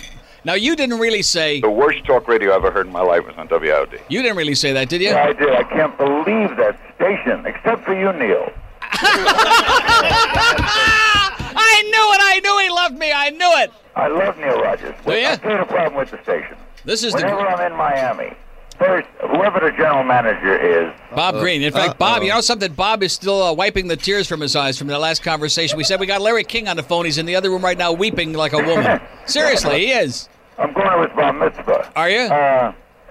Now, 0.44 0.54
you 0.54 0.76
didn't 0.76 0.98
really 0.98 1.20
say. 1.22 1.60
The 1.60 1.68
worst 1.68 2.04
talk 2.06 2.26
radio 2.28 2.52
I 2.52 2.56
ever 2.56 2.70
heard 2.70 2.86
in 2.86 2.92
my 2.92 3.02
life 3.02 3.26
was 3.26 3.34
on 3.36 3.48
WIOD. 3.48 4.00
You 4.08 4.22
didn't 4.22 4.36
really 4.36 4.54
say 4.54 4.72
that, 4.72 4.88
did 4.88 5.02
you? 5.02 5.08
Yeah, 5.08 5.24
I 5.24 5.32
did. 5.32 5.50
I 5.50 5.64
can't 5.64 5.98
believe 5.98 6.56
that 6.56 6.78
station, 6.94 7.44
except 7.44 7.84
for 7.84 7.92
you, 7.92 8.12
Neil. 8.12 8.50
I 11.60 11.82
knew 11.84 12.12
it. 12.14 12.20
I 12.22 12.40
knew 12.42 12.58
he 12.62 12.70
loved 12.70 12.98
me. 12.98 13.12
I 13.12 13.30
knew 13.30 13.52
it. 13.62 13.72
I 13.96 14.08
love 14.08 14.36
Neil 14.38 14.60
Rogers. 14.60 14.94
Do 15.04 15.12
you? 15.12 15.26
I'll 15.26 15.38
tell 15.38 15.52
you 15.52 15.58
the 15.58 15.64
problem 15.64 15.94
with 15.96 16.10
the 16.10 16.22
station. 16.22 16.56
This 16.84 17.02
is 17.04 17.12
the- 17.12 17.18
Whenever 17.22 17.46
I'm 17.48 17.72
in 17.72 17.76
Miami, 17.76 18.32
first, 18.78 19.08
whoever 19.20 19.60
the 19.60 19.70
general 19.76 20.04
manager 20.04 20.56
is, 20.56 20.92
Bob 21.14 21.34
Green. 21.36 21.62
In 21.62 21.72
fact, 21.72 21.98
Bob, 21.98 22.22
you 22.22 22.28
know 22.30 22.40
something? 22.40 22.72
Bob 22.72 23.02
is 23.02 23.12
still 23.12 23.42
uh, 23.42 23.52
wiping 23.52 23.88
the 23.88 23.96
tears 23.96 24.28
from 24.28 24.40
his 24.40 24.54
eyes 24.54 24.78
from 24.78 24.86
the 24.86 24.98
last 24.98 25.22
conversation. 25.22 25.76
We 25.76 25.84
said 25.84 25.98
we 26.00 26.06
got 26.06 26.20
Larry 26.20 26.44
King 26.44 26.68
on 26.68 26.76
the 26.76 26.82
phone. 26.82 27.04
He's 27.04 27.18
in 27.18 27.26
the 27.26 27.34
other 27.36 27.50
room 27.50 27.62
right 27.64 27.76
now, 27.78 27.92
weeping 27.92 28.32
like 28.32 28.52
a 28.52 28.58
woman. 28.62 29.00
Seriously, 29.26 29.86
he 29.86 29.92
is. 29.92 30.28
I'm 30.58 30.72
going 30.72 31.00
with 31.00 31.14
Bar 31.14 31.32
Mitzvah. 31.32 31.92
Are 31.96 32.10
you? 32.10 32.28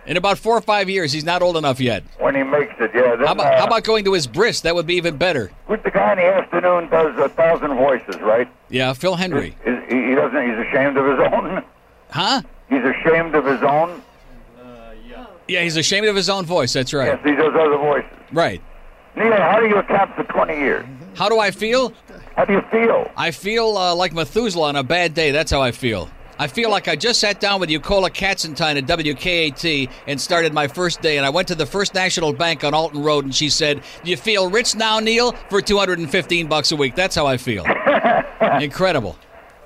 In 0.07 0.15
about 0.15 0.37
four 0.37 0.57
or 0.57 0.61
five 0.61 0.89
years, 0.89 1.11
he's 1.11 1.25
not 1.25 1.41
old 1.41 1.57
enough 1.57 1.79
yet. 1.81 2.03
when 2.19 2.33
he 2.33 2.41
makes 2.43 2.73
it, 2.79 2.91
yeah. 2.95 3.15
Then, 3.17 3.27
How 3.27 3.33
about, 3.33 3.53
uh, 3.53 3.57
how 3.59 3.65
about 3.67 3.83
going 3.83 4.05
to 4.05 4.13
his 4.13 4.25
bris? 4.25 4.61
That 4.61 4.73
would 4.73 4.87
be 4.87 4.95
even 4.95 5.17
better. 5.17 5.51
with 5.67 5.83
the 5.83 5.91
guy 5.91 6.13
in 6.13 6.17
the 6.19 6.23
afternoon 6.25 6.89
does 6.89 7.17
a 7.17 7.27
thousand 7.29 7.75
voices, 7.75 8.15
right? 8.21 8.49
Yeah, 8.69 8.93
Phil 8.93 9.17
Hendrie. 9.17 9.53
Is, 9.65 9.83
he, 9.89 10.09
he 10.09 10.15
doesn't. 10.15 10.41
He's 10.49 10.67
ashamed 10.67 10.97
of 10.97 11.05
his 11.05 11.19
own. 11.33 11.63
Huh? 12.09 12.41
He's 12.69 12.83
ashamed 12.83 13.35
of 13.35 13.45
his 13.45 13.61
own. 13.63 14.01
Yeah, 15.47 15.63
he's 15.63 15.77
ashamed 15.77 16.07
of 16.07 16.15
his 16.15 16.29
own 16.29 16.45
voice. 16.45 16.73
That's 16.73 16.93
right. 16.93 17.07
Yes, 17.07 17.19
he 17.23 17.31
does 17.31 17.53
other 17.57 17.77
voices. 17.77 18.09
Right. 18.33 18.61
Neil, 19.15 19.31
how 19.31 19.59
do 19.59 19.67
you 19.67 19.77
account 19.77 20.13
for 20.15 20.23
20 20.25 20.53
years? 20.53 20.85
How 21.15 21.29
do 21.29 21.39
I 21.39 21.51
feel? 21.51 21.93
How 22.35 22.45
do 22.45 22.53
you 22.53 22.61
feel? 22.69 23.09
I 23.15 23.31
feel 23.31 23.77
uh, 23.77 23.95
like 23.95 24.13
Methuselah 24.13 24.67
on 24.69 24.75
a 24.75 24.83
bad 24.83 25.13
day. 25.13 25.31
That's 25.31 25.49
how 25.49 25.61
I 25.61 25.71
feel. 25.71 26.09
I 26.39 26.47
feel 26.47 26.69
like 26.69 26.87
I 26.87 26.95
just 26.95 27.19
sat 27.19 27.39
down 27.39 27.59
with 27.59 27.69
Eucola 27.69 28.09
Katzenstein 28.11 28.77
at 28.77 28.85
WKAT 28.85 29.89
and 30.05 30.21
started 30.21 30.53
my 30.53 30.67
first 30.67 31.01
day. 31.01 31.17
And 31.17 31.25
I 31.25 31.29
went 31.29 31.47
to 31.47 31.55
the 31.55 31.65
First 31.65 31.95
National 31.95 32.31
Bank 32.31 32.63
on 32.63 32.73
Alton 32.73 33.01
Road, 33.01 33.25
and 33.25 33.33
she 33.33 33.49
said, 33.49 33.81
"Do 34.03 34.11
you 34.11 34.17
feel 34.17 34.49
rich 34.49 34.75
now, 34.75 34.99
Neil? 34.99 35.31
For 35.49 35.61
215 35.61 36.47
bucks 36.47 36.71
a 36.71 36.75
week. 36.75 36.95
That's 36.95 37.15
how 37.15 37.25
I 37.25 37.37
feel. 37.37 37.65
Incredible." 38.61 39.17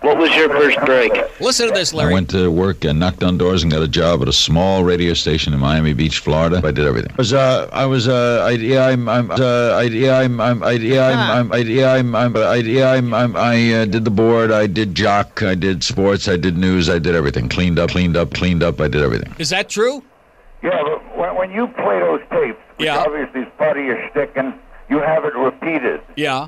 What 0.02 0.18
was 0.18 0.36
your 0.36 0.49
first 0.49 0.80
break? 0.84 1.12
Listen 1.39 1.68
to 1.68 1.74
this, 1.74 1.93
Larry. 1.93 2.10
I 2.10 2.14
went 2.16 2.30
to 2.32 2.49
work 2.49 2.84
and 2.86 2.99
knocked 2.99 3.22
on 3.22 3.38
doors 3.38 3.62
and 3.62 3.72
got 3.72 3.84
a 3.84 3.88
job 3.88 4.24
at 4.24 4.28
a 4.28 4.34
small 4.34 4.84
radio 4.84 5.14
station 5.14 5.54
in 5.54 5.60
Miami 5.60 5.93
Beach, 5.93 6.18
Florida. 6.20 6.60
I 6.64 6.72
did 6.72 6.88
everything. 6.88 7.12
I 7.12 7.18
was, 7.18 7.34
uh, 7.34 7.70
I 7.72 7.86
was, 7.86 8.08
uh, 8.08 8.43
I, 8.43 8.52
yeah, 8.52 8.88
I'm, 8.88 9.08
I'm, 9.08 9.30
uh, 9.30 9.36
I, 9.36 9.84
yeah, 9.84 10.18
I'm, 10.18 10.41
I'm, 10.41 10.64
I, 10.64 10.72
yeah, 10.72 11.06
I'm, 11.06 11.20
I'm, 11.30 11.52
I, 11.54 11.58
yeah, 11.58 11.91
I'm, 11.93 12.16
I'm, 12.16 12.36
I, 12.36 12.56
yeah, 12.56 12.91
I'm, 12.93 13.14
I'm, 13.14 13.36
I 13.36 13.74
uh, 13.74 13.86
did 13.86 14.04
the 14.04 14.10
board. 14.12 14.52
I 14.52 14.66
did 14.66 14.95
jock. 14.95 15.43
I 15.43 15.54
did 15.54 15.84
sports. 15.84 16.28
I 16.28 16.36
did 16.36 16.58
news. 16.58 16.89
I 16.89 16.97
did 16.97 17.14
everything. 17.14 17.47
Cleaned 17.47 17.78
up, 17.78 17.91
cleaned 17.91 18.18
up, 18.18 18.34
cleaned 18.34 18.64
up. 18.64 18.82
I 18.82 18.88
did 18.88 19.04
everything. 19.04 19.36
Is 19.38 19.52
that 19.52 19.70
true? 19.70 20.04
Yeah, 20.64 20.82
but 20.84 21.16
when, 21.18 21.36
when 21.36 21.52
you 21.52 21.68
play 21.68 21.99
those 21.99 22.22
tapes, 22.32 22.58
which 22.78 22.88
Yeah. 22.88 22.97
obviously 22.97 23.41
is 23.41 23.47
part 23.60 23.78
of 23.78 23.86
your 23.86 24.10
shtick, 24.10 24.32
and 24.36 24.56
you 24.89 24.99
have 24.99 25.26
it 25.26 25.36
repeated, 25.36 26.02
Yeah. 26.16 26.47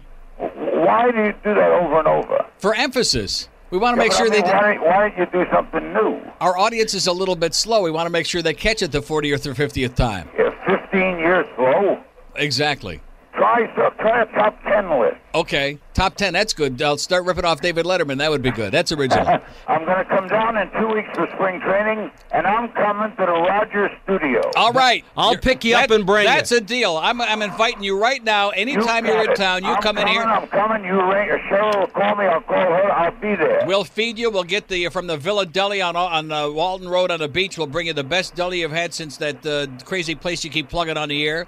Why 0.85 1.11
do 1.11 1.17
you 1.17 1.33
do 1.43 1.53
that 1.53 1.71
over 1.71 1.99
and 1.99 2.07
over? 2.07 2.45
For 2.59 2.75
emphasis. 2.75 3.49
We 3.71 3.79
want 3.79 3.95
to 3.95 4.01
Yeah, 4.03 4.07
make 4.07 4.11
sure 4.13 4.27
I 4.27 4.29
mean, 4.29 4.43
they. 4.43 4.51
Why, 4.51 4.77
why 4.77 5.09
don't 5.09 5.17
you 5.17 5.25
do 5.45 5.49
something 5.51 5.93
new? 5.93 6.21
Our 6.41 6.57
audience 6.57 6.93
is 6.93 7.07
a 7.07 7.11
little 7.11 7.35
bit 7.35 7.55
slow. 7.55 7.81
We 7.81 7.89
want 7.89 8.05
to 8.05 8.11
make 8.11 8.27
sure 8.27 8.41
they 8.43 8.53
catch 8.53 8.83
it 8.83 8.91
the 8.91 8.99
40th 9.01 9.47
or 9.47 9.55
50th 9.55 9.95
time. 9.95 10.29
Yeah, 10.37 10.51
15 10.67 11.17
years 11.17 11.47
slow. 11.55 11.99
Exactly. 12.35 13.01
Try 13.35 13.67
so, 13.75 13.89
try 13.99 14.21
a 14.21 14.25
top 14.27 14.61
10 14.63 14.99
list. 14.99 15.17
Okay. 15.33 15.79
Top 15.95 16.15
10. 16.15 16.33
That's 16.33 16.53
good. 16.53 16.79
I'll 16.81 16.97
start 16.99 17.25
ripping 17.25 17.45
off 17.45 17.61
David 17.61 17.85
Letterman. 17.85 18.17
That 18.19 18.29
would 18.29 18.43
be 18.43 18.51
good. 18.51 18.71
That's 18.71 18.91
original. 18.91 19.25
I'm 19.67 19.85
going 19.85 19.97
to 19.97 20.05
come 20.05 20.27
down 20.27 20.55
in 20.57 20.69
two 20.79 20.87
weeks 20.93 21.09
for 21.15 21.27
spring 21.33 21.59
training, 21.61 22.11
and 22.31 22.45
I'm 22.45 22.69
coming 22.73 23.09
to 23.17 23.25
the 23.25 23.31
Rogers 23.31 23.89
studio. 24.03 24.41
All 24.55 24.71
right. 24.71 25.03
I'll 25.17 25.31
You're- 25.31 25.41
pick 25.41 25.63
you 25.63 25.75
up 25.75 25.89
and 25.89 26.05
bring 26.05 26.27
you. 26.27 26.29
That's 26.33 26.51
you. 26.51 26.57
a 26.57 26.61
deal. 26.61 26.95
I'm, 26.97 27.19
I'm 27.21 27.41
inviting 27.41 27.81
you 27.83 27.99
right 27.99 28.23
now. 28.23 28.49
Anytime 28.51 29.05
You 29.05 29.13
you're 29.13 29.25
got 29.25 29.25
in 29.25 29.31
it. 29.31 29.35
town, 29.37 29.63
you 29.63 29.69
I'm 29.71 29.81
come 29.81 29.97
in 29.97 30.03
coming, 30.03 30.13
here. 30.19 30.23
I'm 30.23 30.47
coming. 30.47 30.85
You 30.85 30.93
ring. 31.11 31.29
Cheryl 31.49 31.79
will 31.79 31.87
call 31.87 32.15
me. 32.15 32.25
I'll 32.25 32.41
call 32.41 32.55
her. 32.57 32.91
I'll 32.91 33.11
be 33.19 33.35
there. 33.35 33.63
We'll 33.65 33.83
feed 33.83 34.19
you. 34.19 34.29
We'll 34.29 34.43
get 34.43 34.67
the 34.67 34.89
from 34.89 35.07
the 35.07 35.17
Villa 35.17 35.47
Deli 35.47 35.81
on 35.81 35.95
on 35.95 36.31
uh, 36.31 36.49
Walton 36.51 36.87
Road 36.87 37.09
on 37.09 37.19
the 37.19 37.27
beach. 37.27 37.57
We'll 37.57 37.65
bring 37.67 37.87
you 37.87 37.93
the 37.93 38.03
best 38.03 38.35
deli 38.35 38.61
you've 38.61 38.71
had 38.71 38.93
since 38.93 39.17
that 39.17 39.43
uh, 39.45 39.67
crazy 39.85 40.13
place 40.15 40.43
you 40.43 40.51
keep 40.51 40.69
plugging 40.69 40.97
on 40.97 41.09
the 41.09 41.25
air, 41.27 41.47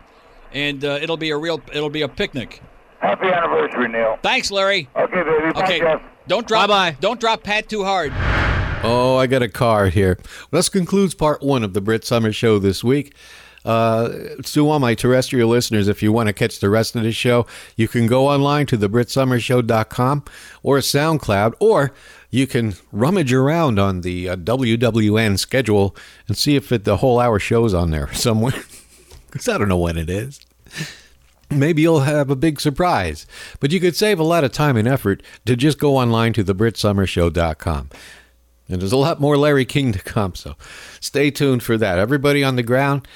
and 0.55 0.83
uh, 0.83 0.97
it'll 1.01 1.17
be 1.17 1.29
a 1.29 1.37
real 1.37 1.61
it'll 1.71 1.91
be 1.91 2.01
a 2.01 2.07
picnic. 2.07 2.61
Happy 2.99 3.27
anniversary, 3.27 3.87
Neil. 3.89 4.17
Thanks, 4.23 4.49
Larry. 4.49 4.89
Okay, 4.95 5.21
baby. 5.21 5.53
Bye, 5.53 5.63
Okay, 5.63 5.79
Jeff. 5.79 6.01
don't 6.27 6.47
drop 6.47 6.67
Bye 6.69 6.91
bye. 6.91 6.97
don't 6.99 7.19
drop 7.19 7.43
Pat 7.43 7.69
too 7.69 7.83
hard. 7.83 8.11
Oh, 8.83 9.17
I 9.17 9.27
got 9.27 9.41
a 9.43 9.49
card 9.49 9.93
here. 9.93 10.17
Well, 10.51 10.59
this 10.59 10.69
concludes 10.69 11.13
part 11.13 11.41
one 11.43 11.63
of 11.63 11.73
the 11.73 11.81
Brit 11.81 12.03
Somers 12.05 12.35
Show 12.35 12.57
this 12.59 12.83
week. 12.83 13.13
Uh, 13.63 14.09
to 14.43 14.69
all 14.69 14.77
my 14.77 14.93
terrestrial 14.93 15.49
listeners, 15.49 15.87
if 15.87 16.03
you 16.03 16.11
want 16.11 16.27
to 16.27 16.33
catch 16.33 16.59
the 16.59 16.69
rest 16.69 16.95
of 16.95 17.01
the 17.01 17.11
show, 17.11 17.47
you 17.75 17.87
can 17.87 18.05
go 18.05 18.27
online 18.27 18.67
to 18.67 18.77
thebritsummershow.com 18.77 20.23
or 20.61 20.77
SoundCloud, 20.77 21.53
or 21.59 21.91
you 22.29 22.45
can 22.45 22.75
rummage 22.91 23.33
around 23.33 23.79
on 23.79 24.01
the 24.01 24.29
uh, 24.29 24.35
WWN 24.35 25.39
schedule 25.39 25.95
and 26.27 26.37
see 26.37 26.55
if 26.55 26.71
it, 26.71 26.83
the 26.83 26.97
whole 26.97 27.19
hour 27.19 27.39
show's 27.39 27.73
on 27.73 27.89
there 27.91 28.11
somewhere. 28.13 28.53
Because 29.31 29.49
I 29.49 29.57
don't 29.57 29.67
know 29.67 29.77
when 29.77 29.97
it 29.97 30.09
is. 30.09 30.39
Maybe 31.49 31.83
you'll 31.83 32.01
have 32.01 32.29
a 32.29 32.35
big 32.35 32.59
surprise. 32.59 33.25
But 33.59 33.71
you 33.71 33.79
could 33.79 33.95
save 33.95 34.19
a 34.19 34.23
lot 34.23 34.43
of 34.43 34.51
time 34.51 34.77
and 34.77 34.87
effort 34.87 35.21
to 35.45 35.55
just 35.55 35.79
go 35.79 35.97
online 35.97 36.33
to 36.33 36.43
thebritsummershow.com. 36.43 37.89
And 38.67 38.81
there's 38.81 38.91
a 38.91 38.97
lot 38.97 39.21
more 39.21 39.37
Larry 39.37 39.65
King 39.65 39.91
to 39.91 39.99
come, 39.99 40.33
so 40.33 40.55
stay 40.99 41.29
tuned 41.29 41.61
for 41.61 41.77
that. 41.77 41.99
Everybody 41.99 42.43
on 42.43 42.55
the 42.55 42.63
ground, 42.63 43.07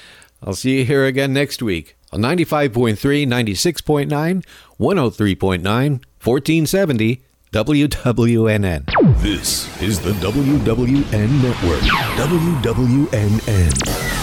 I'll 0.42 0.54
see 0.54 0.78
you 0.78 0.84
here 0.84 1.04
again 1.04 1.32
next 1.32 1.60
week 1.60 1.96
on 2.12 2.20
95.3, 2.20 3.26
96.9, 3.26 4.44
103.9, 4.78 5.60
1470 5.60 7.22
WWNN. 7.52 9.20
This 9.20 9.82
is 9.82 9.98
the 9.98 10.12
WWN 10.12 11.42
Network. 11.42 11.80
WWNN. 12.16 14.19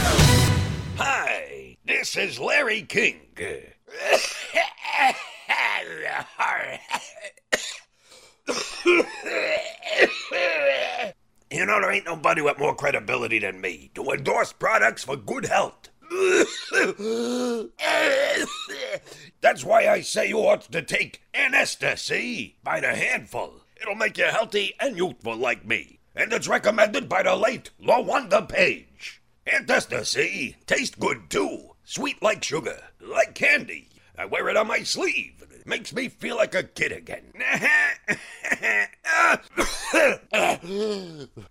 Hi, 1.88 1.94
this 1.96 2.18
is 2.18 2.40
Larry 2.40 2.82
King. 2.82 3.20
You 11.50 11.66
know, 11.66 11.82
there 11.82 11.92
ain't 11.92 12.06
nobody 12.06 12.42
with 12.42 12.60
more 12.60 12.76
credibility 12.76 13.40
than 13.40 13.62
me 13.62 13.92
to 13.96 14.04
endorse 14.12 14.54
products 14.54 15.04
for 15.04 15.16
good 15.16 15.46
health. 15.46 15.90
That's 19.42 19.64
why 19.64 19.88
I 19.88 20.02
say 20.02 20.30
you 20.30 20.40
ought 20.40 20.62
to 20.72 20.82
take 20.82 21.22
Anesta, 21.34 21.98
see? 21.98 22.58
By 22.64 22.80
the 22.82 22.96
handful. 22.96 23.62
It'll 23.82 23.96
make 23.96 24.18
you 24.18 24.26
healthy 24.26 24.74
and 24.80 24.98
youthful 24.98 25.36
like 25.36 25.66
me. 25.66 26.00
And 26.16 26.34
it's 26.34 26.48
recommended 26.48 27.08
by 27.08 27.24
the 27.24 27.36
late 27.36 27.70
Lawanda 27.82 28.48
Page. 28.48 29.22
Antesta, 29.46 30.06
see? 30.06 30.56
Tastes 30.66 30.96
good 30.96 31.30
too. 31.30 31.76
Sweet 31.90 32.22
like 32.22 32.44
sugar. 32.44 32.78
Like 33.00 33.34
candy. 33.34 33.88
I 34.18 34.26
wear 34.26 34.50
it 34.50 34.58
on 34.58 34.68
my 34.68 34.84
sleeve. 34.84 35.42
It 35.50 35.66
makes 35.66 35.94
me 35.94 36.10
feel 36.10 36.36
like 36.36 36.54
a 36.54 36.64
kid 36.64 36.92
again. 36.92 37.32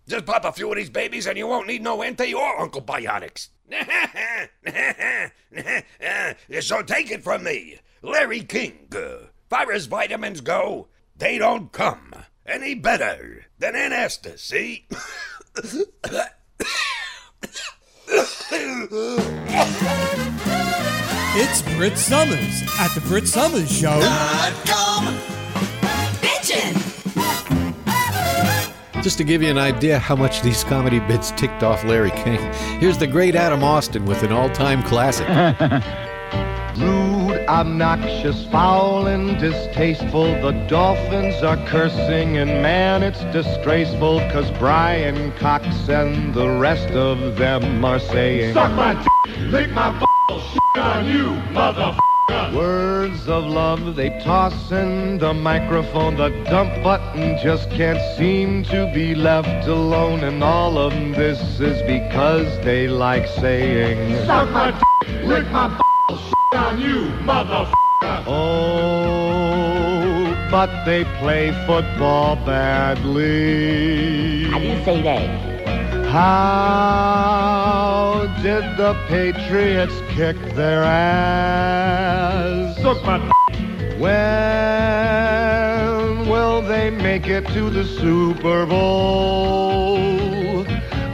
Just 0.07 0.27
pop 0.27 0.45
a 0.45 0.53
few 0.53 0.69
of 0.69 0.77
these 0.77 0.91
babies 0.91 1.27
and 1.27 1.39
you 1.39 1.47
won't 1.47 1.67
need 1.67 1.83
no 1.83 2.03
anti 2.03 2.35
or 2.35 2.61
Uncle 2.61 2.83
Biotics. 2.83 3.49
so 6.61 6.83
take 6.83 7.11
it 7.11 7.25
from 7.25 7.43
me, 7.43 7.79
Larry 8.03 8.43
King. 8.43 8.89
Uh, 8.95 9.29
far 9.49 9.73
as 9.73 9.87
vitamins 9.87 10.43
go, 10.43 10.89
they 11.17 11.39
don't 11.39 11.73
come 11.73 12.13
any 12.45 12.75
better 12.75 13.47
than 13.59 13.73
Anesta, 13.73 14.39
see? 14.39 14.87
It's 21.39 21.63
Brit 21.75 21.99
Somers 21.99 22.63
at 22.79 22.95
the 22.95 23.01
Brit 23.07 23.27
Somers 23.27 23.71
Show. 23.71 24.01
Just 29.03 29.19
to 29.19 29.25
give 29.25 29.43
you 29.43 29.51
an 29.51 29.59
idea 29.59 29.99
how 29.99 30.17
much 30.17 30.43
these 30.43 30.65
comedy 30.65 31.01
bits 31.01 31.31
ticked 31.33 31.63
off 31.63 31.85
Larry 31.85 32.11
King, 32.13 32.41
here's 32.81 32.99
the 32.99 33.07
great 33.07 33.35
Adam 33.35 33.63
Austin 33.63 34.05
with 34.05 34.23
an 34.23 34.33
all 34.33 34.51
time 34.51 34.83
classic. 34.83 35.27
Rude, 37.37 37.49
obnoxious, 37.49 38.47
foul, 38.47 39.07
and 39.07 39.39
distasteful. 39.39 40.25
The 40.41 40.53
dolphins 40.69 41.43
are 41.43 41.57
cursing, 41.67 42.39
and 42.39 42.63
man, 42.63 43.03
it's 43.03 43.23
disgraceful. 43.25 44.21
Cause 44.31 44.51
Bryan 44.53 45.33
Cox 45.33 45.67
and 45.89 46.33
the 46.35 46.49
rest 46.49 46.89
of 46.91 47.37
them 47.37 47.85
are 47.85 47.99
saying, 47.99 48.55
Suck 48.55 48.73
my 48.73 48.95
d- 48.95 49.37
lick 49.47 49.71
my 49.71 49.91
balls, 50.29 50.43
shit 50.45 50.83
on 50.83 51.07
you, 51.07 51.25
motherfucker. 51.53 52.01
Words 52.55 53.29
of 53.29 53.45
love 53.45 53.97
they 53.97 54.11
toss 54.21 54.73
in 54.73 55.19
the 55.19 55.35
microphone. 55.35 56.17
The 56.17 56.31
dump 56.45 56.83
button 56.83 57.39
just 57.43 57.71
can't 57.71 58.01
seem 58.17 58.65
to 58.65 58.91
be 58.95 59.15
left 59.15 59.69
alone. 59.69 60.21
And 60.25 60.43
all 60.43 60.79
of 60.79 60.93
this 60.93 61.41
is 61.61 61.83
because 61.83 62.49
they 62.65 62.89
like 62.89 63.27
saying, 63.27 64.27
Suck 64.27 64.51
my 64.51 64.71
d- 64.71 65.23
lick 65.25 65.47
my 65.51 65.69
shit 65.69 65.86
on 66.57 66.81
you, 66.81 67.11
motherfucker. 67.25 68.25
Oh, 68.27 69.47
but 70.51 70.85
they 70.85 71.05
play 71.21 71.53
football 71.67 72.37
badly. 72.37 73.27
I 74.47 74.59
didn't 74.59 74.85
say 74.85 75.03
that. 75.03 75.29
How 76.07 76.97
did 78.43 78.65
the 78.77 78.95
Patriots 79.09 79.95
kick 80.11 80.37
their 80.55 80.83
ass? 80.83 82.77
Suck 82.81 83.05
my 83.05 83.19
When 83.99 85.27
will 86.29 86.63
they 86.63 86.91
make 86.91 87.27
it 87.27 87.47
to 87.49 87.71
the 87.71 87.85
Super 87.85 88.65
Bowl? 88.67 90.26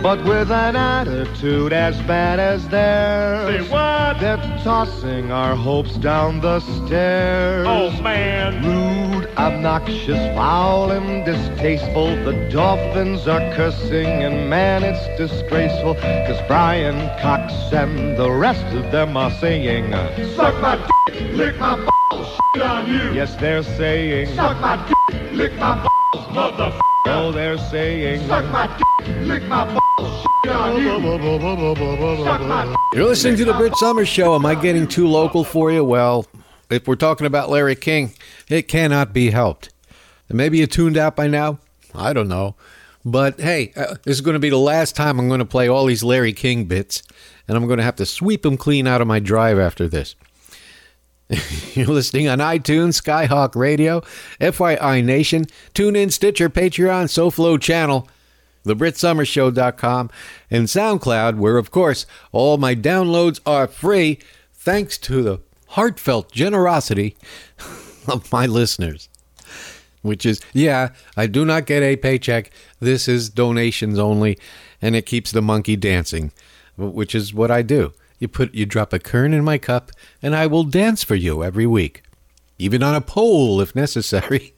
But 0.02 0.24
with 0.24 0.50
an 0.50 0.74
attitude 0.74 1.72
as 1.72 1.96
bad 2.02 2.40
as 2.40 2.66
theirs. 2.68 3.64
Say 3.64 3.70
what? 3.70 4.18
They're 4.18 4.36
tossing 4.64 5.30
our 5.30 5.54
hopes 5.54 5.94
down 5.94 6.40
the 6.40 6.58
stairs. 6.58 7.64
Oh, 7.68 7.90
man. 8.02 8.64
Rude, 8.64 9.28
obnoxious, 9.38 10.18
foul, 10.34 10.90
and 10.90 11.24
distasteful. 11.24 12.16
The 12.24 12.32
Dolphins 12.50 13.28
are 13.28 13.38
cursing, 13.54 14.06
and 14.06 14.50
man, 14.50 14.82
it's 14.82 15.06
disgraceful. 15.16 15.94
Cause 15.94 16.40
Bryan 16.48 16.98
Cox 17.20 17.52
and 17.72 18.16
the 18.18 18.28
rest 18.30 18.66
of 18.74 18.90
them 18.90 19.16
are 19.16 19.30
saying, 19.30 19.92
Suck 20.34 20.60
my 20.60 20.84
d- 21.12 21.32
lick 21.32 21.56
my 21.60 21.76
balls, 22.10 22.26
shit 22.54 22.62
on 22.64 22.88
you. 22.88 23.12
Yes, 23.12 23.36
they're 23.36 23.62
saying, 23.62 24.34
Suck 24.34 24.60
my 24.60 24.76
d- 25.08 25.30
lick 25.30 25.54
my 25.58 25.76
balls, 25.76 26.26
motherfucker. 26.34 26.80
Oh, 27.06 27.30
they're 27.30 27.58
saying, 27.58 28.26
Suck 28.26 28.44
my 28.50 28.66
d- 28.66 29.12
lick 29.24 29.44
my 29.44 29.64
balls, 29.64 29.78
You're 32.94 33.04
listening 33.04 33.36
to 33.36 33.44
the 33.44 33.54
Brit 33.56 33.76
Somers 33.76 34.08
Show. 34.08 34.34
Am 34.34 34.46
I 34.46 34.54
getting 34.54 34.88
too 34.88 35.06
local 35.06 35.44
for 35.44 35.70
you? 35.70 35.84
Well, 35.84 36.26
if 36.70 36.88
we're 36.88 36.96
talking 36.96 37.26
about 37.26 37.50
Larry 37.50 37.76
King, 37.76 38.14
it 38.48 38.68
cannot 38.68 39.12
be 39.12 39.30
helped. 39.30 39.70
And 40.28 40.38
maybe 40.38 40.58
you 40.58 40.66
tuned 40.66 40.96
out 40.96 41.14
by 41.16 41.26
now. 41.26 41.58
I 41.94 42.12
don't 42.12 42.28
know. 42.28 42.54
But 43.04 43.40
hey, 43.40 43.72
uh, 43.76 43.96
this 44.04 44.16
is 44.16 44.20
going 44.20 44.34
to 44.34 44.40
be 44.40 44.50
the 44.50 44.56
last 44.58 44.96
time 44.96 45.18
I'm 45.18 45.28
going 45.28 45.40
to 45.40 45.44
play 45.44 45.68
all 45.68 45.86
these 45.86 46.04
Larry 46.04 46.32
King 46.32 46.64
bits, 46.64 47.02
and 47.46 47.56
I'm 47.56 47.66
going 47.66 47.78
to 47.78 47.84
have 47.84 47.96
to 47.96 48.06
sweep 48.06 48.42
them 48.42 48.56
clean 48.56 48.86
out 48.86 49.00
of 49.00 49.08
my 49.08 49.18
drive 49.18 49.58
after 49.58 49.88
this. 49.88 50.14
You're 51.74 51.86
listening 51.86 52.28
on 52.28 52.38
iTunes, 52.38 53.00
Skyhawk 53.00 53.56
Radio, 53.56 54.00
FYI 54.40 55.04
Nation, 55.04 55.46
TuneIn, 55.74 56.12
Stitcher, 56.12 56.48
Patreon, 56.48 57.06
SoFlo 57.06 57.60
Channel, 57.60 58.08
TheBritSummerShow.com, 58.64 60.10
and 60.50 60.66
SoundCloud, 60.66 61.36
where, 61.36 61.58
of 61.58 61.70
course, 61.70 62.06
all 62.30 62.56
my 62.58 62.74
downloads 62.74 63.40
are 63.44 63.66
free 63.66 64.18
thanks 64.52 64.98
to 64.98 65.22
the 65.22 65.40
heartfelt 65.68 66.30
generosity 66.32 67.16
of 68.08 68.30
my 68.32 68.46
listeners. 68.46 69.08
Which 70.02 70.26
is, 70.26 70.40
yeah, 70.52 70.90
I 71.16 71.26
do 71.28 71.44
not 71.44 71.66
get 71.66 71.82
a 71.82 71.96
paycheck. 71.96 72.50
This 72.80 73.06
is 73.06 73.28
donations 73.28 73.98
only, 73.98 74.36
and 74.80 74.96
it 74.96 75.06
keeps 75.06 75.30
the 75.30 75.42
monkey 75.42 75.76
dancing, 75.76 76.32
which 76.76 77.14
is 77.14 77.32
what 77.32 77.52
I 77.52 77.62
do. 77.62 77.92
You 78.18 78.28
put 78.28 78.54
you 78.54 78.66
drop 78.66 78.92
a 78.92 78.98
kern 78.98 79.32
in 79.32 79.44
my 79.44 79.58
cup, 79.58 79.90
and 80.20 80.34
I 80.34 80.46
will 80.46 80.64
dance 80.64 81.02
for 81.04 81.14
you 81.14 81.42
every 81.42 81.66
week, 81.66 82.02
even 82.58 82.82
on 82.82 82.94
a 82.94 83.00
pole 83.00 83.60
if 83.60 83.74
necessary. 83.74 84.54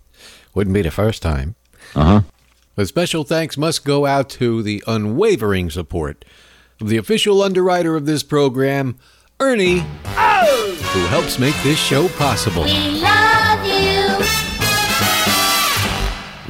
Wouldn't 0.54 0.74
be 0.74 0.82
the 0.82 0.90
first 0.90 1.22
time. 1.22 1.54
Uh 1.94 2.04
huh. 2.04 2.20
A 2.78 2.86
special 2.86 3.24
thanks 3.24 3.56
must 3.56 3.84
go 3.84 4.06
out 4.06 4.30
to 4.30 4.62
the 4.62 4.84
unwavering 4.86 5.68
support 5.68 6.24
of 6.80 6.88
the 6.88 6.96
official 6.96 7.42
underwriter 7.42 7.96
of 7.96 8.06
this 8.06 8.22
program, 8.22 8.96
Ernie, 9.40 9.80
who 9.80 11.06
helps 11.06 11.40
make 11.40 11.56
this 11.64 11.76
show 11.76 12.06
possible. 12.10 12.62
We 12.62 13.00
love 13.00 13.64
you. 13.66 14.24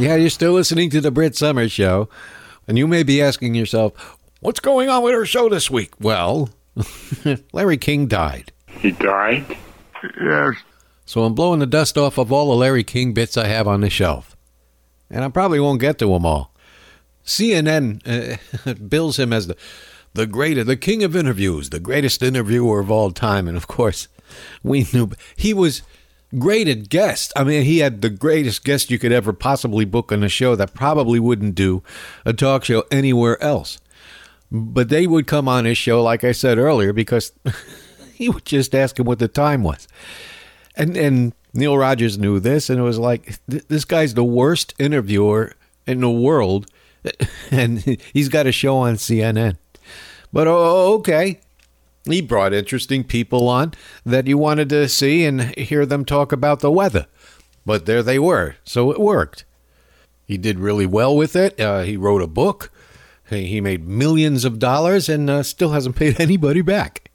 Yeah, 0.05 0.17
you're 0.17 0.29
still 0.29 0.53
listening 0.53 0.91
to 0.91 1.01
the 1.01 1.11
Brit 1.11 1.35
Somers 1.35 1.73
Show, 1.73 2.11
and 2.67 2.77
you 2.77 2.87
may 2.87 3.05
be 3.05 3.23
asking 3.23 3.55
yourself, 3.55 4.19
what's 4.41 4.61
going 4.61 4.91
on 4.91 5.03
with 5.03 5.15
our 5.15 5.25
show 5.25 5.49
this 5.49 5.71
week? 5.71 5.93
Well, 5.99 6.51
Larry 7.55 7.79
King 7.79 8.07
died. 8.07 8.53
He 8.67 8.91
died? 8.91 9.57
Yes. 10.21 10.57
So 11.07 11.25
I'm 11.25 11.35
blowing 11.35 11.61
the 11.61 11.67
dust 11.67 11.97
off 11.97 12.19
of 12.19 12.31
all 12.31 12.51
the 12.51 12.57
Larry 12.57 12.85
King 12.85 13.15
bits 13.15 13.39
I 13.39 13.47
have 13.47 13.67
on 13.67 13.81
the 13.81 13.89
shelf. 13.89 14.37
And 15.11 15.25
I 15.25 15.29
probably 15.29 15.61
won't 15.61 15.81
get 15.81 15.99
to 15.99 16.07
them 16.07 16.27
all. 16.27 16.53
CNN 17.25 18.03
uh, 18.07 18.75
bills 18.89 19.19
him 19.19 19.33
as 19.33 19.47
the 19.47 19.57
the 20.15 20.27
greatest, 20.27 20.67
the 20.67 20.77
king 20.77 21.05
of 21.05 21.15
interviews, 21.15 21.71
the 21.71 21.79
greatest 21.79 22.23
interviewer 22.23 22.81
of 22.81 22.91
all 22.91 23.11
time. 23.11 23.47
And 23.47 23.57
of 23.57 23.67
course, 23.67 24.09
we 24.63 24.87
knew 24.93 25.11
he 25.37 25.55
was 25.55 25.83
great 26.37 26.69
at 26.69 26.89
guests. 26.89 27.33
I 27.37 27.45
mean, 27.45 27.65
he 27.65 27.79
had 27.79 28.03
the 28.03 28.11
greatest 28.11 28.65
guest 28.65 28.91
you 28.91 28.99
could 28.99 29.13
ever 29.13 29.33
possibly 29.33 29.85
book 29.85 30.11
on 30.11 30.23
a 30.23 30.29
show 30.29 30.57
that 30.57 30.75
probably 30.75 31.21
wouldn't 31.21 31.55
do 31.55 31.83
a 32.25 32.33
talk 32.33 32.65
show 32.65 32.85
anywhere 32.91 33.41
else. 33.43 33.79
But 34.51 34.89
they 34.89 35.07
would 35.07 35.27
come 35.27 35.47
on 35.47 35.67
his 35.67 35.79
show, 35.79 36.03
like 36.03 36.25
I 36.25 36.33
said 36.33 36.59
earlier, 36.59 36.93
because 36.93 37.33
he 38.15 38.29
would 38.29 38.45
just 38.47 38.75
ask 38.75 38.99
him 38.99 39.07
what 39.07 39.19
the 39.19 39.29
time 39.29 39.63
was. 39.63 39.87
And 40.75 40.97
and 40.97 41.33
Neil 41.55 41.77
Rogers 41.77 42.19
knew 42.19 42.39
this, 42.41 42.69
and 42.69 42.79
it 42.79 42.83
was 42.83 42.99
like, 42.99 43.39
this 43.47 43.85
guy's 43.85 44.15
the 44.15 44.25
worst 44.25 44.75
interviewer 44.79 45.55
in 45.87 46.01
the 46.01 46.11
world, 46.11 46.67
and 47.51 47.81
he's 48.13 48.29
got 48.29 48.47
a 48.47 48.53
show 48.53 48.77
on 48.79 48.95
CNN. 48.95 49.57
But 50.33 50.47
oh, 50.47 50.95
okay, 50.95 51.41
he 52.05 52.21
brought 52.21 52.53
interesting 52.53 53.05
people 53.05 53.49
on 53.49 53.73
that 54.05 54.27
you 54.27 54.37
wanted 54.37 54.69
to 54.71 54.89
see 54.89 55.25
and 55.25 55.57
hear 55.57 55.87
them 55.87 56.05
talk 56.05 56.33
about 56.33 56.61
the 56.61 56.71
weather. 56.71 57.07
But 57.65 57.87
there 57.87 58.03
they 58.03 58.19
were, 58.19 58.57
so 58.65 58.91
it 58.91 59.01
worked. 59.01 59.45
He 60.27 60.37
did 60.37 60.59
really 60.59 60.87
well 60.87 61.17
with 61.17 61.35
it. 61.35 61.59
Uh, 61.59 61.83
he 61.83 61.97
wrote 61.97 62.23
a 62.23 62.27
book. 62.27 62.71
He 63.29 63.47
he 63.47 63.61
made 63.61 63.87
millions 63.87 64.45
of 64.45 64.59
dollars 64.59 65.09
and 65.09 65.29
uh, 65.29 65.43
still 65.43 65.71
hasn't 65.71 65.97
paid 65.97 66.21
anybody 66.21 66.61
back. 66.61 67.11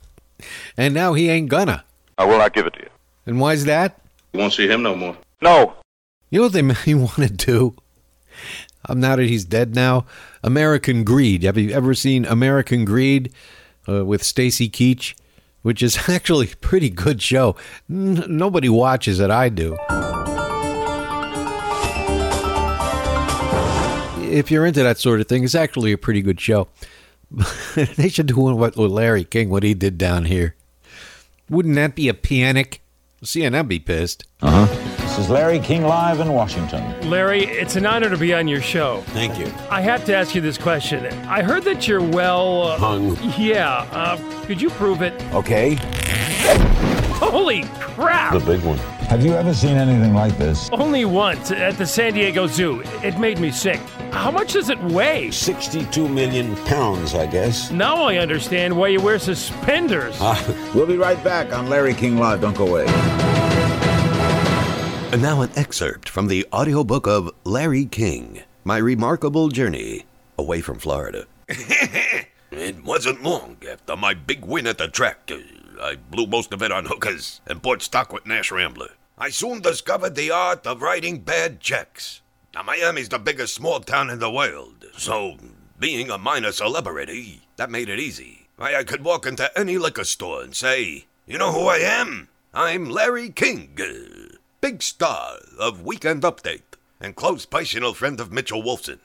And 0.75 0.93
now 0.93 1.13
he 1.13 1.29
ain't 1.29 1.49
gonna. 1.49 1.85
I 2.17 2.25
will 2.25 2.37
not 2.39 2.53
give 2.53 2.65
it 2.65 2.73
to 2.73 2.81
you. 2.81 2.89
And 3.25 3.39
why's 3.39 3.65
that? 3.65 3.99
You 4.33 4.39
won't 4.39 4.53
see 4.53 4.67
him 4.67 4.81
no 4.81 4.95
more. 4.95 5.15
No. 5.41 5.75
You 6.31 6.39
know 6.39 6.45
what 6.45 6.53
they 6.53 6.61
may 6.87 6.93
want 6.95 7.15
to 7.17 7.29
do? 7.29 7.75
Um, 8.89 8.99
now 8.99 9.15
that 9.15 9.25
he's 9.25 9.45
dead 9.45 9.75
now, 9.75 10.05
American 10.43 11.03
Greed. 11.03 11.43
Have 11.43 11.57
you 11.57 11.71
ever 11.71 11.93
seen 11.93 12.25
American 12.25 12.83
Greed 12.83 13.31
uh, 13.87 14.03
with 14.03 14.23
Stacy 14.23 14.69
Keach? 14.69 15.13
Which 15.61 15.81
is 15.81 15.97
actually 16.09 16.51
a 16.51 16.55
pretty 16.57 16.89
good 16.89 17.21
show. 17.21 17.55
N- 17.89 18.25
nobody 18.27 18.67
watches 18.67 19.19
it. 19.19 19.29
I 19.29 19.49
do. 19.49 19.77
If 24.29 24.49
you're 24.49 24.65
into 24.65 24.81
that 24.81 24.97
sort 24.97 25.21
of 25.21 25.27
thing, 25.27 25.43
it's 25.43 25.53
actually 25.53 25.91
a 25.91 25.97
pretty 25.97 26.23
good 26.23 26.41
show. 26.41 26.67
they 27.75 28.09
should 28.09 28.25
do 28.25 28.37
one 28.37 28.57
with 28.57 28.75
with 28.75 28.91
Larry 28.91 29.23
King, 29.23 29.49
what 29.49 29.61
he 29.61 29.75
did 29.75 29.97
down 29.99 30.25
here. 30.25 30.55
Wouldn't 31.49 31.75
that 31.75 31.95
be 31.95 32.09
a 32.09 32.13
panic? 32.15 32.82
CNN 33.23 33.67
be 33.67 33.79
pissed. 33.79 34.25
Uh 34.41 34.65
huh. 34.65 34.93
This 34.97 35.17
is 35.17 35.29
Larry 35.29 35.59
King 35.59 35.83
live 35.83 36.19
in 36.19 36.33
Washington. 36.33 37.09
Larry, 37.09 37.43
it's 37.45 37.75
an 37.75 37.85
honor 37.85 38.09
to 38.09 38.17
be 38.17 38.33
on 38.33 38.47
your 38.47 38.61
show. 38.61 39.01
Thank 39.07 39.37
you. 39.37 39.45
I 39.69 39.81
have 39.81 40.03
to 40.05 40.15
ask 40.15 40.33
you 40.35 40.41
this 40.41 40.57
question. 40.57 41.05
I 41.27 41.41
heard 41.43 41.63
that 41.63 41.87
you're 41.87 42.01
well. 42.01 42.63
Uh, 42.63 42.77
Hung. 42.77 43.17
Yeah. 43.37 43.87
Uh, 43.91 44.43
could 44.45 44.61
you 44.61 44.69
prove 44.71 45.01
it? 45.01 45.13
Okay. 45.33 45.77
Holy 47.19 47.63
crap! 47.79 48.33
The 48.33 48.39
big 48.39 48.61
one. 48.63 48.79
Have 49.13 49.23
you 49.23 49.33
ever 49.33 49.53
seen 49.53 49.77
anything 49.77 50.15
like 50.15 50.35
this? 50.39 50.71
Only 50.71 51.05
once 51.05 51.51
at 51.51 51.77
the 51.77 51.85
San 51.85 52.13
Diego 52.13 52.47
Zoo. 52.47 52.81
It 53.03 53.19
made 53.19 53.37
me 53.37 53.51
sick. 53.51 53.79
How 54.09 54.31
much 54.31 54.53
does 54.53 54.69
it 54.69 54.83
weigh? 54.85 55.29
62 55.29 56.09
million 56.09 56.55
pounds, 56.65 57.13
I 57.13 57.27
guess. 57.27 57.69
Now 57.69 58.01
I 58.01 58.17
understand 58.17 58.75
why 58.75 58.87
you 58.87 58.99
wear 58.99 59.19
suspenders. 59.19 60.19
We'll 60.73 60.87
be 60.87 60.97
right 60.97 61.23
back 61.23 61.53
on 61.53 61.69
Larry 61.69 61.93
King 61.93 62.17
Live. 62.17 62.41
Don't 62.41 62.57
go 62.57 62.65
away. 62.65 62.85
And 65.11 65.21
now 65.21 65.41
an 65.41 65.51
excerpt 65.55 66.09
from 66.09 66.27
the 66.27 66.47
audiobook 66.51 67.05
of 67.05 67.29
Larry 67.43 67.85
King, 67.85 68.41
My 68.63 68.77
Remarkable 68.77 69.49
Journey 69.49 70.05
Away 70.39 70.59
from 70.61 70.79
Florida. 70.79 71.27
It 72.55 72.83
wasn't 72.83 73.23
long 73.23 73.57
after 73.69 73.95
my 73.95 74.13
big 74.13 74.45
win 74.45 74.67
at 74.67 74.77
the 74.77 74.87
track. 74.87 75.31
uh, 75.31 75.37
I 75.81 75.95
blew 75.95 76.27
most 76.27 76.53
of 76.53 76.61
it 76.61 76.71
on 76.71 76.85
hookers 76.85 77.41
and 77.47 77.61
bought 77.61 77.81
stock 77.81 78.13
with 78.13 78.27
Nash 78.27 78.51
Rambler. 78.51 78.89
I 79.17 79.29
soon 79.29 79.61
discovered 79.61 80.15
the 80.15 80.31
art 80.31 80.65
of 80.65 80.81
writing 80.81 81.19
bad 81.19 81.59
checks. 81.59 82.21
Now, 82.55 82.63
Miami's 82.63 83.09
the 83.09 83.19
biggest 83.19 83.53
small 83.53 83.79
town 83.79 84.09
in 84.09 84.17
the 84.17 84.31
world, 84.31 84.85
so 84.97 85.37
being 85.79 86.09
a 86.09 86.17
minor 86.17 86.51
celebrity, 86.51 87.41
that 87.57 87.69
made 87.69 87.89
it 87.89 87.99
easy. 87.99 88.47
Why, 88.57 88.75
I 88.75 88.83
could 88.83 89.03
walk 89.03 89.27
into 89.27 89.55
any 89.57 89.77
liquor 89.77 90.03
store 90.03 90.41
and 90.41 90.55
say, 90.55 91.05
You 91.27 91.37
know 91.37 91.51
who 91.51 91.67
I 91.67 91.77
am? 91.77 92.29
I'm 92.55 92.89
Larry 92.89 93.29
King, 93.29 93.77
big 94.61 94.81
star 94.81 95.37
of 95.59 95.83
Weekend 95.83 96.23
Update, 96.23 96.77
and 96.99 97.15
close 97.15 97.45
personal 97.45 97.93
friend 97.93 98.19
of 98.19 98.31
Mitchell 98.31 98.63
Wolfson. 98.63 98.99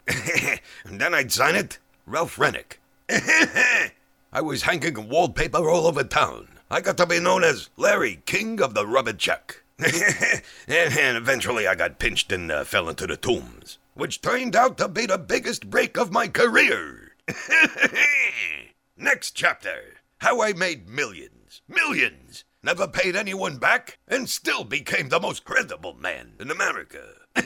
and 0.85 1.01
then 1.01 1.15
I'd 1.15 1.33
sign 1.33 1.55
it, 1.55 1.79
Ralph 2.07 2.37
Renick. 2.37 2.79
I 4.33 4.41
was 4.41 4.63
hanging 4.63 5.11
wallpaper 5.11 5.69
all 5.69 5.87
over 5.87 6.05
town. 6.05 6.49
I 6.71 6.81
got 6.81 6.97
to 6.97 7.07
be 7.07 7.21
known 7.21 7.45
as 7.45 7.69
Larry 7.77 8.23
King 8.25 8.63
of 8.63 8.73
the 8.73 8.87
Rubber 8.87 9.13
Check. 9.13 9.63
and, 10.69 11.17
eventually 11.17 11.69
I 11.69 11.77
got 11.77 12.01
pinched 12.01 12.33
and 12.33 12.51
uh, 12.51 12.65
fell 12.65 12.89
into 12.89 13.07
the 13.07 13.17
tombs, 13.17 13.79
which 13.95 14.21
turned 14.21 14.57
out 14.57 14.77
to 14.79 14.89
be 14.89 15.07
the 15.07 15.19
biggest 15.19 15.71
break 15.71 15.97
of 15.97 16.11
my 16.11 16.27
career. 16.27 17.13
Next 18.97 19.33
chapter 19.33 19.99
How 20.19 20.43
I 20.43 20.53
made 20.53 20.89
millions. 20.89 21.63
Millions! 21.69 22.45
Never 22.61 22.89
paid 22.89 23.15
anyone 23.15 23.59
back, 23.59 23.99
and 24.09 24.29
still 24.29 24.65
became 24.65 25.11
the 25.11 25.21
most 25.21 25.45
credible 25.45 25.95
man 25.95 26.33
in 26.41 26.51
America. 26.51 27.15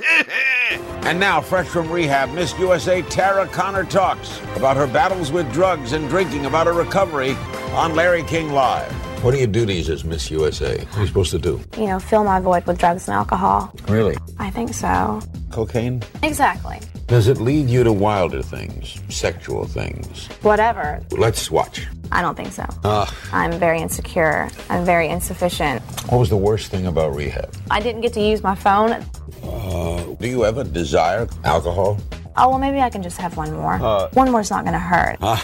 And 1.05 1.18
now, 1.18 1.41
fresh 1.41 1.66
from 1.66 1.91
rehab, 1.91 2.30
Miss 2.30 2.57
USA 2.59 3.03
Tara 3.03 3.47
Conner 3.49 3.85
talks 3.85 4.41
about 4.55 4.76
her 4.76 4.87
battles 4.87 5.33
with 5.33 5.53
drugs 5.53 5.93
and 5.93 6.09
drinking, 6.09 6.47
about 6.47 6.68
her 6.68 6.72
recovery 6.72 7.33
on 7.72 7.95
Larry 7.97 8.22
King 8.22 8.53
Live. 8.53 9.12
What 9.23 9.35
are 9.35 9.37
your 9.37 9.47
duties 9.47 9.89
as 9.89 10.03
Miss 10.03 10.33
USA? 10.33 10.79
What 10.79 10.97
are 10.97 11.01
you 11.03 11.07
supposed 11.07 11.31
to 11.31 11.39
do? 11.39 11.61
You 11.79 11.87
know, 11.87 12.01
fill 12.01 12.25
my 12.25 12.41
void 12.41 12.66
with 12.66 12.77
drugs 12.79 13.07
and 13.07 13.14
alcohol. 13.14 13.73
Really? 13.87 14.16
I 14.41 14.51
think 14.51 14.75
so. 14.75 15.20
Cocaine? 15.53 16.03
Exactly. 16.25 16.81
Does 17.07 17.29
it 17.29 17.39
lead 17.39 17.68
you 17.70 17.85
to 17.85 17.93
wilder 17.93 18.43
things, 18.43 19.01
sexual 19.11 19.64
things? 19.64 20.27
Whatever. 20.43 21.01
Let's 21.12 21.53
watch. 21.53 21.87
I 22.11 22.20
don't 22.20 22.35
think 22.35 22.51
so. 22.51 22.64
Uh, 22.83 23.07
I'm 23.33 23.53
very 23.61 23.81
insecure. 23.81 24.51
I'm 24.68 24.85
very 24.85 25.09
insufficient. 25.09 25.83
what 26.11 26.18
was 26.18 26.29
the 26.29 26.37
worst 26.37 26.73
thing 26.73 26.87
about 26.89 27.14
rehab? 27.14 27.55
I 27.70 27.79
didn't 27.79 28.01
get 28.01 28.14
to 28.14 28.20
use 28.20 28.43
my 28.43 28.57
phone. 28.57 29.07
Uh, 29.45 30.03
do 30.18 30.27
you 30.27 30.45
ever 30.45 30.64
desire 30.64 31.29
alcohol? 31.45 32.01
Oh, 32.37 32.51
well, 32.51 32.59
maybe 32.59 32.80
I 32.80 32.91
can 32.91 33.03
just 33.03 33.18
have 33.18 33.37
one 33.37 33.53
more. 33.53 33.74
Uh, 33.74 34.09
one 34.14 34.30
more's 34.30 34.51
not 34.51 34.64
going 34.64 34.72
to 34.72 34.78
hurt. 34.78 35.18
Uh, 35.20 35.39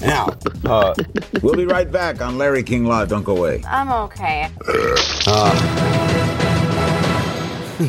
now, 0.00 0.28
uh, 0.64 0.94
we'll 1.42 1.56
be 1.56 1.66
right 1.66 1.90
back 1.90 2.20
on 2.20 2.38
Larry 2.38 2.62
King 2.62 2.84
Live. 2.84 3.08
Don't 3.08 3.24
go 3.24 3.36
away. 3.36 3.62
I'm 3.66 3.90
okay. 3.90 4.48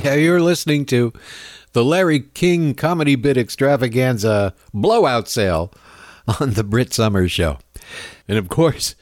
Yeah, 0.03 0.15
you're 0.15 0.41
listening 0.41 0.86
to 0.88 1.13
the 1.72 1.84
Larry 1.86 2.20
King 2.20 2.74
comedy 2.74 3.15
bit 3.15 3.38
extravaganza 3.38 4.53
blowout 4.74 5.30
sale 5.30 5.72
on 6.39 6.51
the 6.51 6.63
Brit 6.63 6.93
Somers 6.93 7.32
Show. 7.32 7.59
And 8.28 8.38
of 8.38 8.49
course, 8.49 8.95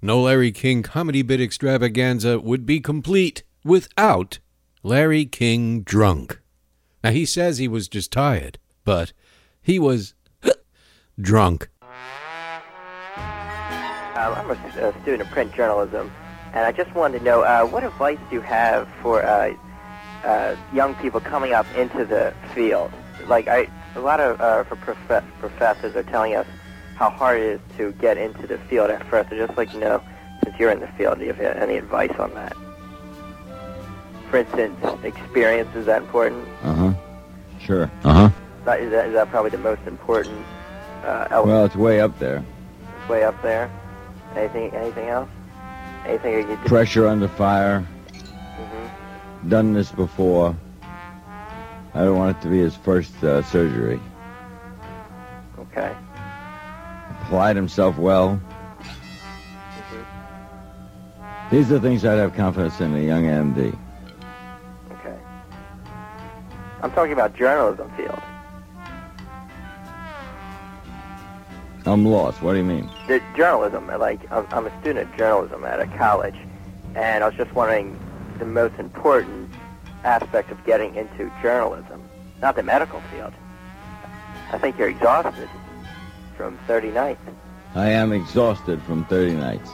no 0.00 0.22
Larry 0.22 0.52
King 0.52 0.82
comedy 0.82 1.22
bit 1.22 1.40
extravaganza 1.40 2.38
would 2.40 2.64
be 2.64 2.80
complete 2.80 3.42
without 3.64 4.38
Larry 4.82 5.26
King 5.26 5.82
drunk. 5.82 6.40
Now, 7.02 7.10
he 7.10 7.24
says 7.24 7.58
he 7.58 7.66
was 7.66 7.88
just 7.88 8.12
tired, 8.12 8.58
but 8.84 9.12
he 9.60 9.78
was 9.80 10.14
drunk. 11.20 11.68
Um, 14.14 14.34
I'm 14.34 14.50
a 14.50 14.92
student 15.02 15.22
of 15.22 15.28
print 15.30 15.52
journalism, 15.52 16.12
and 16.54 16.64
I 16.64 16.70
just 16.70 16.94
wanted 16.94 17.18
to 17.18 17.24
know 17.24 17.42
uh, 17.42 17.66
what 17.66 17.82
advice 17.82 18.18
do 18.30 18.36
you 18.36 18.40
have 18.42 18.88
for 19.02 19.24
uh, 19.24 19.52
uh, 20.22 20.56
young 20.72 20.94
people 20.96 21.18
coming 21.18 21.52
up 21.52 21.66
into 21.74 22.04
the 22.04 22.32
field? 22.54 22.92
Like, 23.26 23.48
I, 23.48 23.68
a 23.96 24.00
lot 24.00 24.20
of 24.20 24.40
uh, 24.40 24.62
for 24.64 24.76
prof- 24.76 25.24
professors 25.40 25.96
are 25.96 26.04
telling 26.04 26.36
us 26.36 26.46
how 26.94 27.10
hard 27.10 27.40
it 27.40 27.46
is 27.46 27.60
to 27.78 27.92
get 27.92 28.16
into 28.16 28.46
the 28.46 28.58
field 28.58 28.90
at 28.90 29.04
first. 29.08 29.32
I'd 29.32 29.38
just 29.38 29.56
like 29.56 29.72
to 29.72 29.78
know, 29.78 30.02
since 30.44 30.56
you're 30.56 30.70
in 30.70 30.78
the 30.78 30.88
field, 30.88 31.18
do 31.18 31.24
you 31.24 31.32
have 31.32 31.56
any 31.56 31.78
advice 31.78 32.14
on 32.20 32.32
that? 32.34 32.56
For 34.32 34.38
instance, 34.38 35.04
experience 35.04 35.76
is 35.76 35.84
that 35.84 36.00
important? 36.00 36.48
Uh 36.62 36.72
huh. 36.72 36.94
Sure. 37.60 37.90
Uh 38.02 38.12
huh. 38.14 38.30
That, 38.64 38.80
is, 38.80 38.90
that, 38.90 39.08
is 39.08 39.12
that 39.12 39.28
probably 39.28 39.50
the 39.50 39.58
most 39.58 39.82
important 39.86 40.42
uh, 41.04 41.28
element? 41.30 41.48
Well, 41.48 41.64
it's 41.66 41.76
way 41.76 42.00
up 42.00 42.18
there. 42.18 42.42
It's 42.98 43.10
way 43.10 43.24
up 43.24 43.42
there. 43.42 43.70
Anything? 44.34 44.70
Anything 44.70 45.08
else? 45.08 45.28
Anything 46.06 46.32
you 46.32 46.46
did? 46.46 46.58
Pressure 46.60 47.08
under 47.08 47.28
fire. 47.28 47.86
Mm-hmm. 48.08 49.50
Done 49.50 49.74
this 49.74 49.92
before. 49.92 50.56
I 51.92 51.98
don't 52.02 52.16
want 52.16 52.34
it 52.34 52.40
to 52.40 52.48
be 52.48 52.60
his 52.60 52.74
first 52.74 53.22
uh, 53.22 53.42
surgery. 53.42 54.00
Okay. 55.58 55.94
Applied 57.20 57.56
himself 57.56 57.98
well. 57.98 58.40
These 61.50 61.70
are 61.70 61.78
things 61.78 62.02
I'd 62.06 62.16
have 62.16 62.34
confidence 62.34 62.80
in 62.80 62.96
a 62.96 63.00
young 63.00 63.24
MD. 63.24 63.78
I'm 66.82 66.90
talking 66.90 67.12
about 67.12 67.34
journalism 67.36 67.90
field. 67.96 68.20
I'm 71.86 72.04
lost. 72.04 72.42
What 72.42 72.52
do 72.52 72.58
you 72.58 72.64
mean? 72.64 72.90
The 73.08 73.22
journalism, 73.36 73.86
like 73.86 74.20
I'm, 74.32 74.46
I'm 74.50 74.66
a 74.66 74.80
student 74.80 75.10
of 75.10 75.16
journalism 75.16 75.64
at 75.64 75.80
a 75.80 75.86
college, 75.98 76.36
and 76.94 77.24
I 77.24 77.28
was 77.28 77.36
just 77.36 77.52
wondering 77.54 77.98
the 78.38 78.44
most 78.44 78.74
important 78.78 79.50
aspect 80.04 80.50
of 80.50 80.64
getting 80.64 80.94
into 80.94 81.30
journalism, 81.40 82.02
not 82.40 82.56
the 82.56 82.62
medical 82.62 83.00
field. 83.12 83.32
I 84.52 84.58
think 84.58 84.76
you're 84.78 84.90
exhausted 84.90 85.48
from 86.36 86.58
30 86.66 86.90
nights. 86.90 87.20
I 87.74 87.88
am 87.90 88.12
exhausted 88.12 88.82
from 88.82 89.04
30 89.06 89.34
nights. 89.34 89.70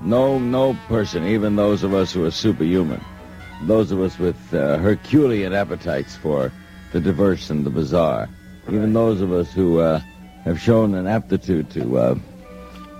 No, 0.00 0.38
no 0.38 0.76
person, 0.88 1.26
even 1.26 1.56
those 1.56 1.82
of 1.82 1.94
us 1.94 2.12
who 2.12 2.24
are 2.24 2.30
superhuman, 2.30 3.02
those 3.62 3.90
of 3.90 4.00
us 4.00 4.18
with 4.18 4.54
uh, 4.54 4.78
Herculean 4.78 5.52
appetites 5.52 6.16
for 6.16 6.52
the 6.92 7.00
diverse 7.00 7.50
and 7.50 7.64
the 7.64 7.70
bizarre, 7.70 8.28
even 8.68 8.92
those 8.92 9.20
of 9.20 9.32
us 9.32 9.52
who 9.52 9.80
uh, 9.80 10.00
have 10.44 10.60
shown 10.60 10.94
an 10.94 11.06
aptitude 11.06 11.70
to 11.70 11.98
uh, 11.98 12.18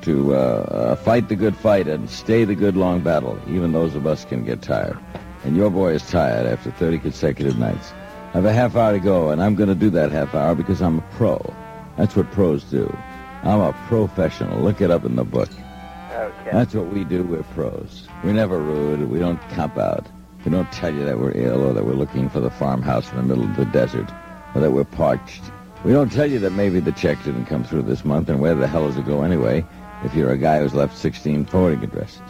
to 0.03 0.35
uh, 0.35 0.39
uh, 0.39 0.97
fight 0.97 1.29
the 1.29 1.37
good 1.37 1.57
fight 1.57 1.89
and 1.89 2.11
stay 2.11 2.45
the 2.45 2.55
good 2.55 2.77
long 2.77 3.01
battle, 3.01 3.41
even 3.49 3.73
those 3.73 3.95
of 3.95 4.07
us 4.07 4.25
can 4.25 4.45
get 4.45 4.61
tired. 4.61 4.99
And 5.45 5.57
your 5.57 5.71
boy 5.71 5.93
is 5.93 6.09
tired 6.11 6.47
after 6.47 6.71
30 6.71 6.99
consecutive 6.99 7.59
nights. 7.59 7.93
I 8.35 8.39
have 8.39 8.45
a 8.45 8.53
half 8.53 8.77
hour 8.77 8.93
to 8.93 8.99
go, 8.99 9.31
and 9.31 9.43
I'm 9.43 9.55
going 9.55 9.69
to 9.69 9.75
do 9.75 9.91
that 9.91 10.13
half 10.13 10.35
hour 10.35 10.55
because 10.55 10.83
I'm 10.83 10.99
a 10.99 11.03
pro. 11.13 11.39
That's 11.97 12.17
what 12.17 12.31
pros 12.33 12.65
do. 12.65 12.95
I'm 13.43 13.61
a 13.61 13.73
professional. 13.89 14.61
Look 14.61 14.81
it 14.81 14.91
up 14.91 15.05
in 15.05 15.17
the 15.17 15.25
book. 15.25 15.51
Okay. 16.13 16.51
That's 16.51 16.75
what 16.75 16.87
we 16.87 17.05
do. 17.05 17.23
We're 17.23 17.43
pros. 17.43 18.09
We're 18.23 18.33
never 18.33 18.59
rude. 18.59 19.09
We 19.09 19.19
don't 19.19 19.41
cop 19.51 19.79
out. 19.79 20.07
We 20.45 20.51
don't 20.51 20.71
tell 20.73 20.95
you 20.95 21.05
that 21.07 21.19
we're 21.19 21.33
ill 21.33 21.63
or 21.63 21.73
that 21.73 21.85
we're 21.85 21.95
looking 21.95 22.29
for 22.29 22.41
the 22.41 22.51
farmhouse 22.51 23.11
in 23.11 23.17
the 23.17 23.23
middle 23.23 23.45
of 23.45 23.57
the 23.57 23.65
desert 23.67 24.11
or 24.55 24.61
that 24.61 24.71
we're 24.71 24.85
parched. 24.85 25.43
We 25.85 25.93
don't 25.93 26.13
tell 26.13 26.31
you 26.31 26.39
that 26.41 26.51
maybe 26.51 26.81
the 26.81 26.93
check 26.93 27.23
didn't 27.25 27.47
come 27.47 27.65
through 27.65 27.83
this 27.83 28.05
month 28.05 28.29
and 28.29 28.41
where 28.41 28.55
the 28.55 28.67
hell 28.67 28.87
does 28.87 28.97
it 28.97 29.07
go 29.07 29.23
anyway 29.23 29.65
if 30.05 30.15
you're 30.15 30.33
a 30.33 30.39
guy 30.39 30.59
who's 30.59 30.75
left 30.75 30.97
16 30.97 31.47
forwarding 31.47 31.83
addresses. 31.83 32.21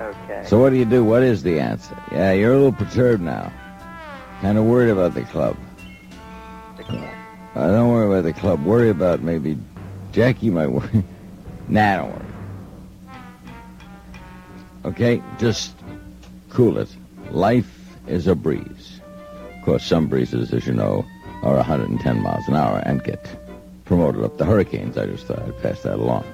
Okay. 0.00 0.42
So 0.46 0.58
what 0.58 0.70
do 0.70 0.76
you 0.76 0.86
do? 0.86 1.04
What 1.04 1.22
is 1.22 1.42
the 1.42 1.60
answer? 1.60 1.96
Yeah, 2.10 2.32
you're 2.32 2.52
a 2.52 2.56
little 2.56 2.72
perturbed 2.72 3.22
now. 3.22 3.52
Kind 4.40 4.56
of 4.56 4.64
worried 4.64 4.90
about 4.90 5.14
the 5.14 5.22
club. 5.22 5.56
The 6.78 6.84
club. 6.84 7.08
Uh, 7.54 7.68
don't 7.68 7.90
worry 7.90 8.06
about 8.06 8.24
the 8.24 8.32
club. 8.32 8.64
Worry 8.64 8.88
about 8.88 9.20
maybe 9.20 9.58
Jackie 10.12 10.50
might 10.50 10.68
worry. 10.68 11.04
nah, 11.68 11.96
don't 11.98 12.12
worry. 12.12 12.26
Okay, 14.84 15.22
just 15.38 15.76
cool 16.48 16.78
it. 16.78 16.88
Life 17.30 17.96
is 18.06 18.26
a 18.26 18.34
breeze. 18.34 19.00
Of 19.56 19.64
course, 19.64 19.84
some 19.84 20.06
breezes, 20.08 20.52
as 20.52 20.66
you 20.66 20.74
know, 20.74 21.06
are 21.42 21.56
110 21.56 22.22
miles 22.22 22.48
an 22.48 22.56
hour 22.56 22.82
and 22.84 23.02
get 23.02 23.38
promoted 23.84 24.24
up 24.24 24.38
to 24.38 24.44
hurricanes. 24.44 24.98
I 24.98 25.06
just 25.06 25.26
thought 25.26 25.40
I'd 25.42 25.62
pass 25.62 25.82
that 25.82 25.96
along. 25.96 26.24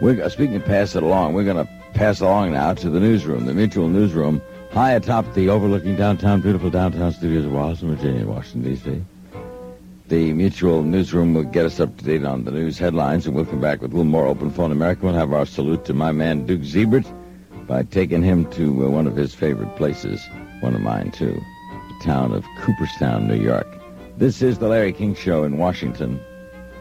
We're, 0.00 0.22
uh, 0.22 0.28
speaking 0.28 0.56
of 0.56 0.64
pass 0.64 0.96
it 0.96 1.02
along, 1.02 1.34
we're 1.34 1.44
going 1.44 1.64
to 1.64 1.72
pass 1.94 2.20
along 2.20 2.52
now 2.52 2.74
to 2.74 2.90
the 2.90 3.00
newsroom, 3.00 3.46
the 3.46 3.54
Mutual 3.54 3.88
Newsroom, 3.88 4.42
high 4.72 4.92
atop 4.92 5.34
the 5.34 5.48
overlooking 5.48 5.96
downtown, 5.96 6.40
beautiful 6.40 6.70
downtown 6.70 7.12
studios 7.12 7.44
of 7.44 7.52
Washington, 7.52 7.96
Virginia, 7.96 8.26
Washington, 8.26 8.74
D.C. 8.74 9.04
The 10.08 10.32
Mutual 10.32 10.82
Newsroom 10.82 11.32
will 11.32 11.44
get 11.44 11.64
us 11.64 11.80
up 11.80 11.96
to 11.96 12.04
date 12.04 12.24
on 12.24 12.44
the 12.44 12.50
news 12.50 12.76
headlines, 12.78 13.26
and 13.26 13.34
we'll 13.34 13.46
come 13.46 13.60
back 13.60 13.80
with 13.80 13.92
a 13.92 13.96
little 13.96 14.10
more 14.10 14.26
open 14.26 14.50
phone 14.50 14.72
America. 14.72 15.04
We'll 15.04 15.14
have 15.14 15.32
our 15.32 15.46
salute 15.46 15.84
to 15.86 15.94
my 15.94 16.12
man 16.12 16.44
Duke 16.44 16.62
Zeibert 16.62 17.06
by 17.66 17.82
taking 17.82 18.22
him 18.22 18.50
to 18.52 18.86
uh, 18.86 18.88
one 18.88 19.06
of 19.06 19.16
his 19.16 19.34
favorite 19.34 19.74
places, 19.76 20.20
one 20.60 20.74
of 20.74 20.80
mine 20.80 21.10
too, 21.10 21.34
the 21.34 22.04
town 22.04 22.32
of 22.32 22.44
Cooperstown, 22.58 23.26
New 23.26 23.40
York. 23.40 23.66
This 24.16 24.42
is 24.42 24.58
the 24.58 24.68
Larry 24.68 24.92
King 24.92 25.14
Show 25.14 25.44
in 25.44 25.58
Washington, 25.58 26.20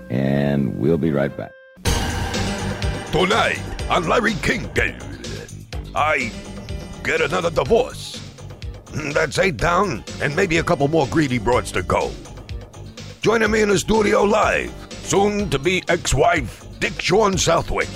and 0.10 0.78
we'll 0.78 0.98
be 0.98 1.12
right 1.12 1.36
back. 1.36 1.52
Tonight 3.12 3.62
on 3.90 4.08
Larry 4.08 4.34
King 4.36 4.68
Day, 4.74 4.98
I 5.96 6.32
get 7.04 7.22
another 7.22 7.50
divorce. 7.50 8.20
That's 9.14 9.40
eight 9.40 9.58
down, 9.58 10.04
and 10.22 10.36
maybe 10.36 10.58
a 10.58 10.64
couple 10.64 10.88
more 10.88 11.08
greedy 11.08 11.40
broads 11.40 11.72
to 11.72 11.84
go. 11.84 12.12
Joining 13.22 13.50
me 13.50 13.62
in 13.62 13.70
the 13.70 13.80
studio 13.80 14.24
live, 14.24 14.72
soon 14.92 15.50
to 15.50 15.58
be 15.58 15.84
ex 15.88 16.14
wife 16.14 16.66
Dick 16.80 17.02
Shawn 17.02 17.38
Southwick. 17.38 17.90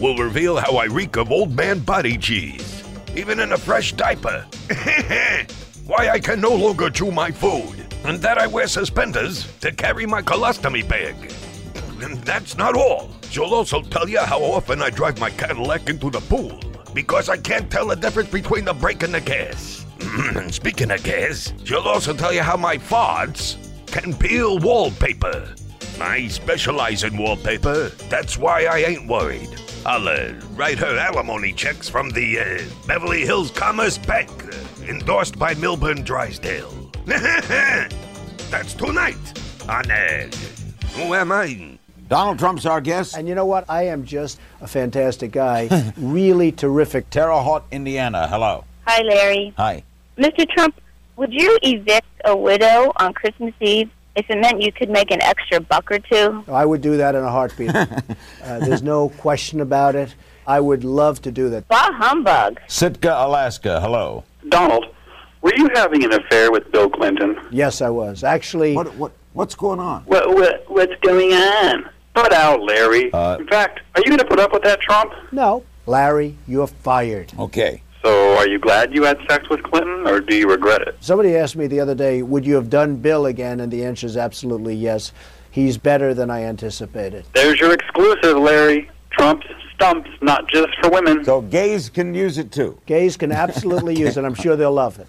Will 0.00 0.16
reveal 0.16 0.56
how 0.56 0.76
I 0.78 0.86
reek 0.86 1.16
of 1.16 1.30
old 1.30 1.54
man 1.54 1.80
body 1.80 2.16
cheese. 2.16 2.82
even 3.14 3.40
in 3.40 3.52
a 3.52 3.58
fresh 3.58 3.92
diaper. 3.92 4.46
Why 5.86 6.08
I 6.08 6.18
can 6.18 6.40
no 6.40 6.54
longer 6.54 6.88
chew 6.88 7.10
my 7.10 7.30
food, 7.30 7.86
and 8.04 8.18
that 8.22 8.38
I 8.38 8.46
wear 8.46 8.66
suspenders 8.66 9.46
to 9.60 9.70
carry 9.70 10.06
my 10.06 10.22
colostomy 10.22 10.88
bag. 10.88 11.14
And 12.02 12.16
that's 12.22 12.56
not 12.56 12.74
all. 12.74 13.10
She'll 13.30 13.54
also 13.54 13.82
tell 13.82 14.08
you 14.08 14.20
how 14.20 14.40
often 14.40 14.80
I 14.80 14.90
drive 14.90 15.20
my 15.20 15.30
Cadillac 15.30 15.90
into 15.90 16.10
the 16.10 16.20
pool, 16.20 16.58
because 16.94 17.28
I 17.28 17.36
can't 17.36 17.70
tell 17.70 17.88
the 17.88 17.96
difference 17.96 18.30
between 18.30 18.64
the 18.64 18.72
brake 18.72 19.02
and 19.02 19.14
the 19.14 19.20
gas. 19.20 19.84
speaking 20.50 20.90
of 20.90 21.02
gas, 21.04 21.52
she'll 21.64 21.80
also 21.80 22.14
tell 22.14 22.32
you 22.32 22.42
how 22.42 22.56
my 22.56 22.78
farts 22.78 23.56
can 23.86 24.14
peel 24.14 24.58
wallpaper. 24.58 25.54
I 26.00 26.28
specialize 26.28 27.04
in 27.04 27.16
wallpaper. 27.16 27.88
That's 28.08 28.36
why 28.36 28.64
I 28.64 28.78
ain't 28.78 29.06
worried. 29.06 29.48
I'll 29.86 30.08
uh, 30.08 30.32
write 30.54 30.78
her 30.78 30.96
alimony 30.96 31.52
checks 31.52 31.88
from 31.88 32.10
the 32.10 32.38
uh, 32.40 32.62
Beverly 32.86 33.20
Hills 33.20 33.50
Commerce 33.50 33.98
Bank, 33.98 34.30
uh, 34.44 34.56
endorsed 34.88 35.38
by 35.38 35.54
Milburn 35.54 36.02
Drysdale. 36.02 36.90
That's 37.06 38.74
tonight 38.74 39.16
on 39.68 39.90
uh, 39.90 40.30
Who 40.94 41.14
Am 41.14 41.30
I? 41.32 41.78
Donald 42.08 42.38
Trump's 42.38 42.66
our 42.66 42.80
guest. 42.80 43.16
And 43.16 43.28
you 43.28 43.34
know 43.34 43.46
what? 43.46 43.68
I 43.68 43.84
am 43.84 44.04
just 44.04 44.38
a 44.60 44.66
fantastic 44.66 45.32
guy. 45.32 45.92
really 45.96 46.52
terrific. 46.52 47.10
Terre 47.10 47.32
Haute, 47.32 47.64
Indiana. 47.70 48.26
Hello. 48.28 48.64
Hi, 48.86 49.02
Larry. 49.02 49.54
Hi. 49.56 49.82
Mr. 50.18 50.48
Trump, 50.48 50.80
would 51.16 51.32
you 51.32 51.58
evict 51.62 52.06
a 52.24 52.36
widow 52.36 52.92
on 52.96 53.12
Christmas 53.14 53.54
Eve 53.60 53.90
if 54.16 54.28
it 54.30 54.38
meant 54.40 54.62
you 54.62 54.72
could 54.72 54.90
make 54.90 55.10
an 55.10 55.20
extra 55.22 55.60
buck 55.60 55.90
or 55.90 55.98
two? 55.98 56.44
I 56.48 56.64
would 56.64 56.80
do 56.80 56.96
that 56.96 57.14
in 57.14 57.22
a 57.22 57.30
heartbeat. 57.30 57.74
uh, 57.74 57.84
there's 58.60 58.82
no 58.82 59.08
question 59.10 59.60
about 59.60 59.94
it. 59.94 60.14
I 60.46 60.60
would 60.60 60.84
love 60.84 61.22
to 61.22 61.30
do 61.32 61.48
that. 61.50 61.66
Bah 61.68 61.90
humbug. 61.92 62.60
Sitka, 62.68 63.14
Alaska. 63.16 63.80
Hello. 63.80 64.24
Donald, 64.48 64.86
were 65.40 65.54
you 65.56 65.68
having 65.74 66.04
an 66.04 66.12
affair 66.12 66.50
with 66.52 66.70
Bill 66.70 66.90
Clinton? 66.90 67.36
Yes, 67.50 67.80
I 67.80 67.88
was. 67.90 68.22
Actually, 68.22 68.74
What, 68.74 68.94
what, 68.96 69.12
what's 69.32 69.54
going 69.54 69.80
on? 69.80 70.02
What, 70.04 70.28
what, 70.28 70.64
what's 70.68 70.94
going 71.00 71.32
on? 71.32 71.88
Put 72.14 72.32
out, 72.32 72.60
Larry. 72.62 73.12
Uh, 73.12 73.38
In 73.38 73.46
fact, 73.48 73.80
are 73.94 74.00
you 74.02 74.06
going 74.06 74.18
to 74.18 74.24
put 74.26 74.38
up 74.38 74.52
with 74.52 74.62
that, 74.62 74.80
Trump? 74.80 75.12
no. 75.32 75.64
Larry, 75.86 76.38
you're 76.48 76.66
fired. 76.66 77.30
Okay. 77.38 77.82
So, 78.04 78.36
are 78.36 78.46
you 78.46 78.58
glad 78.58 78.94
you 78.94 79.02
had 79.04 79.18
sex 79.28 79.48
with 79.48 79.62
Clinton, 79.62 80.06
or 80.06 80.20
do 80.20 80.36
you 80.36 80.46
regret 80.46 80.82
it? 80.82 80.94
Somebody 81.00 81.36
asked 81.36 81.56
me 81.56 81.66
the 81.66 81.80
other 81.80 81.94
day, 81.94 82.22
would 82.22 82.44
you 82.44 82.54
have 82.56 82.68
done 82.68 82.96
Bill 82.96 83.24
again? 83.24 83.60
And 83.60 83.72
the 83.72 83.82
answer 83.82 84.06
is 84.06 84.18
absolutely 84.18 84.74
yes. 84.74 85.12
He's 85.50 85.78
better 85.78 86.12
than 86.12 86.30
I 86.30 86.42
anticipated. 86.42 87.24
There's 87.32 87.58
your 87.58 87.72
exclusive, 87.72 88.36
Larry. 88.36 88.90
Trump's 89.10 89.46
stumps, 89.74 90.10
not 90.20 90.48
just 90.48 90.68
for 90.82 90.90
women. 90.90 91.24
So 91.24 91.40
gays 91.40 91.88
can 91.88 92.12
use 92.12 92.36
it 92.36 92.52
too. 92.52 92.78
Gays 92.84 93.16
can 93.16 93.32
absolutely 93.32 93.96
use 93.98 94.18
it. 94.18 94.24
I'm 94.24 94.34
sure 94.34 94.54
they'll 94.54 94.72
love 94.72 94.98
it. 94.98 95.06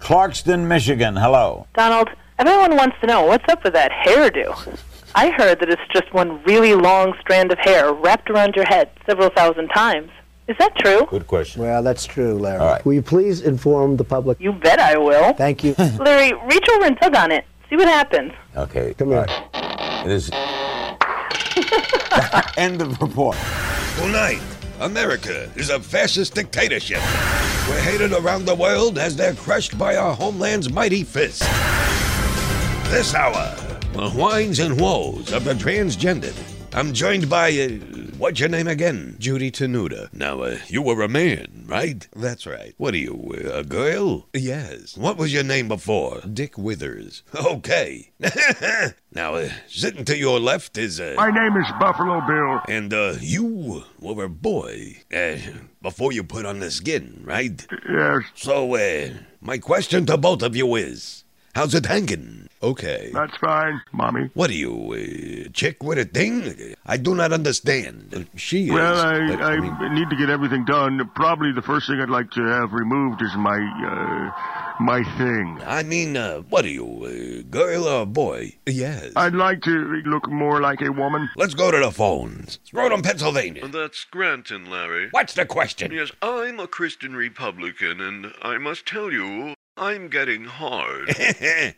Clarkston, 0.00 0.66
Michigan. 0.66 1.16
Hello. 1.16 1.66
Donald, 1.74 2.10
everyone 2.38 2.76
wants 2.76 2.96
to 3.00 3.06
know 3.06 3.24
what's 3.24 3.48
up 3.48 3.64
with 3.64 3.72
that 3.72 3.90
hairdo. 3.90 4.78
I 5.14 5.30
heard 5.30 5.60
that 5.60 5.70
it's 5.70 5.80
just 5.94 6.12
one 6.12 6.42
really 6.42 6.74
long 6.74 7.14
strand 7.20 7.52
of 7.52 7.58
hair 7.60 7.94
wrapped 7.94 8.28
around 8.28 8.54
your 8.54 8.66
head 8.66 8.90
several 9.06 9.30
thousand 9.30 9.68
times. 9.68 10.10
Is 10.46 10.56
that 10.58 10.76
true? 10.76 11.06
Good 11.08 11.26
question. 11.26 11.62
Well, 11.62 11.82
that's 11.82 12.04
true, 12.04 12.38
Larry. 12.38 12.58
All 12.60 12.72
right. 12.72 12.84
Will 12.84 12.92
you 12.92 13.02
please 13.02 13.40
inform 13.40 13.96
the 13.96 14.04
public? 14.04 14.38
You 14.40 14.52
bet 14.52 14.78
I 14.78 14.98
will. 14.98 15.32
Thank 15.34 15.64
you. 15.64 15.74
Larry, 15.78 16.32
reach 16.46 16.66
over 16.74 16.84
and 16.84 17.00
tug 17.00 17.16
on 17.16 17.32
it. 17.32 17.46
See 17.70 17.76
what 17.76 17.88
happens. 17.88 18.32
Okay. 18.56 18.92
Come 18.94 19.08
here. 19.08 19.26
It 19.54 20.10
is. 20.10 20.30
End 22.58 22.82
of 22.82 23.00
report. 23.00 23.36
Tonight, 23.96 24.40
America 24.80 25.50
is 25.56 25.70
a 25.70 25.80
fascist 25.80 26.34
dictatorship. 26.34 26.98
We're 27.68 27.80
hated 27.80 28.12
around 28.12 28.44
the 28.44 28.54
world 28.54 28.98
as 28.98 29.16
they're 29.16 29.34
crushed 29.34 29.78
by 29.78 29.96
our 29.96 30.14
homeland's 30.14 30.70
mighty 30.70 31.04
fist. 31.04 31.40
This 32.90 33.14
hour, 33.14 33.56
the 33.94 34.10
whines 34.10 34.58
and 34.58 34.78
woes 34.78 35.32
of 35.32 35.44
the 35.44 35.54
transgendered. 35.54 36.36
I'm 36.74 36.92
joined 36.92 37.30
by, 37.30 37.48
uh, 37.50 37.78
what's 38.24 38.40
your 38.40 38.48
name 38.48 38.66
again? 38.66 39.16
Judy 39.18 39.50
Tenuta. 39.50 40.10
Now, 40.10 40.40
uh, 40.40 40.56
you 40.68 40.80
were 40.80 41.02
a 41.02 41.08
man, 41.08 41.66
right? 41.66 42.08
That's 42.16 42.46
right. 42.46 42.72
What 42.78 42.94
are 42.94 42.96
you, 42.96 43.34
uh, 43.34 43.58
a 43.58 43.64
girl? 43.64 44.28
Yes. 44.32 44.96
What 44.96 45.18
was 45.18 45.30
your 45.30 45.44
name 45.44 45.68
before? 45.68 46.22
Dick 46.22 46.56
Withers. 46.56 47.22
Okay. 47.34 48.12
now, 49.12 49.34
uh, 49.34 49.50
sitting 49.68 50.06
to 50.06 50.16
your 50.16 50.40
left 50.40 50.78
is, 50.78 50.98
uh... 51.00 51.12
My 51.18 51.30
name 51.30 51.54
is 51.58 51.66
Buffalo 51.78 52.22
Bill. 52.26 52.62
And, 52.66 52.94
uh, 52.94 53.16
you 53.20 53.84
were 54.00 54.24
a 54.24 54.30
boy, 54.30 55.02
uh, 55.14 55.36
before 55.82 56.10
you 56.10 56.24
put 56.24 56.46
on 56.46 56.60
the 56.60 56.70
skin, 56.70 57.20
right? 57.26 57.66
Yes, 57.86 58.22
So, 58.34 58.74
uh, 58.74 59.10
my 59.42 59.58
question 59.58 60.06
to 60.06 60.16
both 60.16 60.42
of 60.42 60.56
you 60.56 60.76
is, 60.76 61.24
how's 61.54 61.74
it 61.74 61.84
hanging? 61.84 62.43
Okay. 62.64 63.10
that's 63.12 63.36
fine, 63.36 63.82
Mommy. 63.92 64.30
What 64.32 64.48
are 64.48 64.54
you, 64.54 64.74
uh, 64.94 65.50
chick 65.52 65.82
with 65.82 65.98
a 65.98 66.06
thing? 66.06 66.74
I 66.86 66.96
do 66.96 67.14
not 67.14 67.30
understand. 67.30 68.26
She 68.36 68.64
is. 68.64 68.72
Well, 68.72 68.98
I, 68.98 69.28
but, 69.28 69.42
I, 69.42 69.60
mean, 69.60 69.94
need 69.94 70.08
to 70.08 70.16
get 70.16 70.30
everything 70.30 70.64
done. 70.64 71.10
Probably 71.14 71.52
the 71.52 71.60
first 71.60 71.86
thing 71.86 72.00
I'd 72.00 72.08
like 72.08 72.30
to 72.32 72.42
have 72.42 72.72
removed 72.72 73.20
is 73.20 73.34
my, 73.36 73.58
uh, 73.58 74.82
my 74.82 75.04
thing. 75.18 75.60
I 75.66 75.82
mean, 75.82 76.16
uh, 76.16 76.38
what 76.48 76.64
are 76.64 76.68
you, 76.68 76.86
uh, 77.04 77.50
girl 77.50 77.84
or 77.84 78.06
boy? 78.06 78.56
Yes. 78.64 79.12
I'd 79.14 79.34
like 79.34 79.60
to 79.62 80.02
look 80.06 80.30
more 80.30 80.62
like 80.62 80.80
a 80.80 80.90
woman. 80.90 81.28
Let's 81.36 81.54
go 81.54 81.70
to 81.70 81.78
the 81.78 81.90
phones. 81.90 82.60
Rodham, 82.72 83.02
Pennsylvania. 83.02 83.68
That's 83.68 84.04
Granton, 84.04 84.70
Larry. 84.70 85.08
What's 85.10 85.34
the 85.34 85.44
question? 85.44 85.92
Yes, 85.92 86.12
I'm 86.22 86.58
a 86.60 86.66
Christian 86.66 87.14
Republican, 87.14 88.00
and 88.00 88.32
I 88.40 88.56
must 88.56 88.86
tell 88.86 89.12
you, 89.12 89.54
I'm 89.76 90.08
getting 90.08 90.44
hard. 90.44 91.14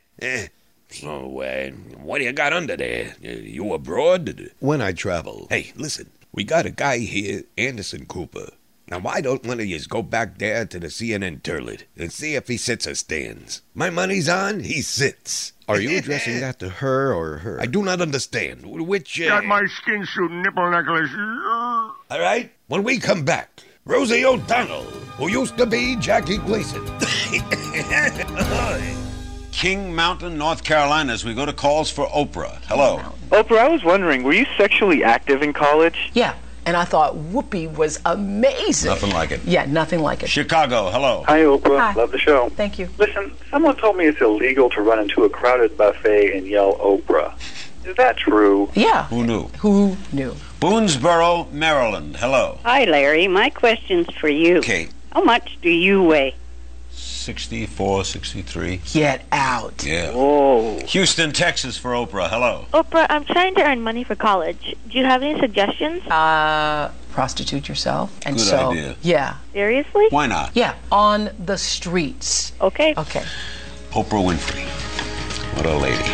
so, 0.89 1.43
uh, 1.43 1.71
what 2.01 2.19
do 2.19 2.25
you 2.25 2.33
got 2.33 2.53
under 2.53 2.77
there? 2.77 3.17
Uh, 3.25 3.29
You 3.29 3.73
abroad? 3.73 4.51
When 4.61 4.81
I 4.81 4.93
travel. 4.93 5.47
Hey, 5.51 5.73
listen, 5.77 6.11
we 6.33 6.45
got 6.45 6.67
a 6.67 6.71
guy 6.71 6.99
here, 6.99 7.43
Anderson 7.59 8.07
Cooper. 8.07 8.51
Now, 8.89 9.01
why 9.01 9.21
don't 9.21 9.45
one 9.45 9.59
of 9.59 9.67
yous 9.67 9.89
go 9.89 10.01
back 10.01 10.39
there 10.39 10.65
to 10.65 10.79
the 10.79 10.87
CNN 10.87 11.43
turlet 11.43 11.83
and 11.97 12.13
see 12.13 12.37
if 12.37 12.47
he 12.47 12.57
sits 12.57 12.87
or 12.87 12.95
stands? 12.95 13.63
My 13.75 13.91
money's 13.91 14.29
on, 14.29 14.61
he 14.61 14.81
sits. 14.81 15.53
Are 15.69 15.81
you 15.81 15.99
addressing 15.99 16.39
that 16.39 16.61
to 16.61 16.69
her 16.69 17.13
or 17.13 17.39
her? 17.39 17.61
I 17.61 17.67
do 17.67 17.83
not 17.83 18.01
understand. 18.01 18.65
Which, 18.65 19.21
uh... 19.21 19.27
Got 19.29 19.45
my 19.45 19.67
skin 19.67 20.07
suit 20.07 20.31
nipple 20.31 20.71
necklace. 20.71 21.11
All 21.13 22.21
right, 22.21 22.53
when 22.69 22.85
we 22.85 23.01
come 23.01 23.25
back, 23.25 23.61
Rosie 23.85 24.25
O'Donnell, 24.25 24.85
who 25.19 25.29
used 25.29 25.59
to 25.59 25.67
be 25.67 25.97
Jackie 25.97 26.39
Gleason. 26.39 26.85
King 29.57 29.95
Mountain, 29.95 30.37
North 30.37 30.65
Carolina, 30.65 31.15
as 31.15 31.25
we 31.25 31.33
go 31.33 31.47
to 31.47 31.53
calls 31.55 31.91
for 31.91 32.07
Oprah. 32.09 32.61
Hello. 32.67 33.01
Oprah, 33.31 33.57
I 33.57 33.69
was 33.71 33.83
wondering, 33.83 34.23
were 34.23 34.35
you 34.35 34.45
sexually 34.59 35.03
active 35.03 35.41
in 35.41 35.55
college? 35.55 36.11
Yeah, 36.13 36.35
and 36.67 36.77
I 36.77 36.85
thought 36.85 37.15
Whoopi 37.15 37.75
was 37.75 37.99
amazing. 38.05 38.91
Nothing 38.91 39.13
like 39.13 39.31
it. 39.31 39.43
Yeah, 39.47 39.65
nothing 39.65 40.01
like 40.01 40.23
it. 40.23 40.29
Chicago, 40.29 40.91
hello. 40.91 41.25
Hi, 41.27 41.41
Oprah. 41.41 41.79
Hi. 41.79 41.95
Love 41.95 42.13
the 42.13 42.19
show. 42.19 42.51
Thank 42.51 42.79
you. 42.79 42.91
Listen, 42.99 43.33
someone 43.51 43.77
told 43.77 43.97
me 43.97 44.05
it's 44.05 44.21
illegal 44.21 44.69
to 44.69 44.83
run 44.83 44.99
into 44.99 45.25
a 45.25 45.31
crowded 45.31 45.75
buffet 45.79 46.37
and 46.37 46.47
yell 46.47 46.77
Oprah. 46.77 47.33
Is 47.87 47.97
that 47.97 48.19
true? 48.19 48.71
Yeah. 48.75 49.05
Who 49.05 49.25
knew? 49.25 49.45
Who 49.61 49.97
knew? 50.13 50.33
Boonsboro, 50.61 51.51
Maryland. 51.51 52.17
Hello. 52.17 52.59
Hi, 52.65 52.85
Larry. 52.85 53.27
My 53.27 53.49
question's 53.49 54.07
for 54.17 54.29
you. 54.29 54.59
Okay. 54.59 54.89
How 55.13 55.25
much 55.25 55.57
do 55.63 55.71
you 55.71 56.03
weigh? 56.03 56.35
64, 57.27 58.05
63. 58.05 58.81
Get 58.93 59.25
out. 59.33 59.85
Yeah. 59.85 60.13
Whoa. 60.13 60.79
Houston, 60.87 61.33
Texas 61.33 61.77
for 61.77 61.91
Oprah. 61.91 62.29
Hello. 62.29 62.67
Oprah, 62.73 63.05
I'm 63.11 63.25
trying 63.25 63.57
to 63.57 63.65
earn 63.65 63.83
money 63.83 64.05
for 64.05 64.15
college. 64.15 64.77
Do 64.89 64.97
you 64.97 65.05
have 65.05 65.25
any 65.25 65.37
suggestions? 65.41 66.07
Uh, 66.07 66.93
prostitute 67.11 67.69
yourself. 67.69 68.17
And 68.25 68.37
Good 68.37 68.45
so, 68.45 68.71
idea. 68.71 68.97
Yeah. 69.03 69.39
Seriously? 69.53 70.07
Why 70.11 70.29
not? 70.29 70.53
Yeah, 70.55 70.77
on 70.93 71.31
the 71.45 71.59
streets. 71.59 72.53
Okay. 72.61 72.95
Okay. 72.97 73.25
Oprah 73.91 74.23
Winfrey. 74.25 74.65
What 75.57 75.67
a 75.67 75.77
lady. 75.77 76.05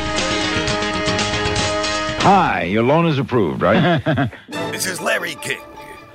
Hi, 2.25 2.63
your 2.63 2.85
loan 2.85 3.05
is 3.05 3.19
approved, 3.19 3.61
right? 3.61 4.31
This 4.73 4.87
is 4.87 4.99
Larry 4.99 5.35
King. 5.43 5.61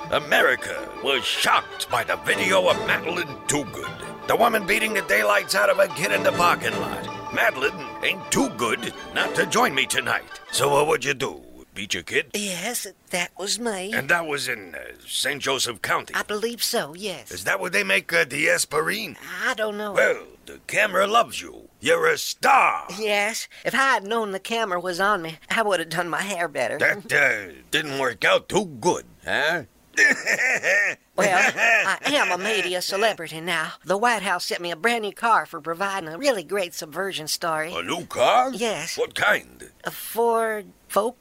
America 0.10 0.90
was 1.04 1.24
shocked 1.24 1.88
by 1.92 2.04
the 2.04 2.16
video 2.26 2.68
of 2.68 2.78
Madelyne 2.88 3.48
Toogood, 3.48 4.17
the 4.28 4.36
woman 4.36 4.66
beating 4.66 4.94
the 4.94 5.02
daylights 5.04 5.56
out 5.56 5.70
of 5.70 5.80
a 5.80 5.88
kid 5.90 6.12
in 6.12 6.24
the 6.24 6.32
parking 6.34 6.78
lot. 6.80 7.04
Madelyne 7.32 8.04
ain't 8.04 8.32
too 8.32 8.50
good 8.50 8.94
not 9.14 9.34
to 9.36 9.46
join 9.46 9.74
me 9.74 9.86
tonight. 9.86 10.40
So 10.52 10.70
what 10.70 10.88
would 10.88 11.06
you 11.06 11.14
do? 11.14 11.42
Beat 11.74 11.94
your 11.94 12.04
kid? 12.04 12.32
Yes, 12.34 12.88
that 13.12 13.32
was 13.38 13.60
me. 13.60 13.94
And 13.94 14.10
that 14.10 14.26
was 14.26 14.48
in 14.48 14.74
uh, 14.74 14.80
St. 15.06 15.40
Joseph 15.40 15.82
County. 15.82 16.16
I 16.16 16.24
believe 16.24 16.64
so, 16.64 16.96
yes. 16.96 17.30
Is 17.32 17.44
that 17.44 17.60
where 17.60 17.70
they 17.70 17.84
make 17.84 18.12
uh, 18.12 18.26
the 18.26 18.50
aspirin? 18.50 19.16
I 19.46 19.54
don't 19.54 19.78
know. 19.78 19.94
Well, 19.94 20.24
the 20.48 20.60
camera 20.66 21.06
loves 21.06 21.40
you. 21.40 21.70
You're 21.80 22.08
a 22.08 22.18
star. 22.18 22.88
Yes, 22.98 23.48
if 23.64 23.76
I 23.76 23.94
had 23.94 24.04
known 24.04 24.32
the 24.32 24.40
camera 24.40 24.80
was 24.80 25.00
on 25.00 25.22
me, 25.22 25.38
I 25.52 25.62
would 25.62 25.80
have 25.80 25.90
done 25.90 26.10
my 26.10 26.22
hair 26.22 26.48
better. 26.48 26.80
That 26.80 27.14
uh, 27.14 27.54
didn't 27.72 28.00
work 28.00 28.26
out 28.26 28.50
too 28.50 28.66
good, 28.66 29.06
huh? 29.24 29.64
Well, 31.16 31.52
I 31.58 31.98
am 32.14 32.32
a 32.32 32.38
media 32.38 32.80
celebrity 32.80 33.42
now. 33.42 33.72
The 33.84 33.98
White 33.98 34.22
House 34.22 34.46
sent 34.46 34.62
me 34.62 34.70
a 34.70 34.76
brand 34.76 35.02
new 35.02 35.12
car 35.12 35.48
for 35.48 35.60
providing 35.60 36.10
a 36.10 36.16
really 36.18 36.44
great 36.44 36.76
subversion 36.76 37.28
story. 37.28 37.74
A 37.74 37.82
new 37.82 38.06
car? 38.06 38.54
Yes. 38.54 39.00
What 39.00 39.16
kind? 39.16 39.72
A 39.84 39.90
Ford 39.90 40.68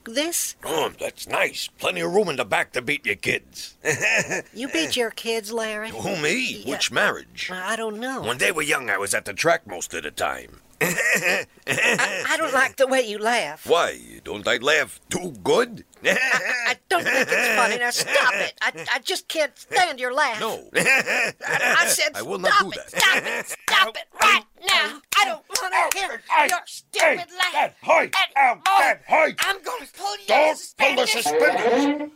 this 0.05 0.55
Oh, 0.65 0.93
that's 0.99 1.27
nice. 1.29 1.69
Plenty 1.79 2.01
of 2.01 2.15
room 2.15 2.29
in 2.29 2.37
the 2.37 2.45
back 2.45 2.73
to 2.73 2.83
beat 2.83 3.05
your 3.07 3.17
kids. 3.17 3.77
You 4.55 4.69
beat 4.69 4.97
your 4.97 5.11
kids, 5.11 5.53
Larry? 5.53 5.91
Who, 5.91 6.17
me? 6.17 6.63
Which 6.67 6.91
marriage? 6.91 7.51
I 7.53 7.77
don't 7.77 7.99
know. 7.99 8.23
When 8.23 8.39
they 8.39 8.53
were 8.53 8.63
young, 8.63 8.89
I 8.89 8.99
was 8.99 9.15
at 9.15 9.25
the 9.25 9.35
track 9.35 9.67
most 9.67 9.93
of 9.95 10.03
the 10.03 10.11
time. 10.11 10.61
I, 10.81 11.47
I 11.67 12.37
don't 12.37 12.53
like 12.53 12.77
the 12.77 12.87
way 12.87 13.01
you 13.03 13.19
laugh. 13.19 13.67
Why? 13.67 13.99
Don't 14.25 14.47
I 14.47 14.59
laugh 14.59 15.01
too 15.09 15.33
good? 15.43 15.85
I 16.05 16.77
don't 16.89 17.03
think 17.03 17.27
it's 17.29 17.57
funny. 17.57 17.79
Now 17.79 17.91
stop 17.91 18.35
it. 18.35 18.53
I, 18.61 18.73
I 18.95 18.99
just 19.01 19.27
can't 19.29 19.57
stand 19.59 19.99
your 19.99 20.13
laugh. 20.13 20.39
No. 20.41 20.69
I, 20.75 21.33
I 21.79 21.87
said 21.87 22.11
I 22.15 22.23
will 22.23 22.39
stop 22.39 22.63
not 22.63 22.73
do 22.75 22.79
it. 22.79 22.87
that. 22.93 22.99
Stop 22.99 23.23
it. 23.25 23.47
Stop 23.69 23.97
it 23.97 24.05
right 24.21 24.45
now. 24.69 25.01
I 25.19 25.25
don't 25.25 25.43
want 25.49 25.93
to 25.93 25.99
hear 25.99 26.21
your 26.49 26.59
stupid 26.67 27.31
laugh. 27.37 27.53
That 27.53 27.75
height! 27.83 28.15
Ow, 28.37 28.61
that 28.79 29.03
height! 29.09 29.35
Oh, 29.41 29.45
I'm 29.49 29.63
going 29.63 29.87
to 29.87 29.93
pull 29.93 30.17
you 30.19 30.27
Don't 30.27 30.75
pull 30.77 30.97
the 30.97 31.07
suspenders! 31.07 32.11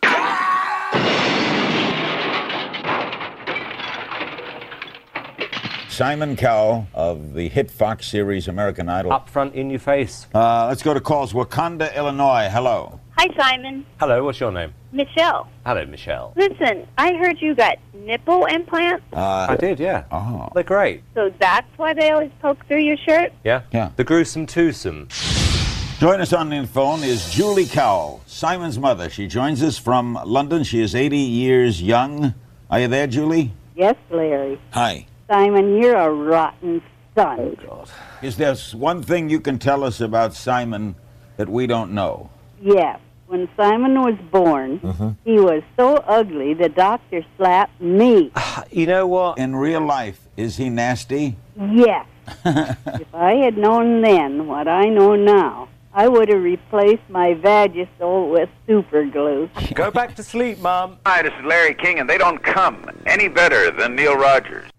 Simon 6.01 6.35
Cowell 6.35 6.89
of 6.95 7.35
the 7.35 7.47
hit 7.51 7.71
Fox 7.71 8.09
series 8.09 8.49
American 8.49 8.89
Idol. 8.89 9.13
Up 9.13 9.29
front, 9.29 9.55
in 9.55 9.69
your 9.69 9.79
face. 9.79 10.27
Uh, 10.35 10.67
let's 10.67 10.83
go 10.83 10.95
to 10.95 11.01
calls. 11.01 11.35
Wauconda, 11.35 11.95
Illinois. 11.95 12.49
Hello. 12.51 12.99
Hi, 13.19 13.27
Simon. 13.37 13.85
Hello, 13.99 14.25
what's 14.25 14.41
your 14.41 14.51
name? 14.51 14.73
Michelle. 14.93 15.47
Hello, 15.67 15.85
Michelle. 15.85 16.33
Listen, 16.37 16.87
I 16.97 17.13
heard 17.17 17.43
you 17.43 17.55
got 17.55 17.77
nipple 17.93 18.47
implants, 18.47 19.05
Uh, 19.13 19.49
I 19.51 19.57
did, 19.57 19.79
yeah. 19.79 20.05
Oh. 20.11 20.49
They're 20.55 20.63
great. 20.63 21.03
so 21.15 21.31
that's 21.39 21.69
why 21.77 21.93
they 21.93 22.09
always 22.13 22.31
poke 22.41 22.65
through 22.67 22.81
your 22.81 22.97
shirt? 22.97 23.35
Yeah? 23.45 23.61
Yeah. 23.71 23.91
The 23.97 24.05
gruesome 24.05 24.47
twosome. 24.47 25.09
Join 25.99 26.23
us 26.23 26.33
on 26.33 26.49
the 26.49 26.67
phone 26.67 27.05
is 27.05 27.31
Julie 27.31 27.67
Cowell, 27.67 28.23
Simon's 28.25 28.79
mother. 28.79 29.11
She 29.11 29.27
joins 29.27 29.63
us 29.63 29.77
from 29.77 30.19
London. 30.25 30.65
She 30.65 30.81
is 30.81 30.95
80 30.95 31.19
years 31.19 31.83
young. 31.83 32.33
Are 32.71 32.81
you 32.81 32.89
there, 32.89 33.07
Julie? 33.07 33.53
Yes, 33.77 33.97
Larry. 34.09 34.59
Hi. 34.71 35.05
Simon, 35.35 35.77
you're 35.81 35.95
a 35.97 36.11
rotten 36.11 36.83
son. 37.15 37.57
Is 38.21 38.37
there 38.37 38.57
one 38.75 39.01
thing 39.01 39.31
you 39.31 39.39
can 39.39 39.61
tell 39.61 39.85
us 39.85 40.01
about 40.01 40.35
Simon 40.35 40.97
that 41.37 41.49
we 41.49 41.69
don't 41.69 41.93
know? 41.93 42.31
Yes. 42.61 42.99
When 43.29 43.49
Simon 43.57 43.95
was 44.03 44.17
born, 44.33 44.81
Mm-hmm. 44.81 45.11
he 45.25 45.39
was 45.39 45.63
so 45.77 45.99
ugly 45.99 46.53
the 46.55 46.69
doctor 46.69 47.25
slapped 47.37 47.81
me. 47.81 48.33
You 48.73 48.87
know 48.87 49.07
what? 49.07 49.39
In 49.39 49.55
real 49.55 49.81
life, 49.87 50.19
is 50.37 50.57
he 50.57 50.69
nasty? 50.69 51.37
Yes. 51.57 52.07
if 52.45 53.15
I 53.15 53.35
had 53.35 53.57
known 53.57 54.01
then 54.03 54.49
what 54.49 54.67
I 54.67 54.87
know 54.87 55.15
now, 55.15 55.69
I 55.95 56.09
would 56.09 56.29
have 56.29 56.43
replaced 56.43 57.09
my 57.09 57.35
Vagisil 57.35 58.31
with 58.33 58.49
super 58.67 59.05
glue. 59.05 59.49
Go 59.75 59.91
back 59.93 60.17
to 60.17 60.25
sleep, 60.25 60.59
Mom. 60.59 60.99
Hi, 61.07 61.23
this 61.23 61.33
is 61.39 61.45
Larry 61.45 61.75
King, 61.75 61.99
and 62.01 62.09
they 62.11 62.19
don't 62.19 62.43
come 62.43 62.85
any 63.07 63.29
better 63.29 63.71
than 63.71 63.95
Neil 63.97 64.17
Rogers. 64.17 64.70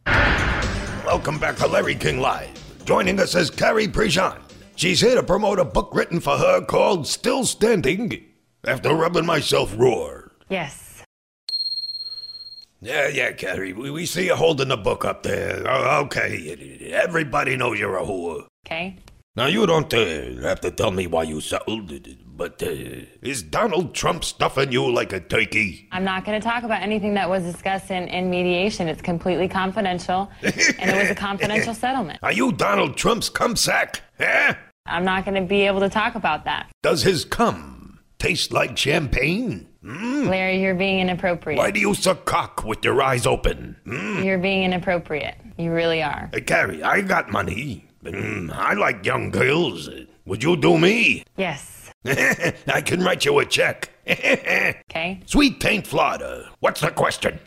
Welcome 1.05 1.39
back 1.39 1.55
to 1.57 1.67
Larry 1.67 1.95
King 1.95 2.19
Live. 2.19 2.51
Joining 2.85 3.19
us 3.19 3.33
is 3.33 3.49
Carrie 3.49 3.87
Prejean. 3.87 4.39
She's 4.75 5.01
here 5.01 5.15
to 5.15 5.23
promote 5.23 5.57
a 5.57 5.65
book 5.65 5.89
written 5.93 6.19
for 6.19 6.37
her 6.37 6.63
called 6.63 7.07
Still 7.07 7.43
Standing 7.43 8.23
After 8.67 8.93
Rubbing 8.93 9.25
Myself 9.25 9.73
Raw. 9.77 10.19
Yes. 10.47 11.03
Yeah, 12.81 13.07
yeah, 13.07 13.31
Carrie. 13.31 13.73
We, 13.73 13.89
we 13.89 14.05
see 14.05 14.27
you 14.27 14.35
holding 14.35 14.67
the 14.67 14.77
book 14.77 15.03
up 15.03 15.23
there. 15.23 15.63
Oh, 15.67 16.01
okay. 16.05 16.91
Everybody 16.93 17.57
knows 17.57 17.79
you're 17.79 17.97
a 17.97 18.03
whore. 18.03 18.45
Okay. 18.65 18.97
Now, 19.33 19.45
you 19.45 19.65
don't 19.65 19.93
uh, 19.93 20.41
have 20.41 20.59
to 20.59 20.71
tell 20.71 20.91
me 20.91 21.07
why 21.07 21.23
you 21.23 21.39
settled, 21.39 21.93
but 22.35 22.61
uh, 22.61 22.67
is 23.21 23.41
Donald 23.41 23.95
Trump 23.95 24.25
stuffing 24.25 24.73
you 24.73 24.91
like 24.91 25.13
a 25.13 25.21
turkey? 25.21 25.87
I'm 25.93 26.03
not 26.03 26.25
going 26.25 26.37
to 26.37 26.45
talk 26.45 26.63
about 26.63 26.81
anything 26.81 27.13
that 27.13 27.29
was 27.29 27.41
discussed 27.43 27.91
in, 27.91 28.09
in 28.09 28.29
mediation. 28.29 28.89
It's 28.89 29.01
completely 29.01 29.47
confidential, 29.47 30.29
and 30.41 30.53
it 30.89 30.97
was 30.97 31.09
a 31.11 31.15
confidential 31.15 31.73
settlement. 31.85 32.19
Are 32.21 32.33
you 32.33 32.51
Donald 32.51 32.97
Trump's 32.97 33.29
cum 33.29 33.55
sack? 33.55 34.01
I'm 34.85 35.05
not 35.05 35.23
going 35.23 35.41
to 35.41 35.47
be 35.47 35.61
able 35.61 35.79
to 35.79 35.89
talk 35.89 36.15
about 36.15 36.43
that. 36.43 36.67
Does 36.83 37.03
his 37.03 37.23
cum 37.23 37.99
taste 38.19 38.51
like 38.51 38.77
champagne? 38.77 39.69
Hmm? 39.81 40.27
Larry, 40.27 40.61
you're 40.61 40.75
being 40.75 40.99
inappropriate. 40.99 41.57
Why 41.57 41.71
do 41.71 41.79
you 41.79 41.93
suck 41.93 42.25
cock 42.25 42.65
with 42.65 42.83
your 42.83 43.01
eyes 43.01 43.25
open? 43.25 43.77
Hmm? 43.85 44.23
You're 44.23 44.39
being 44.39 44.63
inappropriate. 44.63 45.35
You 45.57 45.71
really 45.71 46.03
are. 46.03 46.29
Hey, 46.33 46.41
Carrie, 46.41 46.83
I 46.83 46.99
got 46.99 47.31
money. 47.31 47.87
Mm, 48.03 48.51
I 48.51 48.73
like 48.73 49.05
young 49.05 49.29
girls. 49.29 49.89
Would 50.25 50.43
you 50.43 50.55
do 50.57 50.77
me? 50.77 51.23
Yes. 51.37 51.91
I 52.05 52.81
can 52.81 53.03
write 53.03 53.25
you 53.25 53.39
a 53.39 53.45
check. 53.45 53.89
Okay. 54.91 55.21
Sweet 55.25 55.61
Taint, 55.61 55.87
Florida. 55.87 56.49
What's 56.59 56.81
the 56.81 56.91
question? 56.91 57.39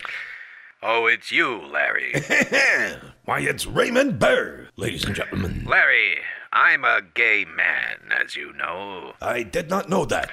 Oh, 0.83 1.07
it's 1.07 1.31
you, 1.31 1.61
Larry. 1.67 2.15
Why, 3.27 3.41
it's 3.41 3.67
Raymond 3.67 4.19
Burr, 4.19 4.69
ladies 4.77 5.05
and 5.05 5.15
gentlemen. 5.15 5.67
Larry, 5.69 6.19
I'm 6.53 6.85
a 6.85 7.03
gay 7.03 7.45
man, 7.45 8.13
as 8.19 8.35
you 8.35 8.55
know. 8.55 9.13
I 9.21 9.43
did 9.43 9.69
not 9.69 9.91
know 9.91 10.07
that. 10.07 10.31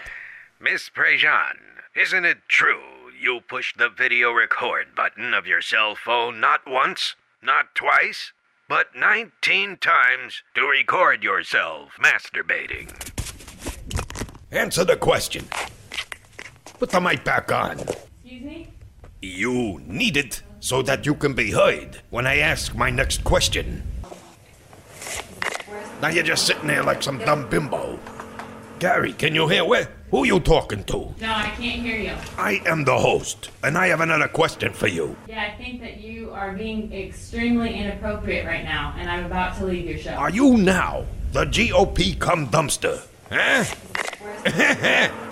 Miss 0.59 0.89
Prejean, 0.89 1.55
isn't 1.95 2.23
it 2.25 2.37
true 2.47 3.11
you 3.19 3.41
pushed 3.41 3.77
the 3.77 3.89
video 3.89 4.31
record 4.31 4.95
button 4.95 5.33
of 5.33 5.45
your 5.47 5.61
cell 5.61 5.95
phone 5.95 6.39
not 6.39 6.61
once, 6.65 7.15
not 7.41 7.75
twice, 7.75 8.31
but 8.71 8.95
19 8.95 9.75
times 9.81 10.43
to 10.55 10.61
record 10.61 11.21
yourself 11.21 11.89
masturbating? 12.01 12.87
Answer 14.49 14.85
the 14.85 14.95
question. 14.95 15.43
Put 16.79 16.91
the 16.91 17.01
mic 17.01 17.25
back 17.25 17.51
on. 17.51 17.81
Excuse 17.81 18.43
me? 18.43 18.69
You 19.21 19.81
need 19.85 20.15
it 20.15 20.41
so 20.61 20.81
that 20.83 21.05
you 21.05 21.15
can 21.15 21.33
be 21.33 21.51
heard 21.51 21.99
when 22.11 22.25
I 22.25 22.37
ask 22.37 22.73
my 22.73 22.89
next 22.89 23.25
question. 23.25 23.83
Now 26.01 26.07
you're 26.07 26.23
just 26.23 26.47
sitting 26.47 26.67
there 26.67 26.81
like 26.81 27.03
some 27.03 27.17
dumb 27.19 27.49
bimbo. 27.49 27.99
Gary, 28.79 29.11
can 29.11 29.35
you 29.35 29.49
hear 29.49 29.65
where? 29.65 29.89
Who 30.11 30.25
you 30.25 30.41
talking 30.41 30.83
to? 30.85 31.13
No, 31.21 31.31
I 31.31 31.53
can't 31.57 31.81
hear 31.81 31.95
you. 31.95 32.13
I 32.37 32.61
am 32.65 32.83
the 32.83 32.97
host, 32.97 33.49
and 33.63 33.77
I 33.77 33.87
have 33.87 34.01
another 34.01 34.27
question 34.27 34.73
for 34.73 34.87
you. 34.87 35.15
Yeah, 35.25 35.41
I 35.41 35.57
think 35.57 35.79
that 35.79 36.01
you 36.01 36.31
are 36.31 36.51
being 36.51 36.91
extremely 36.91 37.73
inappropriate 37.73 38.45
right 38.45 38.65
now, 38.65 38.93
and 38.97 39.09
I'm 39.09 39.25
about 39.25 39.57
to 39.59 39.65
leave 39.65 39.85
your 39.85 39.97
show. 39.97 40.11
Are 40.11 40.29
you 40.29 40.57
now 40.57 41.05
the 41.31 41.45
GOP 41.45 42.19
come 42.19 42.49
dumpster? 42.49 43.05
Huh? 43.31 43.63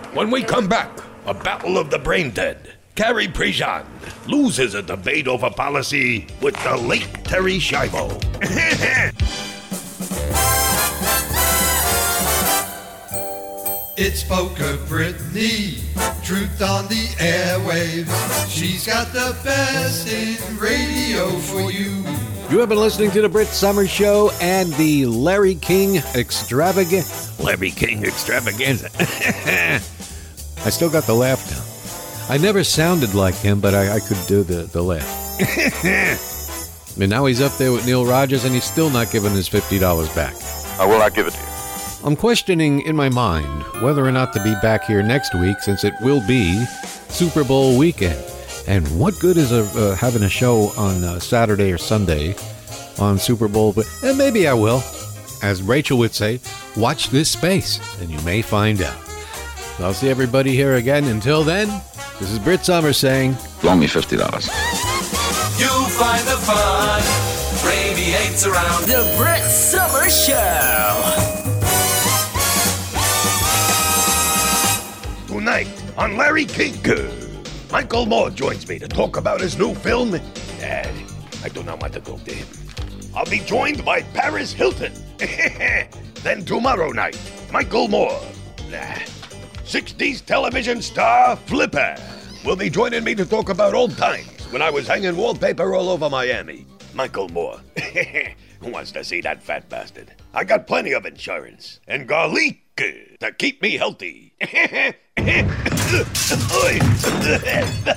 when 0.14 0.32
we 0.32 0.44
come 0.44 0.70
back, 0.70 0.90
a 1.26 1.34
battle 1.34 1.78
of 1.78 1.92
the 1.92 2.00
brain 2.00 2.32
dead. 2.32 2.74
Carrie 2.96 3.28
Prejean 3.28 3.86
loses 4.28 4.76
a 4.76 4.82
debate 4.82 5.28
over 5.28 5.50
policy 5.50 6.26
with 6.42 6.56
the 6.64 6.78
late 6.78 7.12
Terri 7.26 7.60
Schiavo. 7.60 8.10
It's 14.02 14.24
Poker 14.24 14.78
Brittany, 14.88 15.80
truth 16.24 16.62
on 16.62 16.88
the 16.88 17.06
airwaves. 17.20 18.50
She's 18.50 18.88
got 18.88 19.12
the 19.12 19.38
best 19.44 20.08
in 20.08 20.58
radio 20.58 21.30
for 21.32 21.70
you. 21.70 22.06
You 22.50 22.60
have 22.60 22.70
been 22.70 22.78
listening 22.78 23.12
to 23.12 23.22
the 23.22 23.28
Brit 23.28 23.50
Somers 23.50 23.90
Show 23.90 24.32
and 24.40 24.72
the 24.76 25.06
Larry 25.06 25.56
King 25.56 25.98
Extravaganza. 26.16 27.44
Larry 27.44 27.72
King 27.72 28.06
Extravaganza. 28.06 28.90
I 29.00 30.70
still 30.70 30.90
got 30.90 31.04
the 31.04 31.14
laugh 31.14 31.52
now. 31.52 32.34
I 32.34 32.38
never 32.38 32.64
sounded 32.64 33.14
like 33.14 33.36
him, 33.36 33.60
but 33.60 33.74
I, 33.74 33.96
I 33.96 34.00
could 34.00 34.26
do 34.30 34.44
the, 34.44 34.64
the 34.64 34.82
laugh. 34.82 35.84
and 36.98 37.10
now 37.10 37.26
he's 37.26 37.42
up 37.42 37.58
there 37.58 37.74
with 37.74 37.86
Neil 37.86 38.06
Rogers, 38.06 38.46
and 38.46 38.54
he's 38.54 38.64
still 38.64 38.90
not 38.90 39.12
giving 39.12 39.34
his 39.34 39.50
$50 39.50 40.16
back. 40.16 40.36
I 40.80 40.86
will 40.86 41.00
not 41.00 41.14
give 41.14 41.28
it 41.28 41.34
to 41.34 41.42
you. 41.42 41.59
I'm 42.04 42.16
questioning 42.16 42.82
in 42.82 42.96
my 42.96 43.10
mind 43.10 43.64
whether 43.82 44.06
or 44.06 44.12
not 44.12 44.32
to 44.34 44.44
be 44.44 44.56
back 44.62 44.86
here 44.86 45.04
next 45.04 45.36
week 45.36 45.60
since 45.60 45.84
it 45.84 45.94
will 46.02 46.26
be 46.26 46.64
Super 47.10 47.44
Bowl 47.44 47.78
weekend. 47.78 48.24
And 48.68 48.88
what 48.98 49.20
good 49.20 49.36
is 49.36 49.52
a, 49.52 49.64
uh, 49.78 49.96
having 49.96 50.24
a 50.24 50.30
show 50.30 50.72
on 50.78 51.04
uh, 51.04 51.20
Saturday 51.20 51.74
or 51.74 51.78
Sunday 51.78 52.36
on 53.00 53.20
Super 53.20 53.50
Bowl? 53.50 53.74
But 53.74 53.86
and 54.04 54.18
maybe 54.18 54.48
I 54.48 54.54
will. 54.54 54.82
As 55.44 55.62
Rachel 55.62 55.98
would 56.00 56.14
say, 56.14 56.40
watch 56.78 57.10
this 57.10 57.30
space 57.30 57.80
and 58.02 58.10
you 58.10 58.20
may 58.22 58.42
find 58.42 58.82
out. 58.82 58.98
So 59.78 59.86
I'll 59.86 59.94
see 59.94 60.10
everybody 60.10 60.56
here 60.56 60.76
again. 60.76 61.04
Until 61.06 61.44
then, 61.44 61.68
this 62.20 62.32
is 62.32 62.40
Brit 62.40 62.64
Somers 62.64 62.98
saying, 62.98 63.36
Loan 63.64 63.80
me 63.80 63.88
$50. 63.88 64.20
You'll 65.60 65.90
find 65.90 66.26
the 66.26 66.38
fun 66.48 67.02
radiates 67.66 68.46
around 68.46 68.84
the 68.84 69.16
Brit 69.18 69.44
Somers 69.44 70.26
Show. 70.26 71.29
Tonight 75.40 75.70
on 75.98 76.18
Larry 76.18 76.44
King. 76.44 76.76
Michael 77.72 78.06
Moore 78.06 78.30
joins 78.30 78.68
me 78.68 78.78
to 78.78 78.90
talk 78.90 79.16
about 79.16 79.40
his 79.40 79.58
new 79.58 79.74
film. 79.74 80.14
Uh, 80.14 80.20
I 80.62 81.48
do 81.54 81.64
not 81.64 81.80
want 81.82 81.94
to 81.94 82.02
talk 82.02 82.22
to 82.26 82.34
him. 82.34 82.46
I'll 83.16 83.24
be 83.24 83.40
joined 83.40 83.86
by 83.86 84.02
Paris 84.02 84.52
Hilton. 84.52 84.92
then 85.18 86.44
tomorrow 86.44 86.92
night, 86.92 87.18
Michael 87.54 87.88
Moore, 87.88 88.22
nah, 88.70 89.00
60s 89.64 90.26
television 90.26 90.82
star 90.82 91.38
Flipper, 91.38 91.96
will 92.44 92.58
be 92.58 92.70
joining 92.70 93.06
me 93.06 93.16
to 93.16 93.26
talk 93.26 93.48
about 93.48 93.74
old 93.74 93.96
times 93.98 94.44
when 94.52 94.62
I 94.62 94.70
was 94.70 94.90
hanging 94.90 95.16
wallpaper 95.16 95.74
all 95.74 95.88
over 95.88 96.10
Miami. 96.10 96.66
Michael 96.94 97.30
Moore. 97.30 97.62
Who 98.60 98.72
wants 98.72 98.92
to 98.92 99.06
see 99.06 99.22
that 99.22 99.42
fat 99.42 99.70
bastard? 99.70 100.12
I 100.34 100.44
got 100.44 100.68
plenty 100.68 100.92
of 100.92 101.06
insurance 101.06 101.80
and 101.88 102.10
garlic 102.10 102.60
to 102.76 103.32
keep 103.38 103.62
me 103.62 103.78
healthy. 103.78 104.34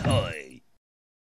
Oi. 0.02 0.32